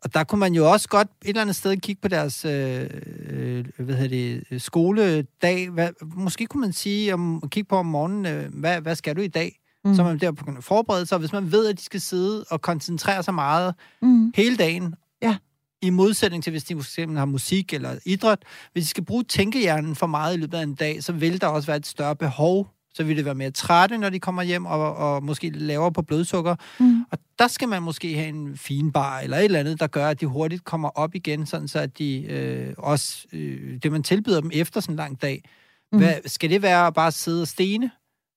og 0.05 0.13
der 0.13 0.23
kunne 0.23 0.39
man 0.39 0.53
jo 0.53 0.71
også 0.71 0.89
godt 0.89 1.07
et 1.21 1.29
eller 1.29 1.41
andet 1.41 1.55
sted 1.55 1.77
kigge 1.77 2.01
på 2.01 2.07
deres 2.07 2.45
øh, 2.45 2.89
øh, 3.29 3.65
hvad 3.77 3.95
hedder 3.95 4.41
det, 4.49 4.61
skoledag. 4.61 5.69
Hvad, 5.69 5.89
måske 6.01 6.45
kunne 6.45 6.61
man 6.61 6.73
sige, 6.73 7.13
om, 7.13 7.43
kigge 7.51 7.67
på 7.67 7.75
om 7.75 7.85
morgenen, 7.85 8.25
øh, 8.25 8.53
hvad, 8.53 8.81
hvad 8.81 8.95
skal 8.95 9.15
du 9.15 9.21
i 9.21 9.27
dag? 9.27 9.59
Mm. 9.85 9.95
Så 9.95 10.03
man 10.03 10.19
der 10.19 10.31
på 10.31 10.61
forberede 10.61 11.05
sig. 11.05 11.17
Hvis 11.17 11.33
man 11.33 11.51
ved, 11.51 11.67
at 11.67 11.77
de 11.77 11.83
skal 11.83 12.01
sidde 12.01 12.45
og 12.49 12.61
koncentrere 12.61 13.23
sig 13.23 13.33
meget 13.33 13.75
mm. 14.01 14.33
hele 14.35 14.57
dagen, 14.57 14.95
ja. 15.21 15.37
i 15.81 15.89
modsætning 15.89 16.43
til, 16.43 16.51
hvis 16.51 16.63
de 16.63 16.75
måske 16.75 17.07
har 17.07 17.25
musik 17.25 17.73
eller 17.73 17.95
idræt, 18.05 18.39
hvis 18.73 18.83
de 18.83 18.89
skal 18.89 19.05
bruge 19.05 19.23
tænkehjernen 19.23 19.95
for 19.95 20.07
meget 20.07 20.37
i 20.37 20.39
løbet 20.39 20.57
af 20.57 20.63
en 20.63 20.75
dag, 20.75 21.03
så 21.03 21.13
vil 21.13 21.41
der 21.41 21.47
også 21.47 21.67
være 21.67 21.77
et 21.77 21.87
større 21.87 22.15
behov 22.15 22.74
så 22.95 23.03
vil 23.03 23.17
det 23.17 23.25
være 23.25 23.35
mere 23.35 23.51
trætte, 23.51 23.97
når 23.97 24.09
de 24.09 24.19
kommer 24.19 24.43
hjem, 24.43 24.65
og, 24.65 24.95
og 24.95 25.23
måske 25.23 25.49
lavere 25.49 25.91
på 25.91 26.01
blodsukker. 26.01 26.55
Mm. 26.79 27.01
Og 27.11 27.17
der 27.39 27.47
skal 27.47 27.67
man 27.67 27.83
måske 27.83 28.15
have 28.15 28.27
en 28.27 28.57
fin 28.57 28.91
bar, 28.91 29.19
eller 29.19 29.37
et 29.37 29.45
eller 29.45 29.59
andet, 29.59 29.79
der 29.79 29.87
gør, 29.87 30.07
at 30.07 30.21
de 30.21 30.25
hurtigt 30.25 30.63
kommer 30.63 30.89
op 30.89 31.15
igen, 31.15 31.45
sådan 31.45 31.67
så 31.67 31.79
at 31.79 31.97
de 31.97 32.23
øh, 32.23 32.73
også, 32.77 33.25
øh, 33.33 33.79
det 33.83 33.91
man 33.91 34.03
tilbyder 34.03 34.41
dem 34.41 34.51
efter 34.53 34.81
sådan 34.81 34.93
en 34.93 34.97
lang 34.97 35.21
dag, 35.21 35.43
mm. 35.91 35.97
hvad, 35.97 36.13
skal 36.25 36.49
det 36.49 36.61
være 36.61 36.93
bare 36.93 37.07
at 37.07 37.13
sidde 37.13 37.41
og 37.41 37.47
stene? 37.47 37.91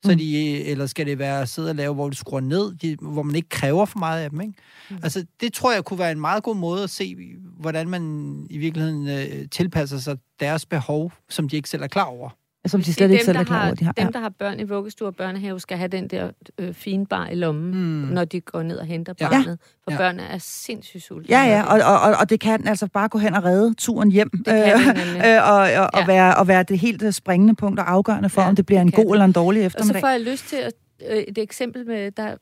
Så 0.05 0.13
mm. 0.13 0.19
de, 0.19 0.65
eller 0.65 0.87
skal 0.87 1.07
det 1.07 1.19
være 1.19 1.41
at 1.43 1.49
sidde 1.49 1.71
og 1.71 1.75
lave, 1.75 1.95
hvor 1.95 2.09
du 2.09 2.17
skruer 2.17 2.41
ned, 2.41 2.75
de, 2.75 2.97
hvor 3.01 3.23
man 3.23 3.37
ikke 3.37 3.49
kræver 3.49 3.85
for 3.85 3.99
meget 3.99 4.23
af 4.23 4.31
dem, 4.31 4.41
ikke? 4.41 4.55
Mm. 4.91 4.97
Altså, 5.03 5.27
det 5.41 5.53
tror 5.53 5.73
jeg 5.73 5.85
kunne 5.85 5.99
være 5.99 6.13
en 6.13 6.21
meget 6.21 6.43
god 6.43 6.57
måde 6.57 6.83
at 6.83 6.91
se, 6.91 7.17
hvordan 7.61 7.89
man 7.89 8.03
i 8.51 8.59
virkeligheden 8.59 9.09
øh, 9.09 9.49
tilpasser 9.51 9.99
sig 9.99 10.19
deres 10.41 10.67
behov, 10.67 11.13
som 11.29 11.49
de 11.49 11.57
ikke 11.57 11.69
selv 11.69 11.83
er 11.83 11.87
klar 11.87 12.05
over. 12.05 12.31
Som 12.69 12.83
de 12.83 12.95
slet 12.95 13.11
ikke 13.11 13.25
selv 13.25 13.39
er 13.39 13.45
klar 13.45 13.65
over, 13.67 13.75
de 13.75 13.85
har. 13.85 13.93
Dem, 13.93 14.13
der 14.13 14.21
har 14.21 14.29
børn 14.29 14.61
i 14.61 14.63
vuggestue 14.63 15.09
og 15.09 15.17
børnehave, 15.17 15.61
skal 15.61 15.79
have 15.79 15.89
den 15.89 16.09
der 16.09 16.31
øh, 16.59 16.75
fine 16.75 17.07
bar 17.07 17.29
i 17.29 17.35
lommen, 17.35 17.75
mm. 17.75 18.13
når 18.15 18.25
de 18.25 18.41
går 18.41 18.63
ned 18.63 18.77
og 18.77 18.87
henter 18.87 19.15
ja. 19.21 19.29
barnet. 19.29 19.59
For 19.85 19.91
ja. 19.91 19.97
børnene 19.97 20.23
er 20.23 20.39
sindssygt 20.39 21.03
sultne. 21.03 21.37
Ja, 21.37 21.43
ja, 21.43 21.63
og, 21.63 22.01
og, 22.01 22.17
og 22.21 22.31
det 22.31 22.41
kan 22.41 22.69
altså 22.69 22.87
bare 22.87 23.09
gå 23.09 23.19
hen 23.19 23.35
og 23.35 23.45
redde 23.45 23.75
turen 23.75 24.11
hjem. 24.11 24.31
Det 24.31 24.45
kan 24.45 24.57
øh, 24.57 25.35
øh, 25.35 25.51
og, 25.51 25.57
og, 25.57 25.69
ja. 25.69 25.85
og, 25.85 26.07
være, 26.07 26.37
og 26.37 26.49
være 26.49 26.63
det 26.63 26.79
helt 26.79 27.15
springende 27.15 27.55
punkt 27.55 27.81
og 27.81 27.91
afgørende 27.91 28.29
for, 28.29 28.43
ja, 28.43 28.49
om 28.49 28.57
det 28.57 28.67
bliver 28.67 28.81
en 28.81 28.91
god 28.91 29.05
det. 29.05 29.13
eller 29.13 29.25
en 29.25 29.33
dårlig 29.33 29.65
eftermiddag. 29.65 29.97
Og 29.97 30.01
så 30.01 30.07
får 30.07 30.09
jeg 30.09 30.21
lyst 30.21 30.49
til 30.49 30.57
at, 30.57 30.73
øh, 31.11 31.17
et 31.17 31.39
eksempel 31.39 31.87
med, 31.87 32.11
der, 32.11 32.35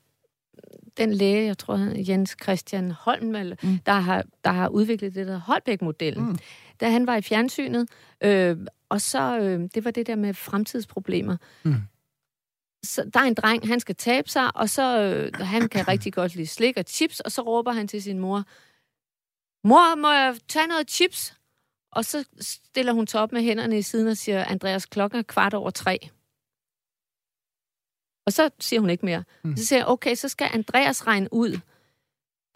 den 0.98 1.12
læge, 1.12 1.46
jeg 1.46 1.58
tror, 1.58 1.88
Jens 2.08 2.36
Christian 2.42 2.90
Holm, 2.90 3.34
eller, 3.34 3.56
mm. 3.62 3.78
der, 3.86 3.92
har, 3.92 4.24
der 4.44 4.50
har 4.50 4.68
udviklet 4.68 5.14
det 5.14 5.26
der 5.26 5.38
Holbæk-modellen. 5.38 6.28
Mm. 6.28 6.38
Da 6.80 6.90
han 6.90 7.06
var 7.06 7.16
i 7.16 7.22
fjernsynet, 7.22 7.88
øh, 8.20 8.56
og 8.88 9.00
så, 9.00 9.38
øh, 9.38 9.68
det 9.74 9.84
var 9.84 9.90
det 9.90 10.06
der 10.06 10.16
med 10.16 10.34
fremtidsproblemer. 10.34 11.36
Mm. 11.64 11.74
Så 12.84 13.10
der 13.14 13.20
er 13.20 13.24
en 13.24 13.34
dreng, 13.34 13.68
han 13.68 13.80
skal 13.80 13.94
tabe 13.94 14.28
sig, 14.28 14.56
og 14.56 14.70
så 14.70 15.00
øh, 15.02 15.32
han 15.34 15.68
kan 15.68 15.88
rigtig 15.92 16.12
godt 16.12 16.34
lide 16.34 16.46
slik 16.46 16.76
og 16.76 16.84
chips, 16.88 17.20
og 17.20 17.32
så 17.32 17.42
råber 17.42 17.72
han 17.72 17.88
til 17.88 18.02
sin 18.02 18.18
mor, 18.18 18.44
mor, 19.68 19.94
må 19.94 20.12
jeg 20.12 20.36
tage 20.48 20.66
noget 20.66 20.90
chips? 20.90 21.34
Og 21.92 22.04
så 22.04 22.24
stiller 22.40 22.92
hun 22.92 23.06
sig 23.06 23.20
op 23.20 23.32
med 23.32 23.42
hænderne 23.42 23.78
i 23.78 23.82
siden 23.82 24.08
og 24.08 24.16
siger, 24.16 24.44
Andreas, 24.44 24.86
klokken 24.86 25.18
er 25.18 25.22
kvart 25.22 25.54
over 25.54 25.70
tre. 25.70 25.98
Og 28.26 28.32
så 28.32 28.50
siger 28.60 28.80
hun 28.80 28.90
ikke 28.90 29.04
mere. 29.04 29.24
Mm. 29.44 29.56
Så 29.56 29.66
siger 29.66 29.78
jeg, 29.78 29.86
okay, 29.86 30.14
så 30.14 30.28
skal 30.28 30.50
Andreas 30.52 31.06
regne 31.06 31.28
ud, 31.32 31.60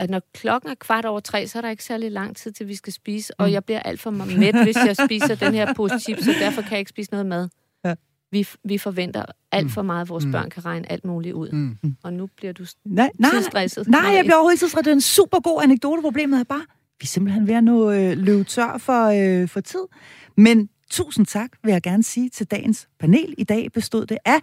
at 0.01 0.11
når 0.11 0.23
klokken 0.35 0.71
er 0.71 0.75
kvart 0.75 1.05
over 1.05 1.21
tre, 1.21 1.47
så 1.47 1.59
er 1.59 1.63
der 1.63 1.71
ikke 1.71 1.85
særlig 1.85 2.13
lang 2.13 2.37
tid 2.37 2.53
til, 2.53 2.69
vi 2.69 2.75
skal 2.75 2.93
spise, 2.93 3.41
og 3.41 3.47
mm. 3.47 3.53
jeg 3.53 3.65
bliver 3.65 3.81
alt 3.81 4.01
for 4.01 4.11
mæt, 4.11 4.63
hvis 4.65 4.77
jeg 4.77 4.97
spiser 4.97 5.35
den 5.35 5.55
her 5.55 5.75
pose 5.75 5.99
chips, 5.99 6.25
så 6.25 6.35
derfor 6.41 6.63
kan 6.63 6.71
jeg 6.71 6.79
ikke 6.79 6.89
spise 6.89 7.11
noget 7.11 7.27
mad. 7.27 7.49
Ja. 7.85 7.95
Vi, 8.33 8.49
vi 8.65 8.79
forventer 8.79 9.25
alt 9.53 9.65
mm. 9.65 9.71
for 9.71 9.83
meget, 9.83 10.03
at 10.03 10.09
vores 10.09 10.25
mm. 10.25 10.33
børn 10.33 10.51
kan 10.51 10.65
regne 10.65 10.93
alt 10.93 11.05
muligt 11.05 11.35
ud. 11.35 11.51
Mm. 11.51 11.77
Og 12.03 12.13
nu 12.13 12.29
bliver 12.37 12.53
du 12.53 12.65
nej, 12.85 13.11
nej, 13.19 13.31
stresset. 13.51 13.89
Nej, 13.89 14.01
jeg 14.01 14.25
bliver 14.25 14.35
overhovedet 14.35 14.55
ikke 14.55 14.69
stresset. 14.69 14.85
Det 14.85 14.91
er 14.91 14.95
en 14.95 15.01
super 15.01 15.41
god 15.41 15.63
anekdote. 15.63 16.03
Problemet 16.03 16.41
er 16.41 16.45
bare, 16.45 16.65
vi 17.01 17.05
er 17.05 17.07
simpelthen 17.07 17.47
ved 17.47 17.55
at 17.55 17.65
nå 17.65 17.91
øh, 17.91 18.19
løbe 18.19 18.45
tør 18.45 18.79
for, 18.79 19.05
øh, 19.43 19.49
for 19.49 19.61
tid. 19.61 19.85
Men 20.37 20.69
Tusind 20.91 21.27
tak, 21.27 21.51
vil 21.65 21.73
jeg 21.73 21.83
gerne 21.83 22.03
sige 22.03 22.29
til 22.29 22.47
dagens 22.47 22.89
panel. 23.01 23.35
I 23.39 23.45
dag 23.45 23.73
bestod 23.73 24.07
det 24.07 24.19
af 24.25 24.39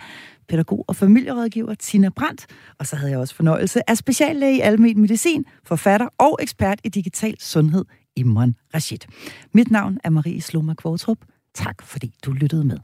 pædagog 0.47 0.85
og 0.87 0.95
familierådgiver 0.95 1.73
Tina 1.73 2.09
Brandt, 2.09 2.45
og 2.79 2.87
så 2.87 2.95
havde 2.95 3.11
jeg 3.11 3.19
også 3.19 3.35
fornøjelse 3.35 3.89
af 3.89 3.97
speciallæge 3.97 4.57
i 4.57 4.59
almen 4.59 5.01
medicin, 5.01 5.45
forfatter 5.63 6.07
og 6.17 6.37
ekspert 6.41 6.79
i 6.83 6.89
digital 6.89 7.35
sundhed, 7.39 7.85
Imran 8.15 8.55
Rashid. 8.73 8.99
Mit 9.53 9.71
navn 9.71 9.97
er 10.03 10.09
Marie 10.09 10.41
Sloma 10.41 10.73
Kvartrup. 10.73 11.17
Tak 11.53 11.83
fordi 11.83 12.13
du 12.25 12.31
lyttede 12.31 12.63
med. 12.63 12.77